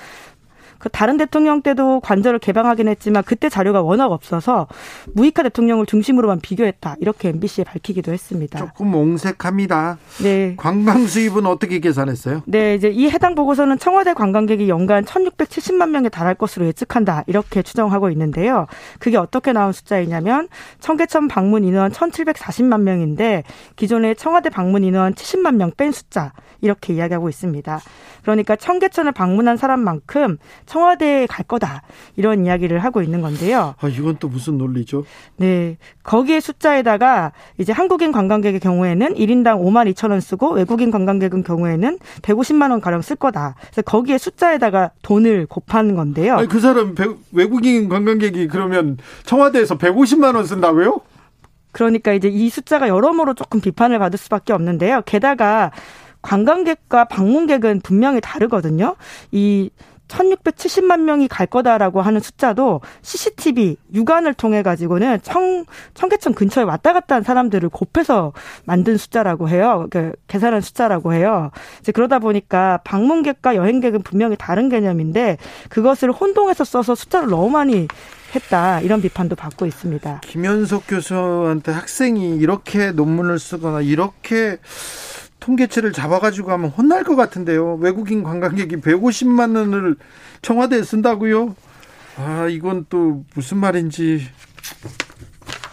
[0.78, 4.66] 그 다른 대통령 때도 관저를 개방하긴 했지만 그때 자료가 워낙 없어서
[5.14, 6.96] 무이카 대통령을 중심으로만 비교했다.
[7.00, 8.58] 이렇게 MBC에 밝히기도 했습니다.
[8.58, 9.98] 조금 옹색합니다.
[10.22, 10.54] 네.
[10.56, 12.42] 관광 수입은 어떻게 계산했어요?
[12.46, 17.24] 네, 이제 이 해당 보고서는 청와대 관광객이 연간 1,670만 명에 달할 것으로 예측한다.
[17.26, 18.66] 이렇게 추정하고 있는데요.
[18.98, 20.48] 그게 어떻게 나온 숫자이냐면
[20.80, 23.44] 청계천 방문 인원 1,740만 명인데
[23.76, 27.80] 기존의 청와대 방문 인원 70만 명 뺀 숫자 이렇게 이야기하고 있습니다.
[28.22, 31.82] 그러니까 청계천을 방문한 사람만큼 청와대에 갈 거다
[32.16, 33.74] 이런 이야기를 하고 있는 건데요.
[33.80, 35.04] 아, 이건 또 무슨 논리죠?
[35.36, 35.76] 네.
[36.02, 42.70] 거기에 숫자에다가 이제 한국인 관광객의 경우에는 1인당 5만 2천 원 쓰고 외국인 관광객은 경우에는 150만
[42.70, 43.54] 원 가량 쓸 거다.
[43.60, 46.36] 그래서 거기에 숫자에다가 돈을 곱하는 건데요.
[46.36, 51.00] 아니, 그 사람 배, 외국인 관광객이 그러면 청와대에서 150만 원 쓴다고요?
[51.72, 55.02] 그러니까 이제 이 숫자가 여러모로 조금 비판을 받을 수밖에 없는데요.
[55.04, 55.72] 게다가
[56.22, 58.96] 관광객과 방문객은 분명히 다르거든요.
[59.30, 59.70] 이
[60.08, 65.64] 1670만 명이 갈 거다라고 하는 숫자도 CCTV 육안을 통해 가지고는 청
[65.94, 68.32] 청계천 근처에 왔다 갔다 한 사람들을 곱해서
[68.64, 69.86] 만든 숫자라고 해요.
[69.90, 71.50] 그 계산한 숫자라고 해요.
[71.80, 75.38] 이제 그러다 보니까 방문객과 여행객은 분명히 다른 개념인데
[75.68, 77.88] 그것을 혼동해서 써서 숫자를 너무 많이
[78.34, 80.20] 했다 이런 비판도 받고 있습니다.
[80.24, 84.58] 김현석 교수한테 학생이 이렇게 논문을 쓰거나 이렇게
[85.40, 87.76] 통계치를 잡아가지고 하면 혼날 것 같은데요.
[87.76, 89.96] 외국인 관광객이 150만 원을
[90.42, 91.54] 청와대에 쓴다고요?
[92.16, 94.26] 아, 이건 또 무슨 말인지.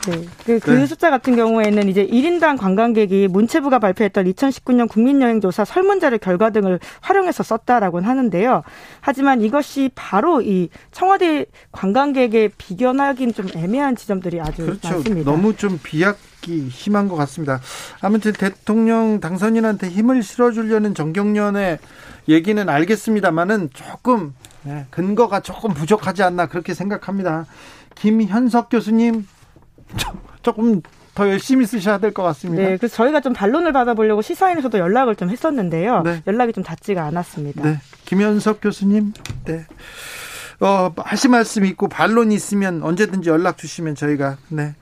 [0.08, 0.26] 네.
[0.46, 0.86] 그, 그 네.
[0.86, 8.08] 숫자 같은 경우에는 이제 1인당 관광객이 문체부가 발표했던 2019년 국민여행조사 설문자료 결과 등을 활용해서 썼다라고는
[8.08, 8.64] 하는데요.
[9.00, 14.90] 하지만 이것이 바로 이 청와대 관광객에 비견하기는 좀 애매한 지점들이 아주 그렇죠.
[14.90, 15.32] 많습니다.
[15.32, 16.18] 너무 좀 비약
[16.48, 17.60] 이 심한 것 같습니다.
[18.02, 21.80] 아무튼 대통령 당선인한테 힘을 실어주려는 정경련의
[22.30, 24.34] 얘기는 알겠습니다만은 조금
[24.64, 27.46] 네, 근거가 조금 부족하지 않나 그렇게 생각합니다.
[27.96, 29.28] 김현석 교수님
[30.42, 30.82] 조금
[31.16, 32.64] 더 열심히 쓰셔야 될 것 같습니다.
[32.64, 36.02] 네, 그래서 저희가 좀 반론을 받아보려고 시사인에서도 연락을 좀 했었는데요.
[36.02, 36.24] 네.
[36.26, 37.62] 연락이 좀 닿지가 않았습니다.
[37.64, 39.14] 네, 김현석 교수님,
[39.46, 39.66] 네,
[40.60, 44.74] 어, 하실 말씀 있고 반론 있으면 언제든지 연락 주시면 저희가 네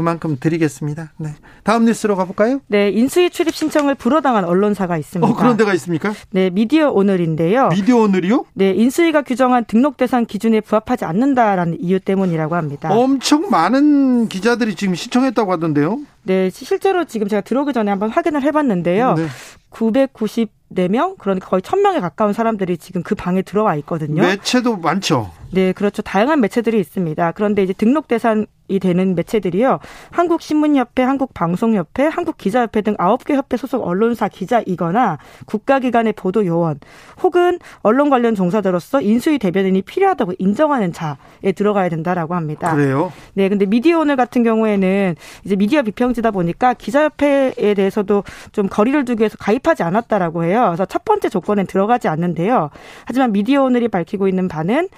[0.00, 1.12] 그만큼 드리겠습니다.
[1.18, 1.34] 네.
[1.62, 2.60] 다음 뉴스로 가볼까요?
[2.68, 5.30] 네, 인수위 출입 신청을 불허당한 언론사가 있습니다.
[5.30, 6.14] 어, 그런 데가 있습니까?
[6.30, 7.68] 네, 미디어 오늘인데요.
[7.68, 8.46] 미디어 오늘이요?
[8.54, 12.88] 네, 인수위가 규정한 등록 대상 기준에 부합하지 않는다라는 이유 때문이라고 합니다.
[12.90, 16.00] 엄청 많은 기자들이 지금 신청했다고 하던데요.
[16.22, 19.14] 네, 실제로 지금 제가 들어오기 전에 한번 확인을 해봤는데요.
[19.16, 19.26] 네.
[19.70, 24.22] 994명, 그러니까 거의 1000명에 가까운 사람들이 지금 그 방에 들어와 있거든요.
[24.22, 25.30] 매체도 많죠.
[25.52, 26.02] 네, 그렇죠.
[26.02, 27.32] 다양한 매체들이 있습니다.
[27.32, 29.80] 그런데 이제 등록 대상 이 되는 매체들이요.
[30.12, 36.78] 한국신문협회, 한국방송협회, 한국기자협회 등 9개 협회 소속 언론사 기자이거나 국가기관의 보도 요원
[37.20, 42.72] 혹은 언론 관련 종사자로서 인수위 대변인이 필요하다고 인정하는 자에 들어가야 된다라고 합니다.
[42.72, 43.12] 그래요?
[43.34, 48.22] 네, 근데 미디어 오늘 같은 경우에는 이제 미디어 비평지다 보니까 기자협회에 대해서도
[48.52, 50.66] 좀 거리를 두기 위해서 가입하지 않았다라고 해요.
[50.66, 52.70] 그래서 첫 번째 조건엔 들어가지 않는데요.
[53.04, 54.88] 하지만 미디어 오늘이 밝히고 있는 바는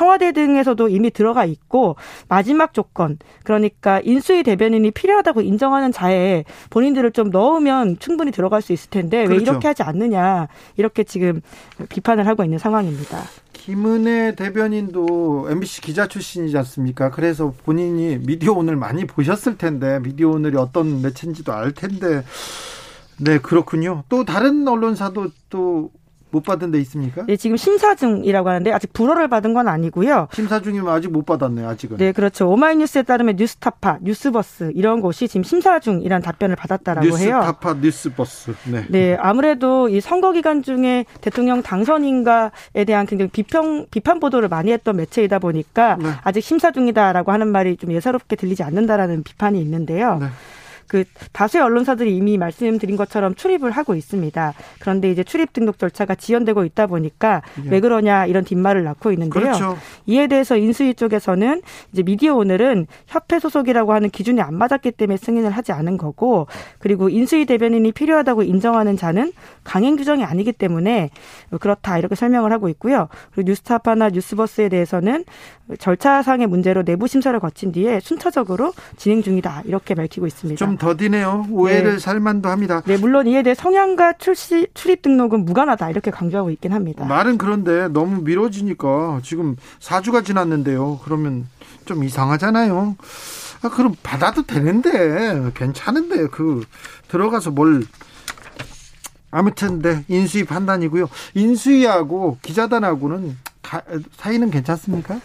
[0.00, 1.96] 청와대 등에서도 이미 들어가 있고
[2.26, 8.88] 마지막 조건 그러니까 인수위 대변인이 필요하다고 인정하는 자에 본인들을 좀 넣으면 충분히 들어갈 수 있을
[8.88, 9.34] 텐데 그렇죠.
[9.34, 10.48] 왜 이렇게 하지 않느냐
[10.78, 11.42] 이렇게 지금
[11.90, 13.24] 비판을 하고 있는 상황입니다.
[13.52, 17.10] 김은혜 대변인도 MBC 기자 출신이지 않습니까?
[17.10, 22.24] 그래서 본인이 미디어 오늘 많이 보셨을 텐데 미디어 오늘이 어떤 매체인지도 알 텐데
[23.18, 24.04] 네 그렇군요.
[24.08, 25.90] 또 다른 언론사도 또
[26.30, 27.24] 못 받은 데 있습니까?
[27.26, 30.28] 네, 지금 심사 중이라고 하는데 아직 불허를 받은 건 아니고요.
[30.32, 31.96] 심사 중이면 아직 못 받았네요, 아직은.
[31.96, 32.48] 네, 그렇죠.
[32.50, 37.38] 오마이뉴스에 따르면 뉴스타파, 뉴스버스 이런 곳이 지금 심사 중이란 답변을 받았다라고 뉴스타파, 해요.
[37.38, 38.54] 뉴스타파, 뉴스버스.
[38.70, 38.84] 네.
[38.88, 44.96] 네, 아무래도 이 선거 기간 중에 대통령 당선인가에 대한 굉장히 비평 비판 보도를 많이 했던
[44.96, 46.10] 매체이다 보니까 네.
[46.22, 50.18] 아직 심사 중이다라고 하는 말이 좀 예사롭게 들리지 않는다라는 비판이 있는데요.
[50.18, 50.26] 네.
[50.90, 54.54] 그 다수의 언론사들이 이미 말씀드린 것처럼 출입을 하고 있습니다.
[54.80, 57.70] 그런데 이제 출입 등록 절차가 지연되고 있다 보니까 예.
[57.70, 59.40] 왜 그러냐 이런 뒷말을 낳고 있는데요.
[59.40, 59.78] 그렇죠.
[60.06, 61.62] 이에 대해서 인수위 쪽에서는
[61.92, 66.48] 이제 미디어 오늘은 협회 소속이라고 하는 기준이 안 맞았기 때문에 승인을 하지 않은 거고
[66.80, 71.10] 그리고 인수위 대변인이 필요하다고 인정하는 자는 강행 규정이 아니기 때문에
[71.60, 73.06] 그렇다 이렇게 설명을 하고 있고요.
[73.32, 75.24] 그리고 뉴스타파나 뉴스버스에 대해서는
[75.78, 80.58] 절차상의 문제로 내부 심사를 거친 뒤에 순차적으로 진행 중이다 이렇게 밝히고 있습니다.
[80.58, 81.46] 좀 더디네요.
[81.50, 81.98] 오해를 네.
[81.98, 82.82] 살만도 합니다.
[82.86, 87.04] 네, 물론 이에 대해 성향과 출시 출입 등록은 무관하다 이렇게 강조하고 있긴 합니다.
[87.04, 91.00] 말은 그런데 너무 미뤄지니까 지금 4주가 지났는데요.
[91.04, 91.46] 그러면
[91.84, 92.96] 좀 이상하잖아요.
[93.62, 96.64] 아, 그럼 받아도 되는데 괜찮은데 그
[97.08, 97.82] 들어가서 뭘
[99.30, 101.08] 아무튼 네 인수위 판단이고요.
[101.34, 103.82] 인수위하고 기자단하고는 가,
[104.16, 105.20] 사이는 괜찮습니까?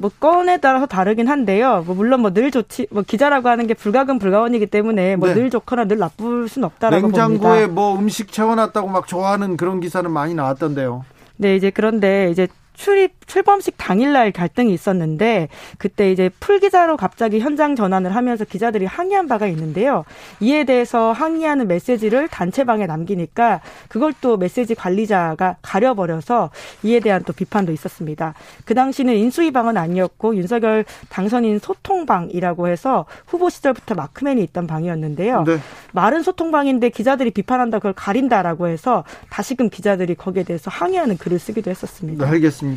[0.00, 1.84] 뭐 건에 따라서 다르긴 한데요.
[1.86, 5.50] 뭐 물론 뭐 늘 좋지 뭐 기자라고 하는 게 불가근 불가원이기 때문에 뭐늘 네.
[5.50, 7.72] 좋거나 늘 나쁠 순 없다라고 냉장고에 봅니다.
[7.74, 11.04] 뭐 음식 채워놨다고 막 좋아하는 그런 기사는 많이 나왔던데요.
[11.36, 12.48] 네, 이제 그런데 이제
[12.80, 19.28] 출입 출범식 당일날 갈등이 있었는데 그때 이제 풀 기자로 갑자기 현장 전환을 하면서 기자들이 항의한
[19.28, 20.04] 바가 있는데요.
[20.40, 26.50] 이에 대해서 항의하는 메시지를 단체방에 남기니까 그걸 또 메시지 관리자가 가려버려서
[26.82, 28.32] 이에 대한 또 비판도 있었습니다.
[28.64, 35.44] 그 당시는 인수위방은 아니었고 윤석열 당선인 소통방이라고 해서 후보 시절부터 마크맨이 있던 방이었는데요.
[35.44, 35.58] 네.
[35.92, 42.24] 말은 소통방인데 기자들이 비판한다 그걸 가린다라고 해서 다시금 기자들이 거기에 대해서 항의하는 글을 쓰기도 했었습니다.
[42.24, 42.69] 네, 알겠습니다.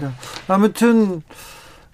[0.47, 1.21] 아무튼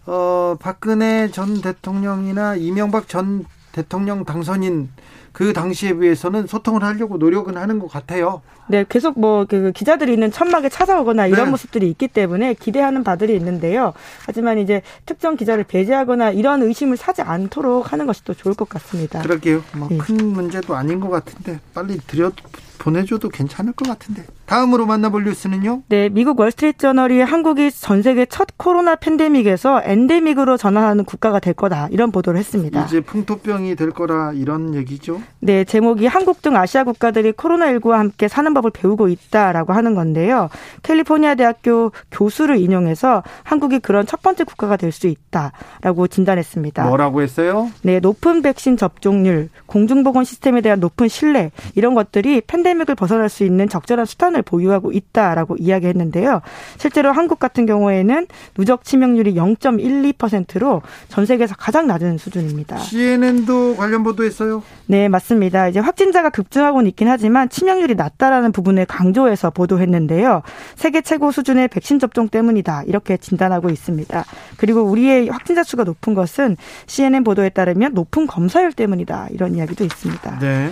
[0.06, 4.90] 어, 박근혜 전 대통령이나 이명박 전 대통령 당선인
[5.32, 8.42] 그 당시에 비해서는 소통을 하려고 노력은 하는 것 같아요.
[8.68, 11.52] 네, 계속 뭐 그 기자들이 있는 천막에 찾아오거나 이런 네.
[11.52, 13.94] 모습들이 있기 때문에 기대하는 바들이 있는데요.
[14.26, 19.22] 하지만 이제 특정 기자를 배제하거나 이런 의심을 사지 않도록 하는 것이 또 좋을 것 같습니다.
[19.22, 19.64] 그러게요.
[19.76, 19.98] 뭐 예.
[19.98, 22.32] 큰 문제도 아닌 것 같은데 빨리 들여
[22.78, 24.24] 보내줘도 괜찮을 것 같은데.
[24.50, 25.84] 다음으로 만나볼 뉴스는요.
[25.90, 32.12] 네, 미국 월스트리트저널이 한국이 전 세계 첫 코로나 팬데믹에서 엔데믹으로 전환하는 국가가 될 거다 이런
[32.12, 32.84] 보도를 했습니다.
[32.84, 35.22] 이제 풍토병이 될 거라 이런 얘기죠.
[35.40, 40.50] 네, 제목이 한국 등 아시아 국가들이 코로나19와 함께 사는 법을 배우고 있다라고 하는 건데요.
[40.84, 46.86] 캘리포니아 대학교 교수를 인용해서 한국이 그런 첫 번째 국가가 될 수 있다라고 진단했습니다.
[46.86, 47.70] 뭐라고 했어요?
[47.84, 53.70] 네, 높은 백신 접종률, 공중보건 시스템에 대한 높은 신뢰 이런 것들이 팬데믹을 벗어날 수 있는
[53.70, 56.42] 적절한 수단을 보유하고 있다라고 이야기했는데요.
[56.78, 62.78] 실제로 한국 같은 경우에는 누적 치명률이 0.12%로 전 세계에서 가장 낮은 수준입니다.
[62.78, 64.64] CNN도 관련 보도했어요.
[64.88, 65.68] 네, 맞습니다.
[65.68, 70.42] 이제 확진자가 급증하고는 있긴 하지만 치명률이 낮다라는 부분을 강조해서 보도했는데요.
[70.76, 72.84] 세계 최고 수준의 백신 접종 때문이다.
[72.88, 74.26] 이렇게 진단하고 있습니다.
[74.58, 76.58] 그리고 우리의 확진자 수가 높은 것은
[76.88, 79.28] CNN 보도에 따르면 높은 검사율 때문이다.
[79.32, 80.40] 이런 이야기도 있습니다.
[80.40, 80.70] 네.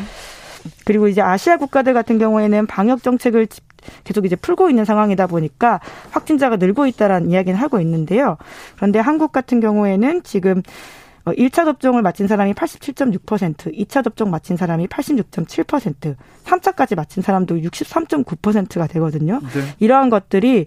[0.86, 3.64] 그리고 이제 아시아 국가들 같은 경우에는 방역 정책을 집-
[4.04, 5.80] 계속 이제 풀고 있는 상황이다 보니까
[6.12, 8.38] 확진자가 늘고 있다라는 이야기는 하고 있는데요.
[8.76, 10.62] 그런데 한국 같은 경우에는 지금
[11.26, 16.16] 어, 1차 접종을 마친 사람이 87.6%, 2차 접종 마친 사람이 86.7%,
[16.46, 19.40] 3차까지 마친 사람도 63.9%가 되거든요.
[19.54, 19.62] 네.
[19.80, 20.66] 이러한 것들이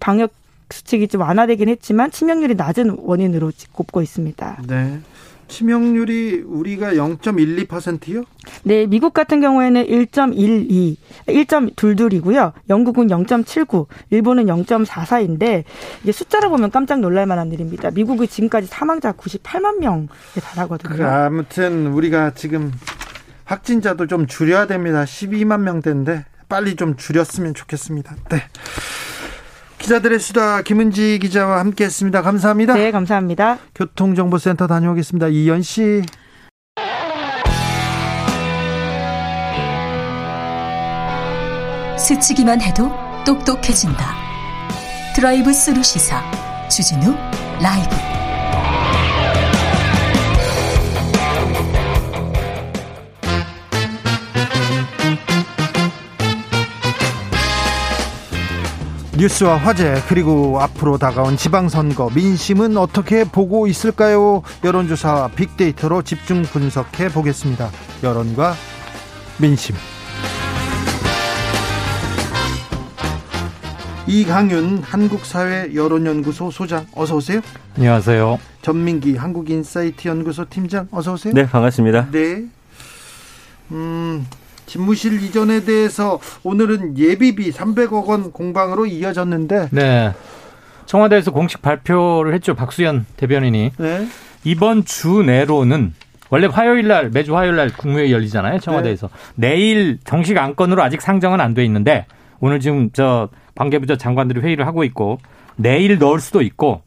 [0.00, 0.32] 방역
[0.70, 4.62] 수칙이 좀 완화되긴 했지만 치명률이 낮은 원인으로 꼽고 있습니다.
[4.66, 5.00] 네.
[5.50, 8.24] 치명률이 우리가 0.12%요?
[8.62, 10.96] 네, 미국 같은 경우에는 1.12,
[11.26, 12.52] 1.22이고요.
[12.70, 15.64] 영국은 0.79, 일본은 0.44인데
[16.02, 17.90] 이게 숫자를 보면 깜짝 놀랄 만한 일입니다.
[17.90, 20.06] 미국이 지금까지 사망자 98만 명에
[20.40, 20.96] 달하거든요.
[20.96, 22.72] 그 아무튼 우리가 지금
[23.44, 25.04] 확진자도 좀 줄여야 됩니다.
[25.04, 28.14] 12만 명대인데 빨리 좀 줄였으면 좋겠습니다.
[28.30, 28.42] 네.
[29.80, 32.22] 기자들의 수다 김은지 기자와 함께했습니다.
[32.22, 32.74] 감사합니다.
[32.74, 33.58] 네, 감사합니다.
[33.74, 35.28] 교통정보센터 다녀오겠습니다.
[35.28, 36.02] 이연 씨.
[41.98, 42.90] 스치기만 해도
[43.24, 44.04] 똑똑해진다.
[45.14, 46.22] 드라이브 스루 시사
[46.68, 47.14] 주진우
[47.62, 47.90] 라이브.
[59.20, 64.40] 뉴스와 화제 그리고 앞으로 다가온 지방선거 민심은 어떻게 보고 있을까요?
[64.64, 67.70] 여론조사 빅데이터로 집중 분석해 보겠습니다.
[68.02, 68.54] 여론과
[69.38, 69.76] 민심.
[74.06, 77.42] 이강윤 한국사회 여론연구소 소장 어서 오세요.
[77.76, 78.38] 안녕하세요.
[78.62, 81.34] 전민기 한국인사이트 연구소 팀장 어서 오세요.
[81.34, 82.10] 네, 반갑습니다.
[82.10, 82.46] 네.
[83.70, 84.26] 음,
[84.74, 90.12] 집무실 이전에 대해서 오늘은 예비비 300억 원 공방으로 이어졌는데 네.
[90.86, 92.54] 청와대에서 공식 발표를 했죠.
[92.54, 93.72] 박수현 대변인이.
[93.76, 94.06] 네.
[94.44, 95.92] 이번 주 내로는
[96.28, 98.60] 원래 화요일 날 매주 화요일 날 국무회의 열리잖아요.
[98.60, 99.10] 청와대에서.
[99.34, 102.06] 내일 정식 안건으로 아직 상정은 안 돼 있는데
[102.38, 105.18] 오늘 지금 저 관계부처 장관들이 회의를 하고 있고
[105.56, 106.82] 내일 넣을 수도 있고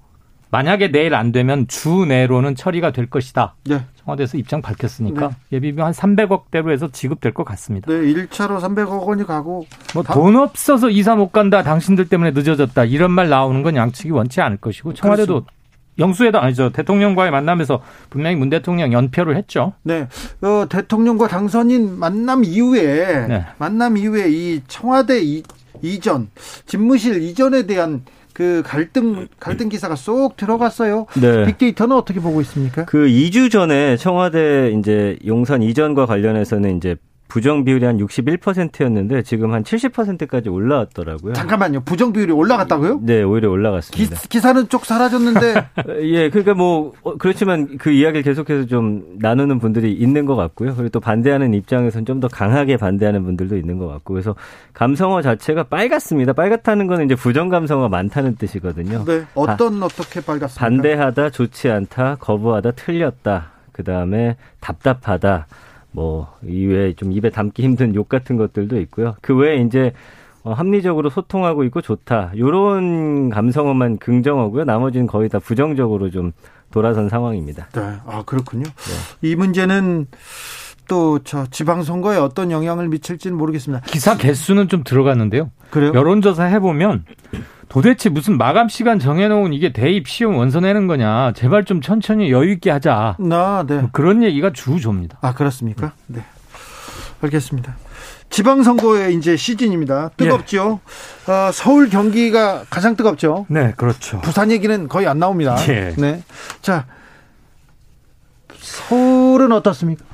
[0.52, 3.56] 만약에 내일 안 되면 주 내로는 처리가 될 것이다.
[3.66, 3.82] 네.
[4.06, 5.36] 청와대에서 입장 밝혔으니까 네.
[5.54, 7.92] 예비비 한 300억대로 해서 지급될 것 같습니다.
[7.92, 11.64] 네, 1차로 300억 원이 가고 뭐 돈 없어서 이사 못 간다.
[11.64, 12.84] 당신들 때문에 늦어졌다.
[12.86, 15.46] 이런 말 나오는 건 양측이 원치 않을 것이고 청와대도
[16.00, 16.72] 영수회담 아니죠.
[16.72, 19.74] 대통령과의 만남에서 분명히 문 대통령 연표를 했죠.
[19.84, 20.08] 네.
[20.42, 23.46] 어, 대통령과 당선인 만남 이후에 네.
[23.60, 25.44] 만남 이후에 이 청와대 이,
[25.82, 26.30] 이전
[26.66, 31.06] 집무실 이전에 대한 그 갈등 갈등 기사가 쏙 들어갔어요.
[31.22, 31.46] 네.
[31.46, 32.86] 빅데이터는 어떻게 보고 있습니까?
[32.86, 36.96] 그 2주 전에 청와대 이제 용산 이전과 관련해서는 이제
[37.34, 41.34] 부정 비율이 한 61%였는데 지금 한 70%까지 올라왔더라고요.
[41.34, 41.80] 잠깐만요.
[41.82, 43.00] 부정 비율이 올라갔다고요?
[43.02, 44.20] 네, 오히려 올라갔습니다.
[44.30, 45.70] 기, 사는 쪽 사라졌는데.
[46.04, 50.76] 예, 그러니까 뭐 어, 그렇지만 그 이야기를 계속해서 좀 나누는 분들이 있는 것 같고요.
[50.76, 54.36] 그리고 또 반대하는 입장에서는 좀 더 강하게 반대하는 분들도 있는 것 같고 그래서
[54.74, 56.34] 감성어 자체가 빨갛습니다.
[56.34, 59.04] 빨갛다는 건 이제 부정 감성어가 많다는 뜻이거든요.
[59.06, 60.60] 네, 어떤 아, 어떻게 빨갛습니까?
[60.60, 63.48] 반대하다, 좋지 않다, 거부하다, 틀렸다.
[63.72, 65.48] 그 다음에 답답하다.
[65.94, 69.16] 뭐 이외에 좀 입에 담기 힘든 욕 같은 것들도 있고요.
[69.22, 69.94] 그 외에 이제
[70.44, 72.34] 어, 합리적으로 소통하고 있고 좋다.
[72.38, 74.66] 요런 감성어만 긍정어고요.
[74.66, 76.34] 나머지는 거의 다 부정적으로 좀
[76.72, 77.70] 돌아선 상황입니다.
[77.72, 77.82] 네.
[78.06, 78.64] 아, 그렇군요.
[78.64, 79.30] 네.
[79.30, 80.08] 이 문제는
[80.88, 83.86] 또 저 지방선거에 어떤 영향을 미칠지는 모르겠습니다.
[83.86, 85.50] 기사 개수는 좀 들어갔는데요.
[85.70, 85.94] 그래요?
[85.96, 87.06] 여론조사 해보면
[87.74, 91.34] 도대체 무슨 마감 시간 정해놓은 이게 대입 시험 원서 내는 거냐.
[91.34, 93.18] 제발 좀 천천히 여유 있게 하자.
[93.20, 93.80] 아, 네.
[93.80, 95.18] 뭐 그런 얘기가 주조입니다.
[95.22, 95.94] 아, 그렇습니까?
[96.06, 96.24] 네.
[97.22, 97.76] 알겠습니다.
[98.30, 100.12] 지방선거의 이제 시즌입니다.
[100.18, 100.82] 뜨겁죠.
[101.28, 101.32] 예.
[101.32, 103.48] 어, 서울 경기가 가장 뜨겁죠.
[103.50, 104.22] 네, 그렇죠.
[104.22, 105.56] 부산 얘기는 거의 안 나옵니다.
[105.68, 105.96] 예.
[105.98, 106.22] 네.
[106.62, 106.86] 자,
[108.56, 110.06] 서울은 어떻습니까?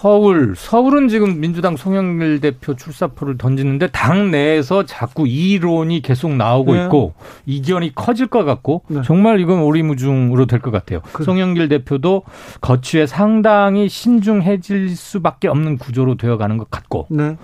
[0.00, 6.84] 서울, 서울은 지금 민주당 송영길 대표 출사표를 던지는데 당 내에서 자꾸 이론이 계속 나오고 네.
[6.84, 7.12] 있고
[7.44, 9.02] 이견이 커질 것 같고 네.
[9.04, 11.00] 정말 이건 오리무중으로 될 것 같아요.
[11.12, 12.22] 그 송영길 대표도
[12.62, 17.36] 거취에 상당히 신중해질 수밖에 없는 구조로 되어가는 것 같고 네.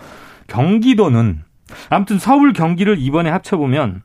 [0.47, 1.43] 경기도는
[1.91, 4.01] 아무튼 서울 경기를 이번에 합쳐보면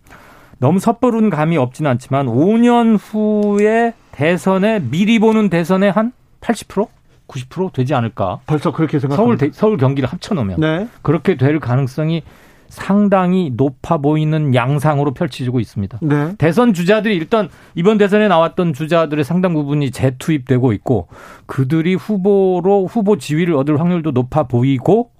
[0.59, 6.11] 너무 섣부른 감이 없지는 않지만 5년 후에 대선에 미리 보는 대선에 한
[6.41, 6.89] 80%?
[7.31, 8.39] 90% 되지 않을까.
[8.45, 10.87] 벌써 그렇게 생각 서울 서울 경기를 합쳐 놓으면 네.
[11.01, 12.23] 그렇게 될 가능성이
[12.67, 15.99] 상당히 높아 보이는 양상으로 펼쳐지고 있습니다.
[16.01, 16.35] 네.
[16.37, 21.07] 대선 주자들이 일단 이번 대선에 나왔던 주자들의 상당 부분이 재투입되고 있고
[21.47, 25.11] 그들이 후보로 후보 지위를 얻을 확률도 높아 보이고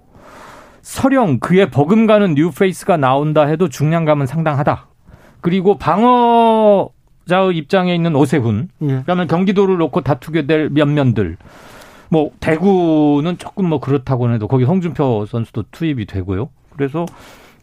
[0.82, 4.88] 설령 그에 버금가는 뉴페이스가 나온다 해도 중량감은 상당하다.
[5.42, 6.90] 그리고 방어
[7.28, 9.02] 자의 입장에 있는 오세훈, 예.
[9.04, 11.38] 그러면 경기도를 놓고 다투게 될 면면들,
[12.12, 16.50] 뭐 대구는 조금 뭐 그렇다고 해도 거기 홍준표 선수도 투입이 되고요.
[16.76, 17.06] 그래서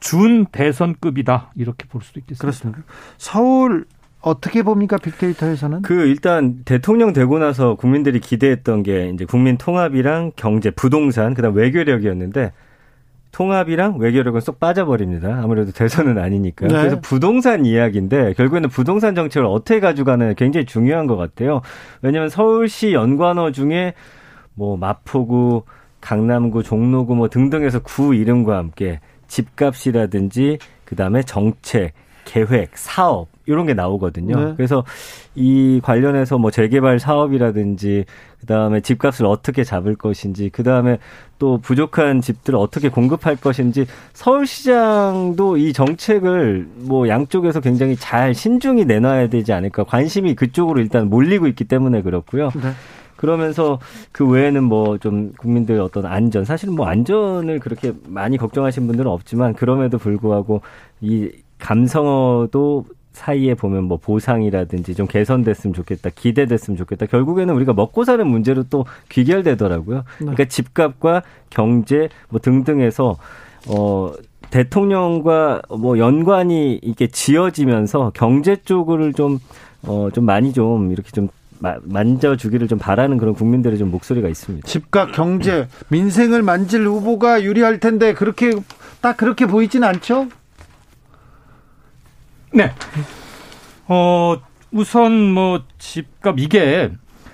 [0.01, 2.41] 준 대선급이다 이렇게 볼 수도 있겠습니다.
[2.41, 2.83] 그렇습니다.
[3.19, 3.85] 서울
[4.23, 5.83] 어떻게 봅니까 빅데이터에서는?
[5.83, 12.53] 그 일단 대통령 되고 나서 국민들이 기대했던 게 이제 국민 통합이랑 경제, 부동산, 그다음 외교력이었는데
[13.33, 15.41] 통합이랑 외교력은 쏙 빠져버립니다.
[15.43, 16.69] 아무래도 대선은 아니니까.
[16.69, 16.73] 네.
[16.73, 21.61] 그래서 부동산 이야기인데 결국에는 부동산 정책을 어떻게 가져가는 굉장히 중요한 것 같아요.
[22.01, 23.93] 왜냐하면 서울시 연관어 중에
[24.59, 25.63] 뭐 마포구,
[26.01, 28.99] 강남구, 종로구 뭐 등등에서 구 이름과 함께
[29.29, 31.93] 집값이라든지 그다음에 정책,
[32.25, 34.37] 계획, 사업 이런 게 나오거든요.
[34.37, 34.55] 네.
[34.57, 34.85] 그래서
[35.37, 38.05] 이 관련해서 뭐 재개발 사업이라든지
[38.41, 40.99] 그다음에 집값을 어떻게 잡을 것인지 그다음에
[41.39, 49.29] 또 부족한 집들을 어떻게 공급할 것인지 서울시장도 이 정책을 뭐 양쪽에서 굉장히 잘 신중히 내놔야
[49.29, 52.51] 되지 않을까 관심이 그쪽으로 일단 몰리고 있기 때문에 그렇고요.
[52.57, 52.73] 네.
[53.19, 53.79] 그러면서
[54.13, 59.55] 그 외에는 뭐 좀 국민들 어떤 안전 사실 뭐 안전을 그렇게 많이 걱정하신 분들은 없지만
[59.55, 60.61] 그럼에도 불구하고
[61.01, 67.07] 이 감성어도 사이에 보면 뭐 보상이라든지 좀 개선됐으면 좋겠다, 기대됐으면 좋겠다.
[67.07, 69.97] 결국에는 우리가 먹고 사는 문제로 또 귀결되더라고요.
[69.97, 70.05] 네.
[70.19, 73.17] 그러니까 집값과 경제 뭐 등등에서
[73.69, 74.13] 어
[74.51, 79.39] 대통령과 뭐 연관이 이렇게 지어지면서 경제 쪽을 좀
[79.83, 81.29] 어, 좀 많이 좀 이렇게 좀
[81.61, 84.67] 만져주기를 좀 바라는 그런 국민들의 좀 목소리가 있습니다.
[84.67, 88.53] 집값, 경제, 민생을 만질 후보가 유리할 텐데 그렇게
[89.01, 90.29] 딱 그렇게 보이진 않죠?
[92.53, 92.73] 네.
[93.87, 94.37] 어,
[94.71, 96.91] 우선 뭐 집값 이게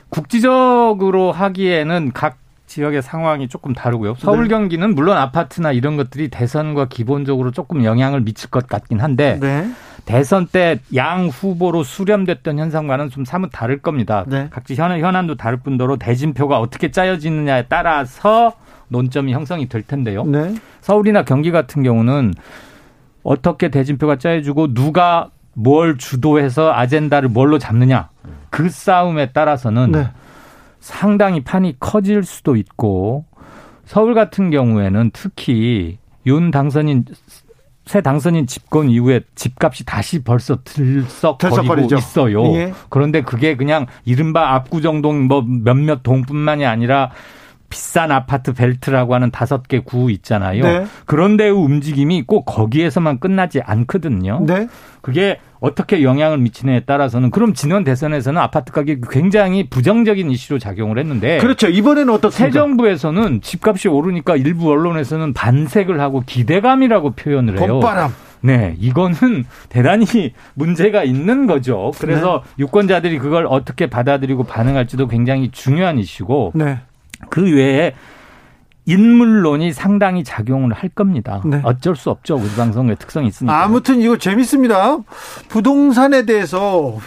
[0.08, 4.14] 국지적으로 하기에는 각 지역의 상황이 조금 다르고요.
[4.18, 4.48] 서울 네.
[4.48, 9.70] 경기는 물론 아파트나 이런 것들이 대선과 기본적으로 조금 영향을 미칠 것 같긴 한데 네.
[10.04, 14.24] 대선 때 양 후보로 수렴됐던 현상과는 좀 사뭇 다를 겁니다.
[14.26, 14.48] 네.
[14.50, 18.52] 각지 현, 현안도 다를 뿐더러 대진표가 어떻게 짜여지느냐에 따라서
[18.88, 20.24] 논점이 형성이 될 텐데요.
[20.24, 20.54] 네.
[20.80, 22.34] 서울이나 경기 같은 경우는
[23.22, 28.10] 어떻게 대진표가 짜여지고 누가 뭘 주도해서 아젠다를 뭘로 잡느냐
[28.50, 30.08] 그 싸움에 따라서는 네.
[30.80, 33.24] 상당히 판이 커질 수도 있고
[33.86, 37.04] 서울 같은 경우에는 특히 윤 당선인
[37.86, 42.44] 새 당선인 집권 이후에 집값이 다시 벌써 들썩거리고 있어요.
[42.54, 42.72] 예.
[42.88, 47.10] 그런데 그게 그냥 이른바 압구정동 뭐 몇몇 동뿐만이 아니라
[47.68, 50.62] 비싼 아파트 벨트라고 하는 다섯 개 구 있잖아요.
[50.62, 50.86] 네.
[51.06, 54.40] 그런데의 움직임이 꼭 거기에서만 끝나지 않거든요.
[54.46, 54.68] 네.
[55.02, 61.38] 그게 어떻게 영향을 미치느냐에 따라서는 그럼 지난 대선에서는 아파트 가격이 굉장히 부정적인 이슈로 작용을 했는데
[61.38, 61.68] 그렇죠.
[61.68, 62.46] 이번에는 어떻습니까?
[62.46, 67.66] 새 정부에서는 집값이 오르니까 일부 언론에서는 반색을 하고 기대감이라고 표현을 해요.
[67.72, 68.14] 봄바람.
[68.42, 71.92] 네, 이거는 대단히 문제가 있는 거죠.
[71.98, 72.64] 그래서 네.
[72.64, 76.78] 유권자들이 그걸 어떻게 받아들이고 반응할지도 굉장히 중요한 이슈고 네.
[77.30, 77.94] 그 외에
[78.86, 81.40] 인물론이 상당히 작용을 할 겁니다.
[81.44, 81.60] 네.
[81.64, 82.36] 어쩔 수 없죠.
[82.36, 83.62] 우리 방송의 특성이 있으니까.
[83.64, 84.98] 아무튼 이거 재밌습니다.
[85.48, 86.98] 부동산에 대해서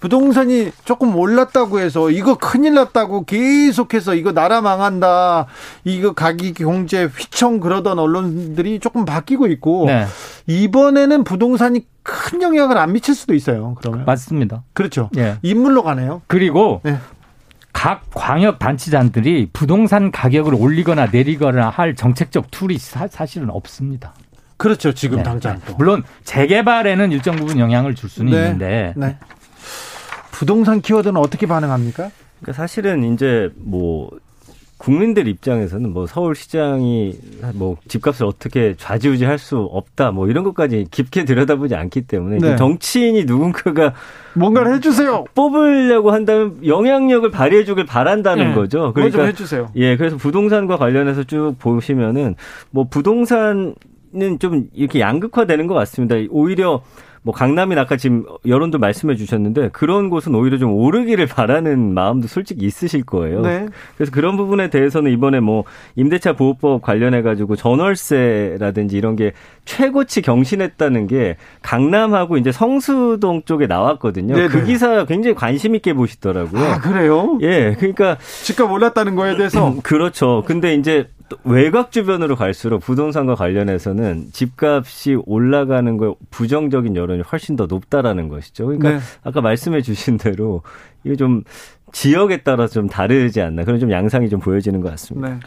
[0.00, 5.46] 부동산이 조금 올랐다고 해서 이거 큰일 났다고 계속해서 이거 나라 망한다.
[5.84, 10.06] 이거 가기 경제 휘청 그러던 언론들이 조금 바뀌고 있고 네.
[10.46, 13.74] 이번에는 부동산이 큰 영향을 안 미칠 수도 있어요.
[13.80, 14.62] 그러면 맞습니다.
[14.74, 15.10] 그렇죠.
[15.16, 15.38] 예.
[15.42, 16.22] 인물로 가네요.
[16.26, 16.98] 그리고 네.
[17.76, 24.14] 각 광역 단체장들이 부동산 가격을 올리거나 내리거나 할 정책적 tool이 사, 실은 없습니다.
[24.56, 24.94] 그렇죠.
[24.94, 25.22] 지금 네.
[25.22, 25.76] 당장 또.
[25.76, 28.38] 물론 재개발에는 일정 부분 영향을 줄 수는 네.
[28.38, 29.18] 있는데 네.
[30.30, 32.10] 부동산 키워드는 어떻게 반응합니까?
[32.40, 34.10] 그러니까 사실은 이제 뭐
[34.78, 37.14] 국민들 입장에서는 뭐 서울시장이
[37.54, 42.56] 뭐 집값을 어떻게 좌지우지할 수 없다 뭐 이런 것까지 깊게 들여다보지 않기 때문에 네.
[42.56, 43.94] 정치인이 누군가가
[44.34, 45.24] 뭔가를 해주세요.
[45.34, 48.54] 뽑으려고 한다면 영향력을 발휘해주길 바란다는 네.
[48.54, 48.92] 거죠.
[48.94, 49.70] 좀 해주세요.
[49.76, 52.34] 예, 그래서 부동산과 관련해서 쭉 보시면은
[52.70, 53.74] 뭐 부동산은
[54.38, 56.16] 좀 이렇게 양극화되는 것 같습니다.
[56.30, 56.82] 오히려
[57.26, 62.64] 뭐 강남이 아까 지금 여론도 말씀해 주셨는데 그런 곳은 오히려 좀 오르기를 바라는 마음도 솔직히
[62.64, 63.40] 있으실 거예요.
[63.40, 63.66] 네.
[63.96, 65.64] 그래서 그런 부분에 대해서는 이번에 뭐
[65.96, 69.32] 임대차 보호법 관련해 가지고 전월세라든지 이런 게
[69.64, 74.36] 최고치 경신했다는 게 강남하고 이제 성수동 쪽에 나왔거든요.
[74.36, 74.46] 네네.
[74.46, 76.62] 그 기사 굉장히 관심 있게 보시더라고요.
[76.62, 77.40] 아 그래요?
[77.42, 80.44] 예, 그러니까 집값 올랐다는 거에 대해서 그렇죠.
[80.46, 87.66] 근데 이제 또 외곽 주변으로 갈수록 부동산과 관련해서는 집값이 올라가는 거 부정적인 여론이 훨씬 더
[87.66, 88.66] 높다라는 것이죠.
[88.66, 88.98] 그러니까 네.
[89.24, 90.62] 아까 말씀해 주신 대로
[91.04, 91.42] 이게 좀
[91.92, 95.28] 지역에 따라서 좀 다르지 않나 그런 좀 양상이 좀 보여지는 것 같습니다.
[95.28, 95.40] 네.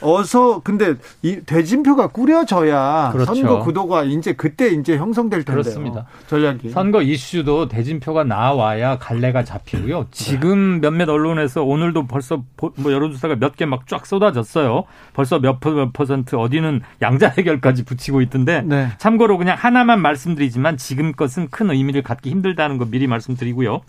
[0.00, 3.34] 어서 근데 이 대진표가 꾸려져야 그렇죠.
[3.34, 5.62] 선거 구도가 이제 그때 이제 형성될 텐데요.
[5.62, 6.06] 그렇습니다.
[6.28, 6.70] 전략이.
[6.70, 10.06] 선거 이슈도 대진표가 나와야 갈래가 잡히고요.
[10.10, 14.84] 지금 몇몇 언론에서 오늘도 벌써 보- 뭐 여론조사가 몇 개 막 쫙 쏟아졌어요.
[15.14, 18.88] 벌써 몇, 퍼- 몇 퍼센트 어디는 양자 해결까지 붙이고 있던데 네.
[18.98, 23.80] 참고로 그냥 하나만 말씀드리지만 지금 것은 큰 의미를 갖기 힘들다는 거 미리 말씀드리고요.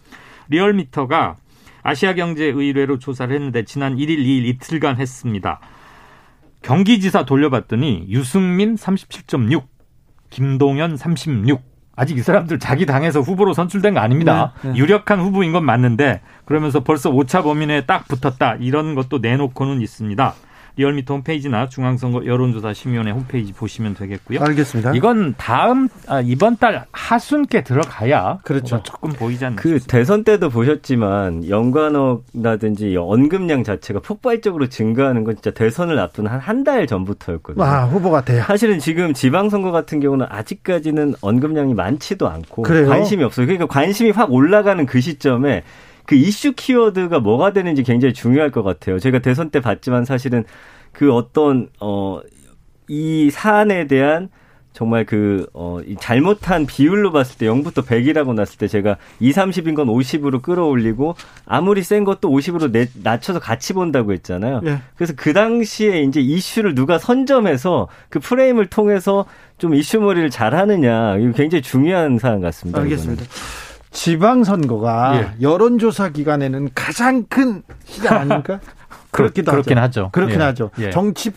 [0.50, 1.36] 리얼미터가
[1.84, 5.60] 아시아경제의뢰로 조사를 했는데 지난 1일, 2일 이틀간 했습니다.
[6.62, 9.64] 경기지사 돌려봤더니 유승민 37.6,
[10.30, 11.62] 김동연 36.
[11.96, 14.54] 아직 이 사람들 자기 당에서 후보로 선출된 거 아닙니다.
[14.62, 14.78] 네, 네.
[14.78, 18.56] 유력한 후보인 건 맞는데 그러면서 벌써 오차 범위 내에 딱 붙었다.
[18.56, 20.34] 이런 것도 내놓고는 있습니다.
[20.80, 24.40] 리얼미터 홈페이지나 중앙선거 여론조사 심의위원회 홈페이지 보시면 되겠고요.
[24.42, 24.94] 알겠습니다.
[24.96, 28.82] 이건 다음 아, 이번 달 하순께 들어가야 그렇죠.
[28.84, 36.00] 조금 보이지 않나 그 대선 때도 보셨지만 연관어라든지 언급량 자체가 폭발적으로 증가하는 건 진짜 대선을
[36.00, 37.64] 앞둔 한 한 달 전부터였거든요.
[37.64, 38.42] 아 후보 같아요.
[38.44, 42.88] 사실은 지금 지방선거 같은 경우는 아직까지는 언급량이 많지도 않고 그래요?
[42.88, 43.46] 관심이 없어요.
[43.46, 45.64] 그러니까 관심이 확 올라가는 그 시점에
[46.10, 48.98] 그 이슈 키워드가 뭐가 되는지 굉장히 중요할 것 같아요.
[48.98, 50.44] 제가 대선 때 봤지만 사실은
[50.92, 52.22] 그 어떤 어
[52.90, 54.30] 이 사안에 대한
[54.74, 59.76] 정말 그, 어, 이 잘못한 비율로 봤을 때 0부터 100이라고 났을 때 제가 2, 30인
[59.76, 61.16] 건 50으로 끌어올리고
[61.46, 64.62] 아무리 센 것도 50으로 내, 낮춰서 같이 본다고 했잖아요.
[64.66, 64.80] 예.
[64.96, 69.26] 그래서 그 당시에 이제 이슈를 누가 선점해서 그 프레임을 통해서
[69.58, 72.80] 좀 이슈머리를 잘 하느냐, 이거 굉장히 중요한 사안 같습니다.
[72.80, 73.26] 알겠습니다.
[73.92, 75.42] 지방선거가 예.
[75.42, 78.60] 여론조사 기간에는 가장 큰 시장 아닙니까?
[79.12, 80.02] 그렇기도 그렇긴 하죠.
[80.02, 80.10] 하죠.
[80.12, 80.44] 그렇긴 예.
[80.44, 80.72] 하죠.
[80.80, 80.92] 예.
[80.92, 81.32] 정치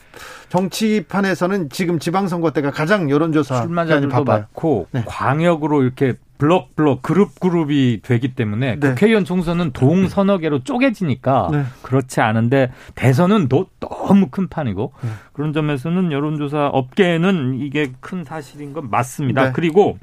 [0.51, 4.39] 정치판에서는 지금 지방선거 때가 가장 여론조사 출마자들도 바빠요.
[4.41, 5.03] 많고 네.
[5.07, 8.89] 광역으로 이렇게 블록 블록 그룹 그룹이 되기 때문에 네.
[8.91, 11.65] 국회의원 총선은 동 서너 개로 쪼개지니까 네.
[11.83, 15.09] 그렇지 않은데 대선은 또 너무 큰 판이고 네.
[15.33, 19.45] 그런 점에서는 여론조사 업계에는 이게 큰 사실인 건 맞습니다.
[19.45, 19.53] 네.
[19.55, 19.99] 그리고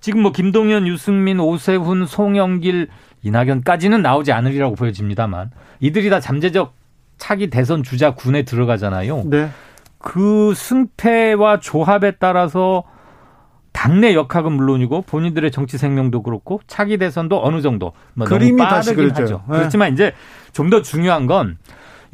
[0.00, 2.88] 지금 뭐 김동연, 유승민, 오세훈, 송영길,
[3.22, 5.50] 이낙연까지는 나오지 않으리라고 보여집니다만
[5.80, 6.74] 이들이 다 잠재적
[7.16, 9.24] 차기 대선 주자 군에 들어가잖아요.
[9.26, 9.48] 네.
[9.98, 12.84] 그 승패와 조합에 따라서
[13.72, 18.90] 당내 역학은 물론이고 본인들의 정치 생명도 그렇고 차기 대선도 어느 정도 뭐 그림이 다시.
[19.22, 19.42] 하죠.
[19.48, 19.58] 네.
[19.58, 20.12] 그렇지만 이제
[20.52, 21.58] 좀 더 중요한 건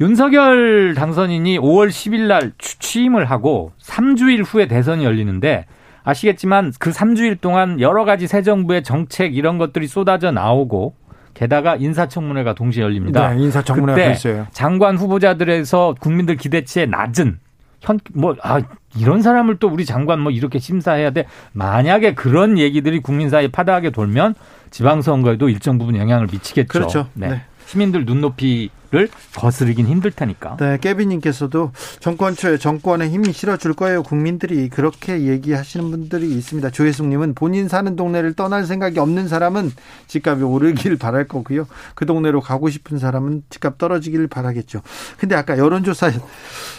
[0.01, 5.65] 윤석열 당선인이 5월 10일 날 취- 취임을 하고 3주일 후에 대선이 열리는데
[6.05, 10.95] 아시겠지만 그 3주일 동안 여러 가지 새 정부의 정책 이런 것들이 쏟아져 나오고
[11.33, 13.29] 게다가 인사청문회가 동시에 열립니다.
[13.33, 14.47] 네, 인사청문회가 있어요.
[14.51, 17.39] 장관 후보자들에서 국민들 기대치에 낮은
[17.81, 18.61] 현 뭐 아
[18.97, 21.25] 이런 사람을 또 우리 장관 뭐 이렇게 심사해야 돼.
[21.51, 24.35] 만약에 그런 얘기들이 국민 사이에 파다하게 돌면
[24.71, 26.67] 지방선거에도 일정 부분 영향을 미치겠죠.
[26.67, 27.07] 그렇죠.
[27.13, 27.27] 네.
[27.27, 27.41] 네.
[27.65, 30.55] 시민들 눈높이 를 거스르긴 힘들 테니까.
[30.55, 34.03] 네, 깨비님께서도 정권 초에 정권에 힘이 실어줄 거예요.
[34.03, 36.69] 국민들이 그렇게 얘기하시는 분들이 있습니다.
[36.69, 39.73] 조혜숙님은 본인 사는 동네를 떠날 생각이 없는 사람은
[40.07, 41.67] 집값이 오르길 바랄 거고요.
[41.93, 44.81] 그 동네로 가고 싶은 사람은 집값 떨어지기를 바라겠죠.
[45.17, 46.13] 근데 아까 여론조사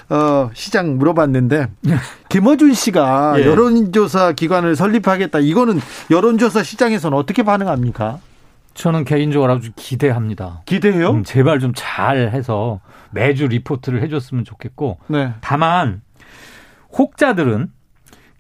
[0.09, 1.69] 어, 시장 물어봤는데
[2.31, 3.45] 김어준 씨가 예.
[3.45, 5.41] 여론조사 기관을 설립하겠다.
[5.41, 5.81] 이거는
[6.11, 8.21] 여론조사 시장에서는 어떻게 반응합니까?
[8.77, 10.63] 저는 개인적으로 아주 기대합니다.
[10.67, 11.11] 기대해요?
[11.11, 12.81] 음, 제발 좀 잘 해서
[13.11, 15.33] 매주 리포트를 해줬으면 좋겠고 네.
[15.41, 16.03] 다만
[16.97, 17.71] 혹자들은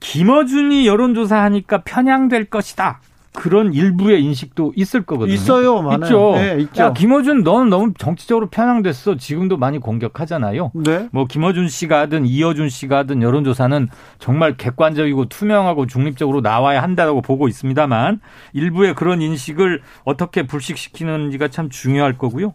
[0.00, 3.00] 김어준이 여론조사하니까 편향될 것이다.
[3.36, 5.34] 그런 일부의 인식도 있을 거거든요.
[5.34, 6.04] 있어요, 많아요.
[6.06, 6.32] 있죠.
[6.36, 6.82] 네, 있죠.
[6.82, 9.16] 야, 김어준 너는 너무 정치적으로 편향됐어.
[9.18, 10.72] 지금도 많이 공격하잖아요.
[10.74, 11.08] 네.
[11.12, 13.88] 뭐 김어준 씨가 하든 이어준 씨가 하든 여론조사는
[14.18, 18.20] 정말 객관적이고 투명하고 중립적으로 나와야 한다고 보고 있습니다만
[18.54, 22.54] 일부의 그런 인식을 어떻게 불식시키는지가 참 중요할 거고요.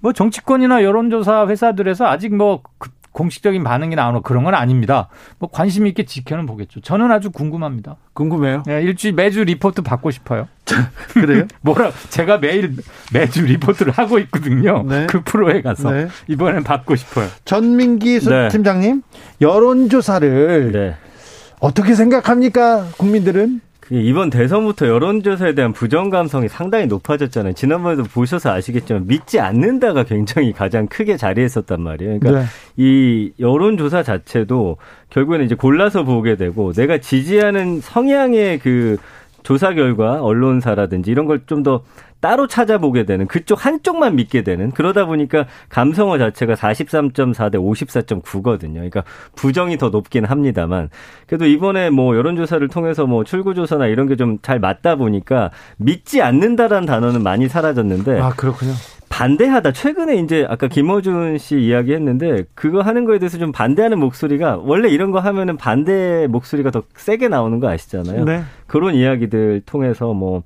[0.00, 2.90] 뭐 정치권이나 여론조사 회사들에서 아직 뭐 그-
[3.20, 5.08] 공식적인 반응이 나오는 그런 건 아닙니다.
[5.38, 6.82] 뭐 관심 있게 지켜는 보겠죠.
[6.82, 7.96] 저는 아주 궁금합니다.
[8.12, 8.62] 궁금해요.
[8.66, 10.48] 네, 일주일 매주 리포트 받고 싶어요.
[11.14, 11.46] 그래요?
[11.62, 12.76] 뭐라 제가 매일
[13.14, 14.82] 매주 리포트를 하고 있거든요.
[14.86, 15.06] 네.
[15.08, 16.08] 그 프로에 가서 네.
[16.28, 17.28] 이번엔 받고 싶어요.
[17.46, 18.48] 전민기 수- 네.
[18.48, 19.00] 팀장님,
[19.40, 20.96] 여론조사를 네.
[21.58, 22.86] 어떻게 생각합니까?
[22.98, 23.62] 국민들은?
[23.90, 27.52] 이번 대선부터 여론조사에 대한 부정 감성이 상당히 높아졌잖아요.
[27.52, 32.18] 지난번에도 보셔서 아시겠지만 믿지 않는다가 굉장히 가장 크게 자리했었단 말이에요.
[32.18, 32.46] 그러니까 네.
[32.76, 34.78] 이 여론조사 자체도
[35.10, 38.96] 결국에는 이제 골라서 보게 되고 내가 지지하는 성향의 그
[39.44, 41.82] 조사 결과 언론사라든지 이런 걸 좀 더
[42.26, 48.74] 따로 찾아보게 되는 그쪽 한쪽만 믿게 되는 그러다 보니까 감성어 자체가 43.4 대 54.9거든요.
[48.74, 49.04] 그러니까
[49.36, 50.88] 부정이 더 높긴 합니다만
[51.28, 56.84] 그래도 이번에 뭐 여론조사를 통해서 뭐 출구조사나 이런 게 좀 잘 맞다 보니까 믿지 않는다라는
[56.86, 58.72] 단어는 많이 사라졌는데 아, 그렇군요.
[59.08, 59.70] 반대하다.
[59.72, 65.12] 최근에 이제 아까 김어준 씨 이야기했는데 그거 하는 거에 대해서 좀 반대하는 목소리가 원래 이런
[65.12, 68.24] 거 하면은 반대 목소리가 더 세게 나오는 거 아시잖아요.
[68.24, 68.42] 네.
[68.66, 70.42] 그런 이야기들 통해서 뭐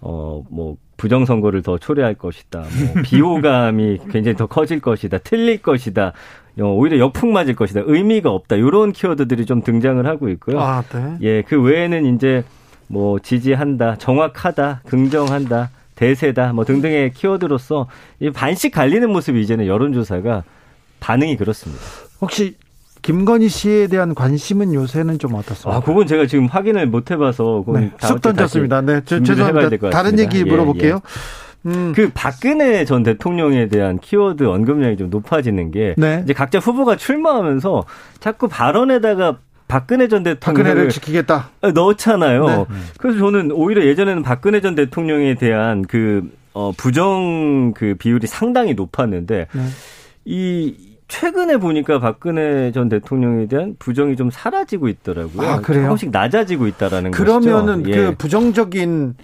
[0.00, 2.60] 어, 뭐, 부정선거를 더 초래할 것이다.
[2.60, 5.18] 뭐, 비호감이 굉장히 더 커질 것이다.
[5.18, 6.12] 틀릴 것이다.
[6.60, 7.82] 어, 오히려 역풍 맞을 것이다.
[7.86, 8.56] 의미가 없다.
[8.56, 10.60] 이런 키워드들이 좀 등장을 하고 있고요.
[10.60, 11.16] 아, 네.
[11.22, 12.44] 예, 그 외에는 이제
[12.88, 17.88] 뭐 지지한다, 정확하다, 긍정한다, 대세다, 뭐 등등의 키워드로서
[18.20, 20.44] 이 반씩 갈리는 모습이 이제는 여론조사가
[21.00, 21.82] 반응이 그렇습니다.
[22.20, 22.56] 혹시
[23.02, 25.76] 김건희 씨에 대한 관심은 요새는 좀 어떻습니까?
[25.76, 28.80] 아, 그건 제가 지금 확인을 못 해봐서 네, 쑥 던졌습니다.
[28.82, 29.68] 네, 저- 죄송합니다.
[29.68, 30.18] 될것 다른.
[30.18, 30.94] 얘기 예, 물어볼게요.
[31.66, 31.68] 예.
[31.70, 36.20] 음, 그 박근혜 전 대통령에 대한 키워드 언급량이 좀 높아지는 게 네.
[36.24, 37.84] 이제 각자 후보가 출마하면서
[38.20, 41.50] 자꾸 발언에다가 박근혜 전 대통령을 박근혜를 지키겠다.
[41.74, 42.46] 넣잖아요.
[42.46, 42.64] 네.
[42.98, 49.46] 그래서 저는 오히려 예전에는 박근혜 전 대통령에 대한 그 어, 부정 그 비율이 상당히 높았는데
[49.52, 49.62] 네.
[50.24, 50.74] 이
[51.08, 55.48] 최근에 보니까 박근혜 전 대통령에 대한 부정이 좀 사라지고 있더라고요.
[55.48, 55.84] 아, 그래요?
[55.84, 57.98] 조금씩 낮아지고 있다라는 그러면은 것이죠.
[57.98, 58.14] 그 예.
[58.14, 59.14] 부정적인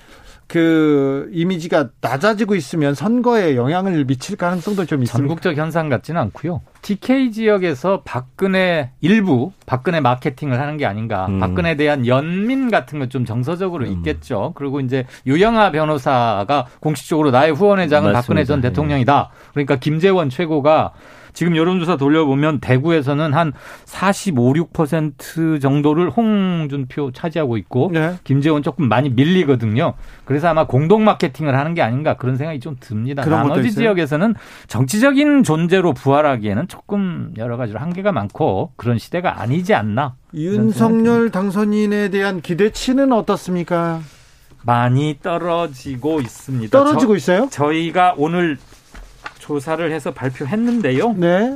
[0.47, 5.17] 그 이미지가 낮아지고 있으면 선거에 영향을 미칠 가능성도 좀 있습니다.
[5.17, 6.61] 전국적 현상 같지는 않고요.
[6.83, 11.27] TK 지역에서 박근혜 일부 박근혜 마케팅을 하는 게 아닌가.
[11.29, 11.41] 음.
[11.41, 14.53] 박근혜에 대한 연민 같은 건 좀 정서적으로 있겠죠.
[14.55, 18.21] 그리고 이제 유영아 변호사가 공식적으로 나의 후원회장은 맞습니다.
[18.21, 18.63] 박근혜 전 예.
[18.69, 19.31] 대통령이다.
[19.53, 20.93] 그러니까 김재원 최고가
[21.35, 23.53] 지금 여론조사 돌려보면 대구에서는 한
[23.85, 28.15] 45, 6% 정도를 홍준표 차지하고 있고 네.
[28.25, 29.95] 김재원 조금 많이 밀리거든요.
[30.25, 33.25] 그래서 아마 공동 마케팅을 하는 게 아닌가 그런 생각이 좀 듭니다.
[33.25, 33.83] 나머지 있어요?
[33.83, 34.35] 지역에서는
[34.69, 40.15] 정치적인 존재로 부활하기에는 조금 여러 가지로 한계가 많고 그런 시대가 아니지 않나.
[40.35, 44.01] 윤석열 당선인에 대한 기대치는 어떻습니까?
[44.63, 46.71] 많이 떨어지고 있습니다.
[46.71, 47.49] 떨어지고 있어요?
[47.51, 48.57] 저, 저희가 오늘
[49.49, 51.13] 조사를 해서 발표했는데요.
[51.19, 51.55] 네.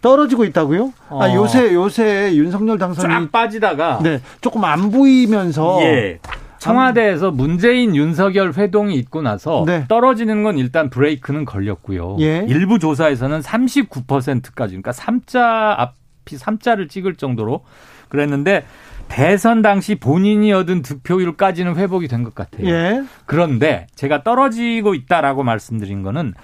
[0.00, 0.92] 떨어지고 있다고요?
[1.08, 1.34] 아, 어.
[1.34, 6.20] 요새 요새 윤석열 당선인이 쫙 빠지다가 네, 조금 안 보이면서 예.
[6.58, 9.84] 청와대에서 문재인 윤석열 회동이 있고 나서 네.
[9.88, 12.18] 떨어지는 건 일단 브레이크는 걸렸고요.
[12.20, 12.44] 예.
[12.48, 17.64] 일부 조사에서는 39%까지 그러니까 3자 앞이 3자를 찍을 정도로
[18.08, 18.64] 그랬는데
[19.08, 22.68] 대선 당시 본인이 얻은 득표율까지는 회복이 된 것 같아요.
[22.68, 23.02] 예.
[23.26, 26.34] 그런데 제가 떨어지고 있다라고 말씀드린 거는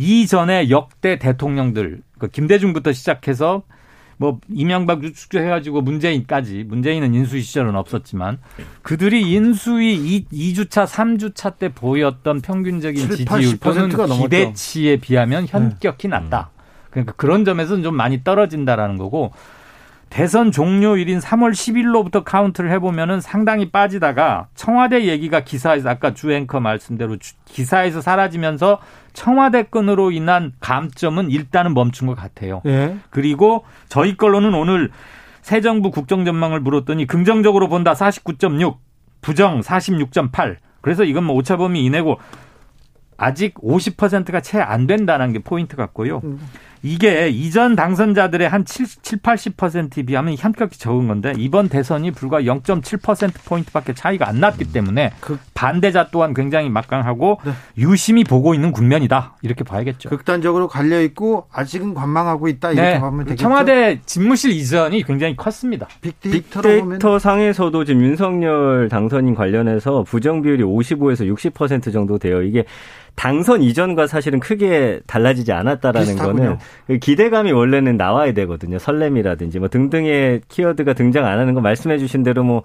[0.00, 3.62] 이전에 역대 대통령들 그 김대중부터 시작해서
[4.16, 8.38] 뭐 이명박 유축 해가지고 문재인까지 문재인은 인수위 시절은 없었지만
[8.80, 14.22] 그들이 인수위 2, 주차 3주차 때 보였던 평균적인 7, 지지율 또는 80%가 넘었죠.
[14.22, 16.50] 기대치에 비하면 현격히 낮다.
[16.88, 19.32] 그러니까 그런 점에서는 좀 많이 떨어진다라는 거고
[20.10, 27.16] 대선 종료일인 3월 10일로부터 카운트를 해보면은 상당히 빠지다가 청와대 얘기가 기사에서 아까 주 앵커 말씀대로
[27.18, 28.80] 주- 기사에서 사라지면서
[29.12, 32.60] 청와대 건으로 인한 감점은 일단은 멈춘 것 같아요.
[32.66, 32.96] 예.
[33.10, 34.90] 그리고 저희 걸로는 오늘
[35.42, 38.76] 새 정부 국정 전망을 물었더니 긍정적으로 본다 49.6,
[39.22, 40.56] 부정 46.8.
[40.80, 42.18] 그래서 이건 뭐 오차범위 이내고
[43.16, 46.20] 아직 50%가 채 안 된다는 게 포인트 같고요.
[46.82, 48.86] 이게 이전 당선자들의 한 7,
[49.18, 55.12] 80%에 비하면 현격히 적은 건데 이번 대선이 불과 0.7%포인트밖에 차이가 안 났기 때문에
[55.54, 57.40] 반대자 또한 굉장히 막강하고
[57.76, 59.36] 유심히 보고 있는 국면이다.
[59.42, 60.08] 이렇게 봐야겠죠.
[60.08, 63.00] 극단적으로 갈려 있고 아직은 관망하고 있다 이렇게 네.
[63.00, 63.42] 보면 되겠죠.
[63.42, 65.88] 청와대 집무실 이전이 굉장히 컸습니다.
[66.00, 72.42] 빅데이터로 보면 빅데이터 상에서도 지금 윤석열 당선인 관련해서 부정 비율이 55에서 60% 정도 돼요.
[72.42, 72.64] 이게
[73.20, 76.42] 당선 이전과 사실은 크게 달라지지 않았다라는 비슷하군요.
[76.42, 78.78] 거는 그 기대감이 원래는 나와야 되거든요.
[78.78, 82.62] 설렘이라든지 뭐 등등의 키워드가 등장 안 하는 거 말씀해 주신 대로 뭐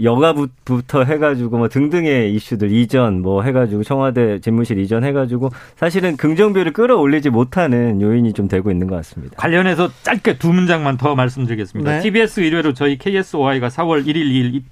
[0.00, 7.30] 여가부터 해가지고 뭐 등등의 이슈들 이전 뭐 해가지고 청와대 집무실 이전 해가지고 사실은 긍정비율을 끌어올리지
[7.30, 9.34] 못하는 요인이 좀 되고 있는 것 같습니다.
[9.36, 11.90] 관련해서 짧게 두 문장만 더 말씀드리겠습니다.
[11.90, 12.00] 네.
[12.02, 14.62] TBS 의뢰로 저희 KSOI가 4월 1일, 2일 이-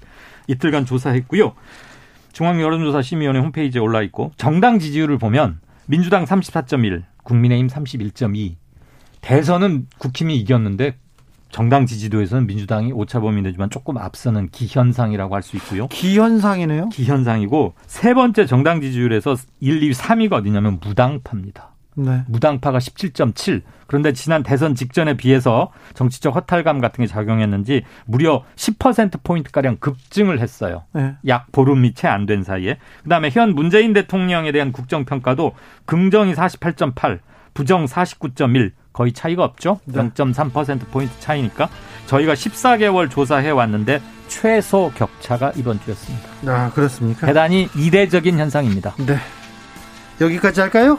[0.47, 1.51] 이틀간 조사했고요.
[2.37, 8.55] 중앙여론조사심의위원회 홈페이지에 올라 있고 정당 지지율을 보면 민주당 34.1, 국민의힘 31.2.
[9.21, 10.97] 대선은 국힘이 이겼는데
[11.49, 15.87] 정당 지지도에서는 민주당이 오차범위 내지만 조금 앞서는 기현상이라고 할 수 있고요.
[15.87, 16.89] 기현상이네요.
[16.89, 21.71] 기현상이고 세 번째 정당 지지율에서 1, 2, 3위가 어디냐면 무당파입니다.
[21.97, 22.23] 네.
[22.27, 23.61] 무당파가 17.7.
[23.87, 30.83] 그런데 지난 대선 직전에 비해서 정치적 허탈감 같은 게 작용했는지 무려 10%포인트가량 급증을 했어요.
[30.93, 31.15] 네.
[31.27, 32.77] 약 보름이 채 안 된 사이에.
[33.03, 35.53] 그 다음에 현 문재인 대통령에 대한 국정평가도
[35.85, 37.19] 긍정이 48.8,
[37.53, 38.71] 부정 49.1.
[38.93, 39.79] 거의 차이가 없죠?
[39.85, 39.99] 네.
[40.09, 41.69] 0.3%포인트 차이니까.
[42.07, 46.27] 저희가 14개월 조사해 왔는데 최소 격차가 이번 주였습니다.
[46.47, 47.27] 아, 그렇습니까?
[47.27, 48.95] 대단히 이례적인 현상입니다.
[49.05, 49.17] 네.
[50.19, 50.97] 여기까지 할까요?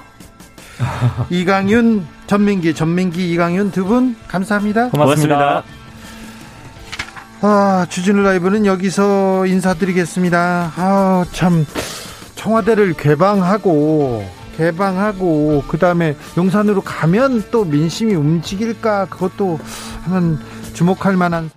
[1.31, 4.91] 이강윤, 전민기, 전민기, 이강윤 두 분 감사합니다.
[4.91, 5.63] 고맙습니다.
[7.41, 10.73] 아, 주진우 라이브는 여기서 인사드리겠습니다.
[10.77, 11.65] 아, 참
[12.35, 14.25] 청와대를 개방하고
[14.57, 19.61] 개방하고 그다음에 용산으로 가면 또 민심이 움직일까 그것도
[20.03, 20.39] 한번
[20.75, 21.51] 주목할 만한